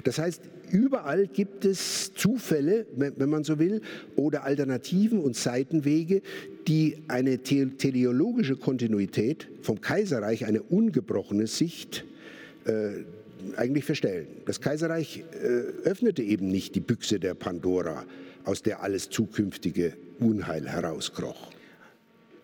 Das 0.03 0.19
heißt, 0.19 0.43
überall 0.73 1.27
gibt 1.27 1.67
es 1.67 2.15
Zufälle, 2.15 2.87
wenn 2.97 3.29
man 3.29 3.45
so 3.45 3.59
will, 3.59 3.83
oder 4.17 4.45
Alternativen 4.45 5.21
und 5.21 5.37
Seitenwege, 5.37 6.23
die 6.67 6.97
eine 7.09 7.39
teleologische 7.43 8.57
Kontinuität 8.57 9.49
vom 9.61 9.83
Kaiserreich, 9.83 10.47
eine 10.47 10.63
ungebrochene 10.63 11.47
Sicht 11.47 12.07
äh, 12.65 13.05
eigentlich 13.57 13.85
verstellen. 13.85 14.29
Das 14.47 14.61
Kaiserreich 14.61 15.25
äh, 15.33 15.47
öffnete 15.89 16.23
eben 16.23 16.49
nicht 16.49 16.75
die 16.75 16.81
Büchse 16.81 17.21
der 17.21 17.35
Pandora, 17.35 18.05
aus 18.45 18.63
der 18.63 18.83
alles 18.83 19.11
zukünftige 19.11 19.97
Unheil 20.21 20.69
herauskroch. 20.69 21.51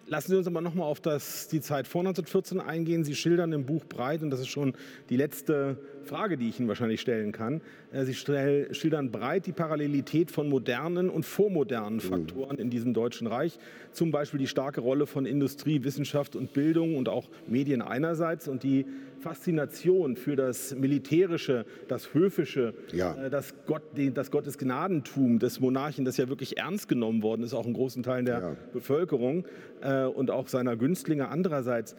Lassen 0.07 0.33
Sie 0.33 0.37
uns 0.37 0.47
aber 0.47 0.61
nochmal 0.61 0.87
auf 0.87 1.01
das, 1.01 1.49
die 1.49 1.61
Zeit 1.61 1.89
vor 1.89 2.03
1914 2.03 2.61
eingehen. 2.61 3.05
Sie 3.05 3.15
schildern 3.15 3.53
im 3.53 3.65
Buch 3.65 3.85
breit, 3.87 4.23
und 4.23 4.31
das 4.31 4.41
ist 4.41 4.49
schon 4.49 4.75
die 5.09 5.17
letzte 5.17 5.79
Frage, 6.05 6.37
die 6.37 6.49
ich 6.49 6.59
Ihnen 6.59 6.69
wahrscheinlich 6.69 7.01
stellen 7.01 7.33
kann. 7.33 7.61
Äh, 7.93 8.05
Sie 8.05 8.15
schildern 8.15 9.11
breit 9.11 9.47
die 9.47 9.53
Parallelität 9.53 10.31
von 10.31 10.49
modernen 10.49 11.11
und 11.11 11.25
vormodernen 11.25 11.97
mhm. 11.97 12.01
Faktoren 12.01 12.59
in 12.59 12.71
diesem 12.71 12.95
Deutschen 12.95 13.27
Reich. 13.27 13.59
Zum 13.93 14.11
Beispiel 14.11 14.39
die 14.39 14.47
starke 14.47 14.81
Rolle 14.81 15.07
von 15.07 15.27
Industrie, 15.27 15.85
Wissenschaft 15.85 16.37
und 16.37 16.53
Bildung 16.53 16.97
und 16.97 17.09
auch 17.09 17.29
Medien 17.47 17.83
einerseits 17.83 18.49
und 18.49 18.63
die 18.63 18.87
Faszination 19.25 20.17
für 20.17 20.37
das 20.37 20.75
Militärische, 20.75 21.65
das 21.89 22.13
Höfische, 22.13 22.75
ja. 22.93 23.15
Äh, 23.15 23.31
das, 23.31 23.55
Gott, 23.67 23.83
das 24.13 24.31
Gottesgnadentum 24.31 25.39
des 25.39 25.61
Monarchen, 25.61 26.05
das 26.05 26.19
ja 26.19 26.29
wirklich 26.29 26.59
ernst 26.59 26.89
genommen 26.89 27.23
worden 27.23 27.43
ist, 27.43 27.55
auch 27.55 27.67
in 27.67 27.73
großen 27.73 28.03
Teilen 28.03 28.27
der 28.27 28.39
ja. 28.39 28.57
Bevölkerung 28.73 29.47
äh, 29.81 30.05
und 30.05 30.31
auch 30.31 30.49
seiner 30.49 30.77
Günstlinge 30.77 31.29
andererseits. 31.29 31.97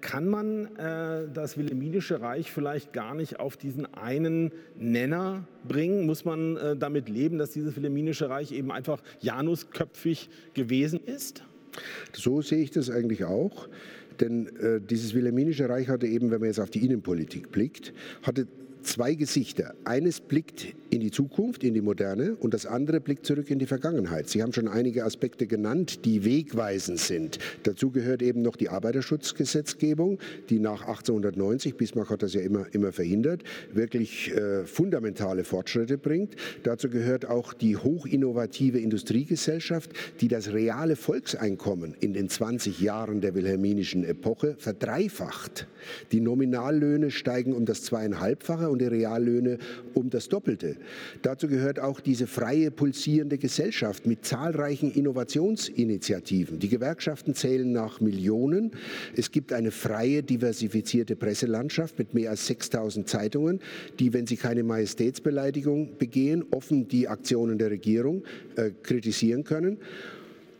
Kann 0.00 0.28
man 0.28 0.68
das 1.32 1.56
Wilhelminische 1.56 2.20
Reich 2.20 2.50
vielleicht 2.50 2.92
gar 2.92 3.14
nicht 3.14 3.38
auf 3.48 3.56
diesen 3.56 3.86
einen 3.94 4.52
Nenner 4.78 5.48
bringen? 5.66 6.04
Muss 6.04 6.26
man 6.26 6.58
äh, 6.58 6.76
damit 6.76 7.08
leben, 7.08 7.38
dass 7.38 7.50
dieses 7.50 7.74
Wilhelminische 7.76 8.28
Reich 8.28 8.52
eben 8.52 8.70
einfach 8.70 9.02
janusköpfig 9.20 10.28
gewesen 10.52 11.00
ist? 11.02 11.42
So 12.12 12.42
sehe 12.42 12.58
ich 12.58 12.72
das 12.72 12.90
eigentlich 12.90 13.24
auch. 13.24 13.70
Denn 14.20 14.54
äh, 14.58 14.82
dieses 14.82 15.14
Wilhelminische 15.14 15.66
Reich 15.66 15.88
hatte 15.88 16.06
eben, 16.06 16.30
wenn 16.30 16.40
man 16.40 16.48
jetzt 16.48 16.60
auf 16.60 16.68
die 16.68 16.84
Innenpolitik 16.84 17.50
blickt, 17.50 17.94
hatte 18.22 18.46
zwei 18.82 19.14
Gesichter. 19.14 19.74
Eines 19.84 20.20
blickt 20.20 20.74
in 20.90 21.00
die 21.00 21.10
Zukunft, 21.10 21.64
in 21.64 21.74
die 21.74 21.80
Moderne 21.80 22.36
und 22.36 22.54
das 22.54 22.66
andere 22.66 23.00
blickt 23.00 23.26
zurück 23.26 23.50
in 23.50 23.58
die 23.58 23.66
Vergangenheit. 23.66 24.28
Sie 24.28 24.42
haben 24.42 24.52
schon 24.52 24.68
einige 24.68 25.04
Aspekte 25.04 25.46
genannt, 25.46 26.04
die 26.04 26.24
wegweisend 26.24 26.98
sind. 26.98 27.38
Dazu 27.64 27.90
gehört 27.90 28.22
eben 28.22 28.42
noch 28.42 28.56
die 28.56 28.68
Arbeiterschutzgesetzgebung, 28.68 30.18
die 30.48 30.58
nach 30.58 30.82
1890, 30.82 31.76
Bismarck 31.76 32.10
hat 32.10 32.22
das 32.22 32.34
ja 32.34 32.40
immer, 32.40 32.66
immer 32.72 32.92
verhindert, 32.92 33.42
wirklich 33.72 34.32
äh, 34.34 34.64
fundamentale 34.64 35.44
Fortschritte 35.44 35.98
bringt. 35.98 36.36
Dazu 36.62 36.88
gehört 36.88 37.26
auch 37.26 37.52
die 37.52 37.76
hochinnovative 37.76 38.78
Industriegesellschaft, 38.78 39.92
die 40.20 40.28
das 40.28 40.52
reale 40.52 40.96
Volkseinkommen 40.96 41.94
in 42.00 42.12
den 42.12 42.28
20 42.28 42.80
Jahren 42.80 43.20
der 43.20 43.34
wilhelminischen 43.34 44.04
Epoche 44.04 44.56
verdreifacht. 44.58 45.66
Die 46.12 46.20
Nominallöhne 46.20 47.10
steigen 47.10 47.52
um 47.52 47.64
das 47.64 47.82
zweieinhalbfache 47.82 48.67
und 48.70 48.80
die 48.80 48.86
Reallöhne 48.86 49.58
um 49.94 50.10
das 50.10 50.28
Doppelte. 50.28 50.76
Dazu 51.22 51.48
gehört 51.48 51.80
auch 51.80 52.00
diese 52.00 52.26
freie, 52.26 52.70
pulsierende 52.70 53.38
Gesellschaft 53.38 54.06
mit 54.06 54.24
zahlreichen 54.24 54.92
Innovationsinitiativen. 54.92 56.58
Die 56.58 56.68
Gewerkschaften 56.68 57.34
zählen 57.34 57.70
nach 57.72 58.00
Millionen. 58.00 58.72
Es 59.16 59.30
gibt 59.30 59.52
eine 59.52 59.70
freie, 59.70 60.22
diversifizierte 60.22 61.16
Presselandschaft 61.16 61.98
mit 61.98 62.14
mehr 62.14 62.30
als 62.30 62.46
6000 62.46 63.08
Zeitungen, 63.08 63.60
die, 63.98 64.12
wenn 64.12 64.26
sie 64.26 64.36
keine 64.36 64.62
Majestätsbeleidigung 64.62 65.98
begehen, 65.98 66.44
offen 66.50 66.88
die 66.88 67.08
Aktionen 67.08 67.58
der 67.58 67.70
Regierung 67.70 68.24
äh, 68.56 68.70
kritisieren 68.82 69.44
können. 69.44 69.78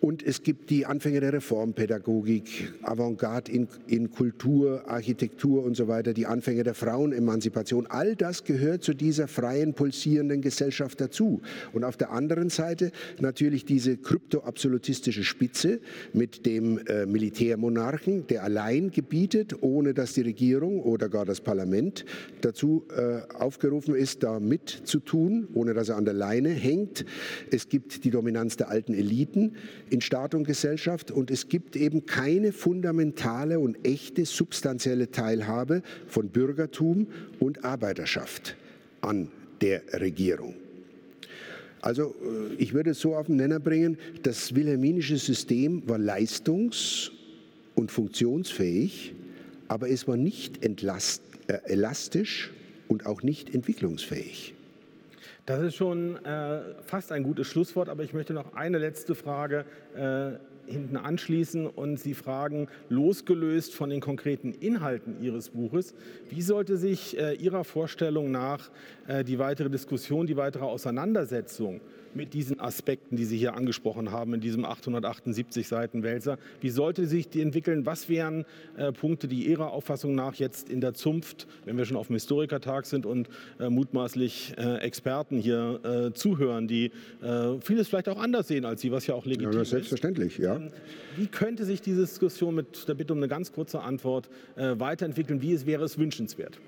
Und 0.01 0.23
es 0.23 0.45
gibt 0.45 0.71
die 0.71 0.87
Anfänge 0.87 1.21
der 1.21 1.33
Reformpädagogik, 1.33 2.73
Avantgarde 2.83 3.51
in, 3.51 3.69
in, 3.89 4.11
Kultur, 4.11 4.89
Architektur 4.89 5.65
und 5.65 5.77
so 5.77 5.89
weiter, 5.89 6.13
die 6.13 6.27
Anfänge 6.27 6.63
der 6.63 6.75
Frauenemanzipation. 6.75 7.87
All 7.89 8.15
das 8.15 8.45
gehört 8.45 8.85
zu 8.85 8.95
dieser 8.95 9.27
freien, 9.27 9.75
pulsierenden 9.75 10.41
Gesellschaft 10.41 11.01
dazu. 11.01 11.41
Und 11.73 11.83
auf 11.83 11.97
der 11.97 12.13
anderen 12.13 12.49
Seite 12.49 12.93
natürlich 13.19 13.65
diese 13.65 13.97
kryptoabsolutistische 13.97 15.25
Spitze 15.25 15.81
mit 16.13 16.47
dem 16.47 16.79
äh, 16.87 17.05
Militärmonarchen, 17.05 18.29
der 18.29 18.45
allein 18.45 18.93
gebietet, 18.93 19.63
ohne 19.63 19.95
dass 19.95 20.13
die 20.13 20.23
Regierung 20.23 20.81
oder 20.81 21.09
gar 21.09 21.25
das 21.25 21.41
Parlament 21.41 22.05
dazu 22.41 22.85
äh, 22.97 23.35
aufgerufen 23.35 23.97
ist, 23.97 24.23
da 24.23 24.39
mitzutun, 24.39 25.49
ohne 25.55 25.75
dass 25.75 25.89
er 25.89 25.97
an 25.97 26.05
der 26.05 26.15
Leine 26.15 26.51
hängt. 26.51 27.05
Es 27.51 27.69
gibt 27.69 28.05
die 28.05 28.11
Dominanz 28.11 28.57
der 28.57 28.69
alten 28.69 28.95
Eliten 28.95 29.57
in 29.91 30.01
Staat 30.01 30.35
und 30.35 30.45
Gesellschaft 30.45 31.11
und 31.11 31.31
es 31.31 31.49
gibt 31.49 31.77
eben 31.77 32.07
keine 32.07 32.53
fundamentale 32.53 33.59
und 33.61 33.87
echte 33.87 34.25
substanzielle 34.25 35.11
Teilhabe 35.11 35.83
von 36.07 36.29
Bürgertum 36.29 37.07
und 37.39 37.65
Arbeiterschaft 37.65 38.57
an 39.01 39.31
der 39.61 39.83
Regierung. 39.95 40.55
Also 41.81 42.15
äh, 42.23 42.55
ich 42.59 42.75
würde 42.75 42.91
es 42.91 43.01
so 43.01 43.17
auf 43.17 43.27
den 43.27 43.37
Nenner 43.37 43.61
bringen, 43.61 43.99
das 44.23 44.55
wilhelminische 44.55 45.17
System 45.17 45.83
war 45.89 45.99
leistungs- 45.99 47.11
und 47.75 47.91
funktionsfähig, 47.91 49.15
aber 49.69 49.89
es 49.89 50.09
war 50.09 50.17
nicht 50.17 50.65
äh, 50.65 51.61
elastisch 51.65 52.51
und 52.89 53.07
auch 53.07 53.23
nicht 53.23 53.55
entwicklungsfähig. 53.55 54.55
Das 55.49 55.63
ist 55.63 55.77
schon 55.77 56.23
äh, 56.27 56.61
fast 56.83 57.11
ein 57.11 57.23
gutes 57.23 57.47
Schlusswort, 57.47 57.89
aber 57.89 58.03
ich 58.03 58.13
möchte 58.13 58.35
noch 58.35 58.53
eine 58.53 58.77
letzte 58.77 59.15
Frage 59.15 59.65
äh, 59.97 60.33
hinten 60.71 60.99
anschließen 60.99 61.67
und 61.67 61.99
Sie 61.99 62.13
fragen, 62.13 62.69
losgelöst 62.91 63.75
von 63.75 63.89
den 63.89 64.03
konkreten 64.03 64.53
Inhalten 64.53 65.23
Ihres 65.23 65.49
Buches, 65.49 65.95
wie 66.29 66.43
sollte 66.43 66.77
sich 66.77 67.19
äh, 67.19 67.33
Ihrer 67.33 67.65
Vorstellung 67.65 68.31
nach 68.31 68.71
äh, 69.07 69.25
die 69.25 69.39
weitere 69.39 69.71
Diskussion, 69.71 70.27
die 70.27 70.37
weitere 70.37 70.65
Auseinandersetzung 70.65 71.81
mit 72.15 72.35
diesen 72.35 72.61
Aspekten, 72.61 73.17
die 73.17 73.25
Sie 73.25 73.39
hier 73.39 73.55
angesprochen 73.55 74.11
haben, 74.11 74.35
in 74.35 74.41
diesem 74.41 74.65
878 74.65 75.67
Seiten 75.69 76.03
Wälzer. 76.03 76.39
Wie 76.61 76.71
sollte 76.71 77.07
sich 77.07 77.29
die 77.29 77.41
entwickeln? 77.41 77.87
Was 77.87 78.09
wären 78.09 78.45
äh, 78.77 78.93
Punkte, 78.93 79.29
die 79.29 79.47
Ihrer 79.49 79.73
Auffassung 79.73 80.15
nach 80.15 80.35
jetzt 80.35 80.69
in 80.71 80.81
der 80.81 80.95
Zunft, 80.95 81.47
wenn 81.65 81.77
wir 81.77 81.85
schon 81.85 81.97
auf 81.97 82.09
dem 82.09 82.15
Historikertag 82.15 82.87
sind 82.87 83.07
und 83.07 83.29
äh, 83.61 83.69
mutmaßlich 83.69 84.55
äh, 84.59 84.79
Experten 84.79 85.39
hier 85.39 85.81
äh, 85.85 86.13
zuhören, 86.13 86.69
die 86.69 86.93
äh, 87.23 87.61
vieles 87.61 87.89
vielleicht 87.89 88.09
auch 88.09 88.21
anders 88.21 88.49
sehen 88.49 88.65
als 88.65 88.81
Sie, 88.81 88.93
was 88.93 89.07
ja 89.07 89.15
auch 89.15 89.27
legitim 89.27 89.53
ja, 89.53 89.65
selbstverständlich, 89.65 90.39
ja. 90.39 90.57
Ähm, 90.57 90.71
wie 91.17 91.27
könnte 91.27 91.65
sich 91.65 91.81
diese 91.81 92.03
Diskussion 92.03 92.55
mit 92.55 92.89
der 92.89 92.95
Bitte 92.95 93.13
um 93.13 93.19
eine 93.19 93.29
ganz 93.29 93.53
kurze 93.53 93.81
Antwort 93.81 94.29
äh, 94.57 94.79
weiterentwickeln? 94.79 95.43
Wie 95.43 95.53
es 95.53 95.67
wäre 95.67 95.85
es 95.85 95.99
wünschenswert? 95.99 96.59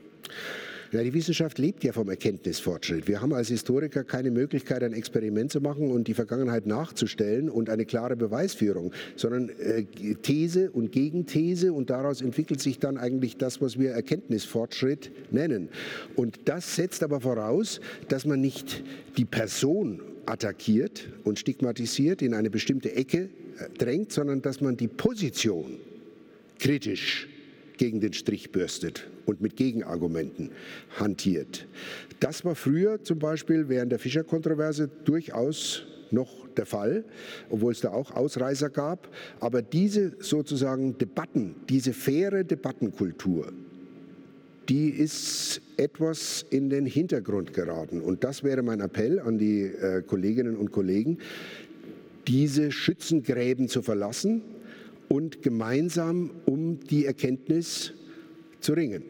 Ja, 0.92 1.04
die 1.04 1.14
Wissenschaft 1.14 1.58
lebt 1.58 1.84
ja 1.84 1.92
vom 1.92 2.08
Erkenntnisfortschritt. 2.08 3.06
Wir 3.06 3.20
haben 3.20 3.32
als 3.32 3.46
Historiker 3.46 4.02
keine 4.02 4.32
Möglichkeit, 4.32 4.82
ein 4.82 4.92
Experiment 4.92 5.52
zu 5.52 5.60
machen 5.60 5.88
und 5.88 6.08
die 6.08 6.14
Vergangenheit 6.14 6.66
nachzustellen 6.66 7.48
und 7.48 7.70
eine 7.70 7.84
klare 7.84 8.16
Beweisführung, 8.16 8.92
sondern 9.14 9.50
äh, 9.50 9.84
These 10.22 10.72
und 10.72 10.90
Gegenthese 10.90 11.72
und 11.72 11.90
daraus 11.90 12.20
entwickelt 12.20 12.60
sich 12.60 12.80
dann 12.80 12.96
eigentlich 12.96 13.36
das, 13.36 13.60
was 13.60 13.78
wir 13.78 13.92
Erkenntnisfortschritt 13.92 15.12
nennen. 15.30 15.68
Und 16.16 16.40
das 16.46 16.74
setzt 16.74 17.04
aber 17.04 17.20
voraus, 17.20 17.80
dass 18.08 18.26
man 18.26 18.40
nicht 18.40 18.82
die 19.16 19.24
Person 19.24 20.00
attackiert 20.26 21.08
und 21.22 21.38
stigmatisiert, 21.38 22.20
in 22.20 22.34
eine 22.34 22.50
bestimmte 22.50 22.96
Ecke 22.96 23.28
äh, 23.58 23.78
drängt, 23.78 24.10
sondern 24.10 24.42
dass 24.42 24.60
man 24.60 24.76
die 24.76 24.88
Position 24.88 25.76
kritisch 26.58 27.28
gegen 27.80 28.00
den 28.00 28.12
Strich 28.12 28.52
bürstet 28.52 29.08
und 29.24 29.40
mit 29.40 29.56
Gegenargumenten 29.56 30.50
hantiert. 30.98 31.66
Das 32.20 32.44
war 32.44 32.54
früher 32.54 33.02
zum 33.02 33.18
Beispiel 33.18 33.70
während 33.70 33.90
der 33.90 33.98
Fischer-Kontroverse 33.98 34.90
durchaus 35.06 35.86
noch 36.10 36.46
der 36.58 36.66
Fall, 36.66 37.04
obwohl 37.48 37.72
es 37.72 37.80
da 37.80 37.90
auch 37.90 38.10
Ausreißer 38.10 38.68
gab. 38.68 39.08
Aber 39.40 39.62
diese 39.62 40.12
sozusagen 40.18 40.98
Debatten, 40.98 41.54
diese 41.70 41.94
faire 41.94 42.44
Debattenkultur, 42.44 43.50
die 44.68 44.90
ist 44.90 45.62
etwas 45.78 46.44
in 46.50 46.68
den 46.68 46.84
Hintergrund 46.84 47.54
geraten. 47.54 48.02
Und 48.02 48.24
das 48.24 48.44
wäre 48.44 48.62
mein 48.62 48.80
Appell 48.80 49.20
an 49.20 49.38
die 49.38 49.62
äh, 49.62 50.02
Kolleginnen 50.02 50.58
und 50.58 50.70
Kollegen, 50.70 51.16
diese 52.28 52.72
Schützengräben 52.72 53.68
zu 53.68 53.80
verlassen 53.80 54.42
und 55.10 55.42
gemeinsam 55.42 56.30
um 56.46 56.80
die 56.80 57.04
Erkenntnis 57.04 57.92
zu 58.60 58.72
ringen. 58.72 59.02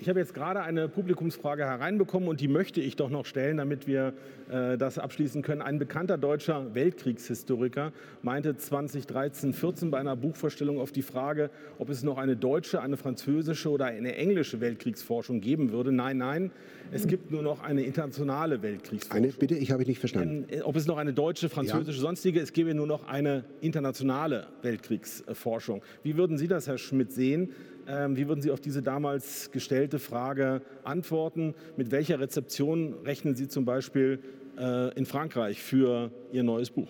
Ich 0.00 0.08
habe 0.08 0.18
jetzt 0.18 0.34
gerade 0.34 0.62
eine 0.62 0.88
Publikumsfrage 0.88 1.64
hereinbekommen 1.64 2.28
und 2.28 2.40
die 2.40 2.48
möchte 2.48 2.80
ich 2.80 2.96
doch 2.96 3.10
noch 3.10 3.26
stellen, 3.26 3.58
damit 3.58 3.86
wir 3.86 4.12
äh, 4.50 4.76
das 4.76 4.98
abschließen 4.98 5.42
können. 5.42 5.62
Ein 5.62 5.78
bekannter 5.78 6.18
deutscher 6.18 6.74
Weltkriegshistoriker 6.74 7.92
meinte 8.22 8.56
2013, 8.56 9.52
14 9.54 9.90
bei 9.90 9.98
einer 9.98 10.16
Buchvorstellung 10.16 10.80
auf 10.80 10.92
die 10.92 11.02
Frage, 11.02 11.50
ob 11.78 11.90
es 11.90 12.02
noch 12.02 12.18
eine 12.18 12.36
deutsche, 12.36 12.80
eine 12.80 12.96
französische 12.96 13.70
oder 13.70 13.86
eine 13.86 14.16
englische 14.16 14.60
Weltkriegsforschung 14.60 15.40
geben 15.40 15.70
würde. 15.70 15.92
Nein, 15.92 16.18
nein, 16.18 16.50
es 16.92 17.06
gibt 17.06 17.30
nur 17.30 17.42
noch 17.42 17.62
eine 17.62 17.82
internationale 17.82 18.62
Weltkriegsforschung. 18.62 19.24
Eine, 19.24 19.32
bitte, 19.32 19.54
ich 19.54 19.70
habe 19.70 19.84
nicht 19.84 20.00
verstanden. 20.00 20.46
Äh, 20.48 20.62
ob 20.62 20.76
es 20.76 20.86
noch 20.86 20.96
eine 20.96 21.12
deutsche, 21.12 21.48
französische, 21.48 21.98
ja. 21.98 22.02
sonstige, 22.02 22.40
es 22.40 22.52
gäbe 22.52 22.74
nur 22.74 22.86
noch 22.86 23.06
eine 23.06 23.44
internationale 23.60 24.48
Weltkriegsforschung. 24.62 25.82
Wie 26.02 26.16
würden 26.16 26.36
Sie 26.36 26.48
das, 26.48 26.66
Herr 26.66 26.78
Schmidt, 26.78 27.12
sehen? 27.12 27.50
Ähm, 27.86 28.16
wie 28.16 28.28
würden 28.28 28.40
Sie 28.40 28.50
auf 28.50 28.60
diese 28.60 28.82
damals 28.82 29.50
gestellte 29.50 29.98
Frage 29.98 30.62
antworten? 30.84 31.54
Mit 31.76 31.90
welcher 31.90 32.20
Rezeption 32.20 32.94
rechnen 33.04 33.36
Sie 33.36 33.48
zum 33.48 33.64
Beispiel 33.64 34.20
äh, 34.58 34.94
in 34.94 35.06
Frankreich 35.06 35.62
für 35.62 36.10
Ihr 36.32 36.42
neues 36.42 36.70
Buch? 36.70 36.88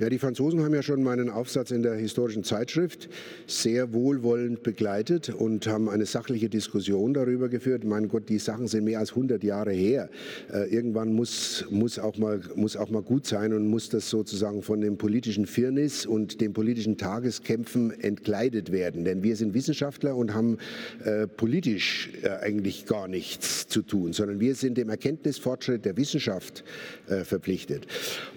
Ja, 0.00 0.08
die 0.08 0.18
Franzosen 0.20 0.62
haben 0.62 0.74
ja 0.74 0.82
schon 0.82 1.02
meinen 1.02 1.28
Aufsatz 1.28 1.72
in 1.72 1.82
der 1.82 1.94
historischen 1.94 2.44
Zeitschrift 2.44 3.08
sehr 3.48 3.92
wohlwollend 3.92 4.62
begleitet 4.62 5.30
und 5.30 5.66
haben 5.66 5.88
eine 5.88 6.06
sachliche 6.06 6.48
Diskussion 6.48 7.14
darüber 7.14 7.48
geführt. 7.48 7.82
Mein 7.82 8.06
Gott, 8.06 8.28
die 8.28 8.38
Sachen 8.38 8.68
sind 8.68 8.84
mehr 8.84 9.00
als 9.00 9.10
100 9.10 9.42
Jahre 9.42 9.72
her. 9.72 10.08
Äh, 10.52 10.72
irgendwann 10.72 11.12
muss, 11.12 11.64
muss, 11.70 11.98
auch 11.98 12.16
mal, 12.16 12.40
muss 12.54 12.76
auch 12.76 12.90
mal 12.90 13.02
gut 13.02 13.26
sein 13.26 13.52
und 13.52 13.66
muss 13.66 13.88
das 13.88 14.08
sozusagen 14.08 14.62
von 14.62 14.80
dem 14.80 14.98
politischen 14.98 15.46
Firnis 15.46 16.06
und 16.06 16.40
den 16.40 16.52
politischen 16.52 16.96
Tageskämpfen 16.96 17.90
entkleidet 17.90 18.70
werden. 18.70 19.04
Denn 19.04 19.24
wir 19.24 19.34
sind 19.34 19.52
Wissenschaftler 19.52 20.14
und 20.14 20.32
haben 20.32 20.58
äh, 21.04 21.26
politisch 21.26 22.10
äh, 22.22 22.28
eigentlich 22.28 22.86
gar 22.86 23.08
nichts 23.08 23.66
zu 23.66 23.82
tun, 23.82 24.12
sondern 24.12 24.38
wir 24.38 24.54
sind 24.54 24.78
dem 24.78 24.90
Erkenntnisfortschritt 24.90 25.84
der 25.84 25.96
Wissenschaft 25.96 26.62
äh, 27.08 27.24
verpflichtet. 27.24 27.88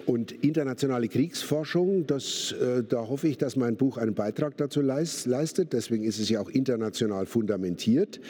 Und 0.06 0.32
internationale 1.02 1.08
Kriegsforschung 1.08 1.62
Forschung. 1.62 2.06
Das, 2.06 2.52
äh, 2.52 2.82
da 2.82 3.08
hoffe 3.08 3.28
ich, 3.28 3.38
dass 3.38 3.56
mein 3.56 3.76
Buch 3.76 3.96
einen 3.98 4.14
Beitrag 4.14 4.56
dazu 4.56 4.80
leistet. 4.80 5.72
Deswegen 5.72 6.04
ist 6.04 6.18
es 6.18 6.28
ja 6.28 6.40
auch 6.40 6.50
international 6.50 7.26
fundamentiert. 7.26 8.20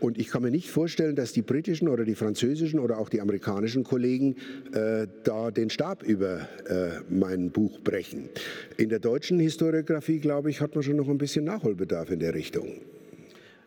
Und 0.00 0.18
ich 0.18 0.28
kann 0.28 0.42
mir 0.42 0.50
nicht 0.50 0.70
vorstellen, 0.70 1.16
dass 1.16 1.32
die 1.32 1.42
britischen 1.42 1.88
oder 1.88 2.04
die 2.04 2.14
französischen 2.14 2.78
oder 2.78 2.98
auch 2.98 3.08
die 3.08 3.20
amerikanischen 3.20 3.84
Kollegen 3.84 4.36
äh, 4.72 5.06
da 5.24 5.50
den 5.50 5.70
Stab 5.70 6.02
über 6.02 6.48
äh, 6.68 7.00
mein 7.08 7.50
Buch 7.50 7.80
brechen. 7.80 8.28
In 8.76 8.88
der 8.88 9.00
deutschen 9.00 9.38
Historiografie, 9.38 10.20
glaube 10.20 10.50
ich, 10.50 10.60
hat 10.60 10.74
man 10.74 10.82
schon 10.82 10.96
noch 10.96 11.08
ein 11.08 11.18
bisschen 11.18 11.44
Nachholbedarf 11.44 12.10
in 12.10 12.20
der 12.20 12.34
Richtung. 12.34 12.80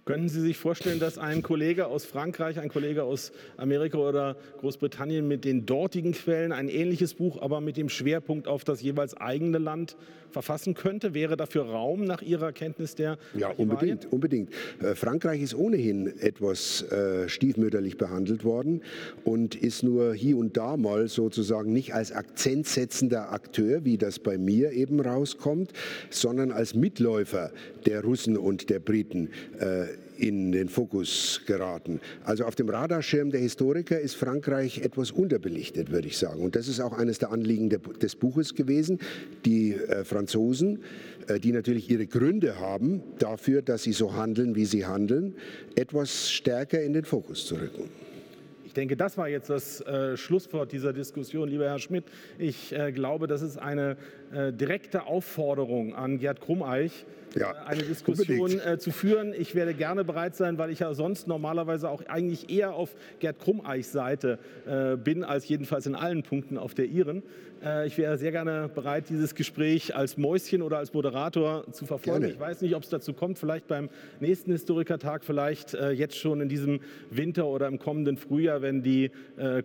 Könnten 0.03 0.29
Sie 0.29 0.41
sich 0.41 0.57
vorstellen, 0.57 0.99
dass 0.99 1.19
ein 1.19 1.43
Kollege 1.43 1.85
aus 1.85 2.05
Frankreich, 2.05 2.59
ein 2.59 2.69
Kollege 2.69 3.03
aus 3.03 3.31
Amerika 3.57 3.99
oder 3.99 4.35
Großbritannien 4.59 5.27
mit 5.27 5.45
den 5.45 5.67
dortigen 5.67 6.13
Quellen 6.13 6.51
ein 6.51 6.69
ähnliches 6.69 7.13
Buch, 7.13 7.39
aber 7.39 7.61
mit 7.61 7.77
dem 7.77 7.87
Schwerpunkt 7.87 8.47
auf 8.47 8.63
das 8.63 8.81
jeweils 8.81 9.15
eigene 9.15 9.59
Land 9.59 9.95
verfassen 10.31 10.73
könnte? 10.73 11.13
Wäre 11.13 11.37
dafür 11.37 11.65
Raum 11.65 12.03
nach 12.03 12.23
Ihrer 12.23 12.51
Kenntnis 12.51 12.95
der 12.95 13.19
Ja, 13.35 13.49
unbedingt, 13.49 14.11
unbedingt. 14.11 14.49
Äh, 14.81 14.95
Frankreich 14.95 15.41
ist 15.41 15.53
ohnehin 15.53 16.07
etwas 16.19 16.81
äh, 16.91 17.29
stiefmütterlich 17.29 17.97
behandelt 17.97 18.43
worden 18.43 18.81
und 19.23 19.53
ist 19.53 19.83
nur 19.83 20.15
hier 20.15 20.37
und 20.37 20.57
da 20.57 20.77
mal 20.77 21.09
sozusagen 21.09 21.73
nicht 21.73 21.93
als 21.93 22.11
akzentsetzender 22.11 23.31
Akteur, 23.31 23.85
wie 23.85 23.97
das 23.99 24.17
bei 24.17 24.39
mir 24.39 24.71
eben 24.71 24.99
rauskommt, 24.99 25.73
sondern 26.09 26.51
als 26.51 26.73
Mitläufer 26.73 27.51
der 27.85 28.03
Russen 28.03 28.37
und 28.37 28.69
der 28.69 28.79
Briten 28.79 29.29
äh, 29.59 29.85
in 30.17 30.51
den 30.51 30.69
Fokus 30.69 31.41
geraten. 31.47 31.99
Also 32.23 32.45
auf 32.45 32.55
dem 32.55 32.69
Radarschirm 32.69 33.31
der 33.31 33.41
Historiker 33.41 33.99
ist 33.99 34.15
Frankreich 34.15 34.79
etwas 34.79 35.11
unterbelichtet, 35.11 35.91
würde 35.91 36.07
ich 36.07 36.17
sagen. 36.17 36.43
Und 36.43 36.55
das 36.55 36.67
ist 36.67 36.79
auch 36.79 36.93
eines 36.93 37.17
der 37.17 37.31
Anliegen 37.31 37.69
des 37.69 38.15
Buches 38.15 38.53
gewesen. 38.53 38.99
Die 39.45 39.73
äh, 39.73 40.03
Franzosen, 40.03 40.83
äh, 41.27 41.39
die 41.39 41.51
natürlich 41.51 41.89
ihre 41.89 42.05
Gründe 42.05 42.59
haben 42.59 43.01
dafür, 43.17 43.61
dass 43.61 43.83
sie 43.83 43.93
so 43.93 44.13
handeln, 44.13 44.55
wie 44.55 44.65
sie 44.65 44.85
handeln, 44.85 45.35
etwas 45.75 46.31
stärker 46.31 46.81
in 46.81 46.93
den 46.93 47.05
Fokus 47.05 47.45
zu 47.47 47.55
rücken. 47.55 47.89
Ich 48.71 48.75
denke, 48.75 48.95
das 48.95 49.17
war 49.17 49.27
jetzt 49.27 49.49
das 49.49 49.81
äh, 49.81 50.15
Schlusswort 50.15 50.71
dieser 50.71 50.93
Diskussion, 50.93 51.49
lieber 51.49 51.65
Herr 51.65 51.79
Schmidt. 51.79 52.05
Ich 52.37 52.71
äh, 52.71 52.93
glaube, 52.93 53.27
das 53.27 53.41
ist 53.41 53.57
eine 53.57 53.97
äh, 54.33 54.53
direkte 54.53 55.05
Aufforderung 55.05 55.95
an 55.95 56.19
Gerd 56.19 56.41
Krummeich, 56.41 57.05
Ja, 57.35 57.51
äh, 57.51 57.67
eine 57.67 57.83
Diskussion 57.83 58.59
äh, 58.59 58.77
zu 58.77 58.91
führen. 58.91 59.33
Ich 59.37 59.55
werde 59.55 59.73
gerne 59.73 60.03
bereit 60.03 60.35
sein, 60.35 60.57
weil 60.57 60.69
ich 60.69 60.79
ja 60.79 60.93
sonst 60.93 61.27
normalerweise 61.27 61.89
auch 61.89 62.05
eigentlich 62.07 62.49
eher 62.49 62.73
auf 62.73 62.95
Gerd 63.19 63.39
Krummeichs 63.39 63.91
Seite 63.91 64.39
äh, 64.65 64.97
bin, 64.97 65.23
als 65.23 65.47
jedenfalls 65.47 65.85
in 65.85 65.95
allen 65.95 66.23
Punkten 66.23 66.57
auf 66.57 66.73
der 66.73 66.85
Ihren. 66.85 67.23
Ich 67.85 67.99
wäre 67.99 68.17
sehr 68.17 68.31
gerne 68.31 68.71
bereit, 68.73 69.09
dieses 69.09 69.35
Gespräch 69.35 69.95
als 69.95 70.17
Mäuschen 70.17 70.63
oder 70.63 70.79
als 70.79 70.95
Moderator 70.95 71.71
zu 71.71 71.85
verfolgen. 71.85 72.21
Gerne. 72.21 72.33
Ich 72.33 72.39
weiß 72.39 72.61
nicht, 72.61 72.73
ob 72.73 72.81
es 72.81 72.89
dazu 72.89 73.13
kommt, 73.13 73.37
vielleicht 73.37 73.67
beim 73.67 73.89
nächsten 74.19 74.51
Historikertag, 74.51 75.23
vielleicht 75.23 75.73
jetzt 75.73 76.17
schon 76.17 76.41
in 76.41 76.49
diesem 76.49 76.79
Winter 77.11 77.45
oder 77.45 77.67
im 77.67 77.77
kommenden 77.77 78.17
Frühjahr, 78.17 78.63
wenn 78.63 78.81
die 78.81 79.11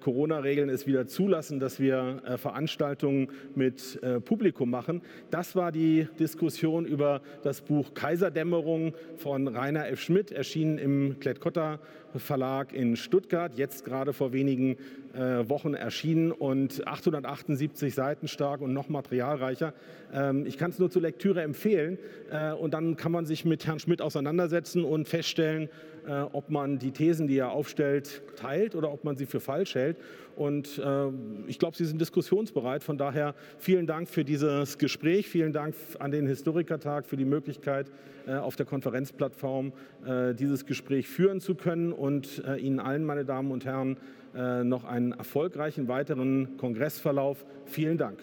Corona-Regeln 0.01 0.69
es 0.69 0.87
wieder 0.87 1.07
zulassen, 1.07 1.59
dass 1.59 1.81
wir 1.81 2.21
Veranstaltungen 2.37 3.29
mit 3.55 3.99
äh, 4.03 4.21
Publikum 4.57 4.71
machen. 4.71 5.03
Das 5.31 5.55
war 5.55 5.71
die 5.71 6.09
Diskussion 6.19 6.87
über 6.87 7.21
das 7.43 7.61
Buch 7.61 7.95
Kaiserdämmerung 7.95 8.95
von 9.17 9.49
Rainer 9.49 9.89
F. 9.89 10.01
Schmidt, 10.01 10.33
erschienen 10.33 10.79
im 10.79 11.21
Klett-Cotta 11.21 11.79
Verlag 12.19 12.73
in 12.73 12.97
Stuttgart, 12.97 13.57
jetzt 13.57 13.85
gerade 13.85 14.12
vor 14.12 14.33
wenigen 14.33 14.77
äh, 15.14 15.49
Wochen 15.49 15.75
erschienen 15.75 16.33
und 16.33 16.87
878 16.87 17.95
Seiten 17.95 18.29
stark 18.29 18.61
und 18.61 18.73
noch 18.73 18.89
materialreicher. 18.89 19.73
Ähm, 20.12 20.47
ich 20.47 20.59
kann 20.59 20.71
es 20.71 20.79
nur 20.79 20.91
zur 20.91 21.03
Lektüre 21.03 21.43
empfehlen 21.43 21.99
äh, 22.31 22.53
und 22.53 22.75
dann 22.75 22.97
kann 22.97 23.12
man 23.12 23.27
sich 23.27 23.45
mit 23.45 23.67
Herrn 23.67 23.79
Schmidt 23.79 24.03
auseinandersetzen 24.03 24.85
und 24.85 25.09
feststellen, 25.09 25.69
äh, 26.07 26.21
ob 26.21 26.51
man 26.51 26.79
die 26.79 26.93
Thesen, 26.93 27.27
die 27.27 27.39
er 27.39 27.51
aufstellt, 27.51 28.23
teilt 28.37 28.75
oder 28.75 28.93
ob 28.93 29.05
man 29.05 29.17
sie 29.17 29.27
für 29.27 29.41
falsch 29.41 29.75
hält. 29.75 29.97
Und 30.37 30.79
äh, 30.79 31.07
ich 31.47 31.59
glaube, 31.59 31.77
Sie 31.77 31.85
sind 31.85 32.01
diskussionsbereit. 32.01 32.85
Von 32.85 32.99
daher 32.99 33.35
vielen 33.59 33.87
Dank 33.87 34.09
für 34.09 34.25
dieses 34.25 34.79
Gespräch. 34.79 35.29
Vielen 35.29 35.53
Dank 35.53 35.75
an 35.99 36.11
den 36.11 36.27
Historikertag 36.27 37.07
für 37.07 37.17
die 37.17 37.25
Möglichkeit, 37.25 37.91
auf 38.35 38.57
der 38.57 38.66
Konferenzplattform 38.66 39.72
äh, 40.05 40.35
dieses 40.35 40.66
Gespräch 40.66 41.09
führen 41.09 41.41
zu 41.41 41.55
können. 41.55 41.93
Und 41.93 42.43
äh, 42.45 42.57
Ihnen 42.57 42.81
allen, 42.81 43.05
meine 43.05 43.24
Damen 43.24 43.51
und 43.51 43.64
Herren, 43.64 43.97
äh, 44.35 44.64
noch 44.64 44.85
einen 44.85 45.12
erfolgreichen 45.12 45.89
weiteren 45.89 46.57
Kongressverlauf. 46.57 47.45
Vielen 47.64 47.99
Dank. 47.99 48.18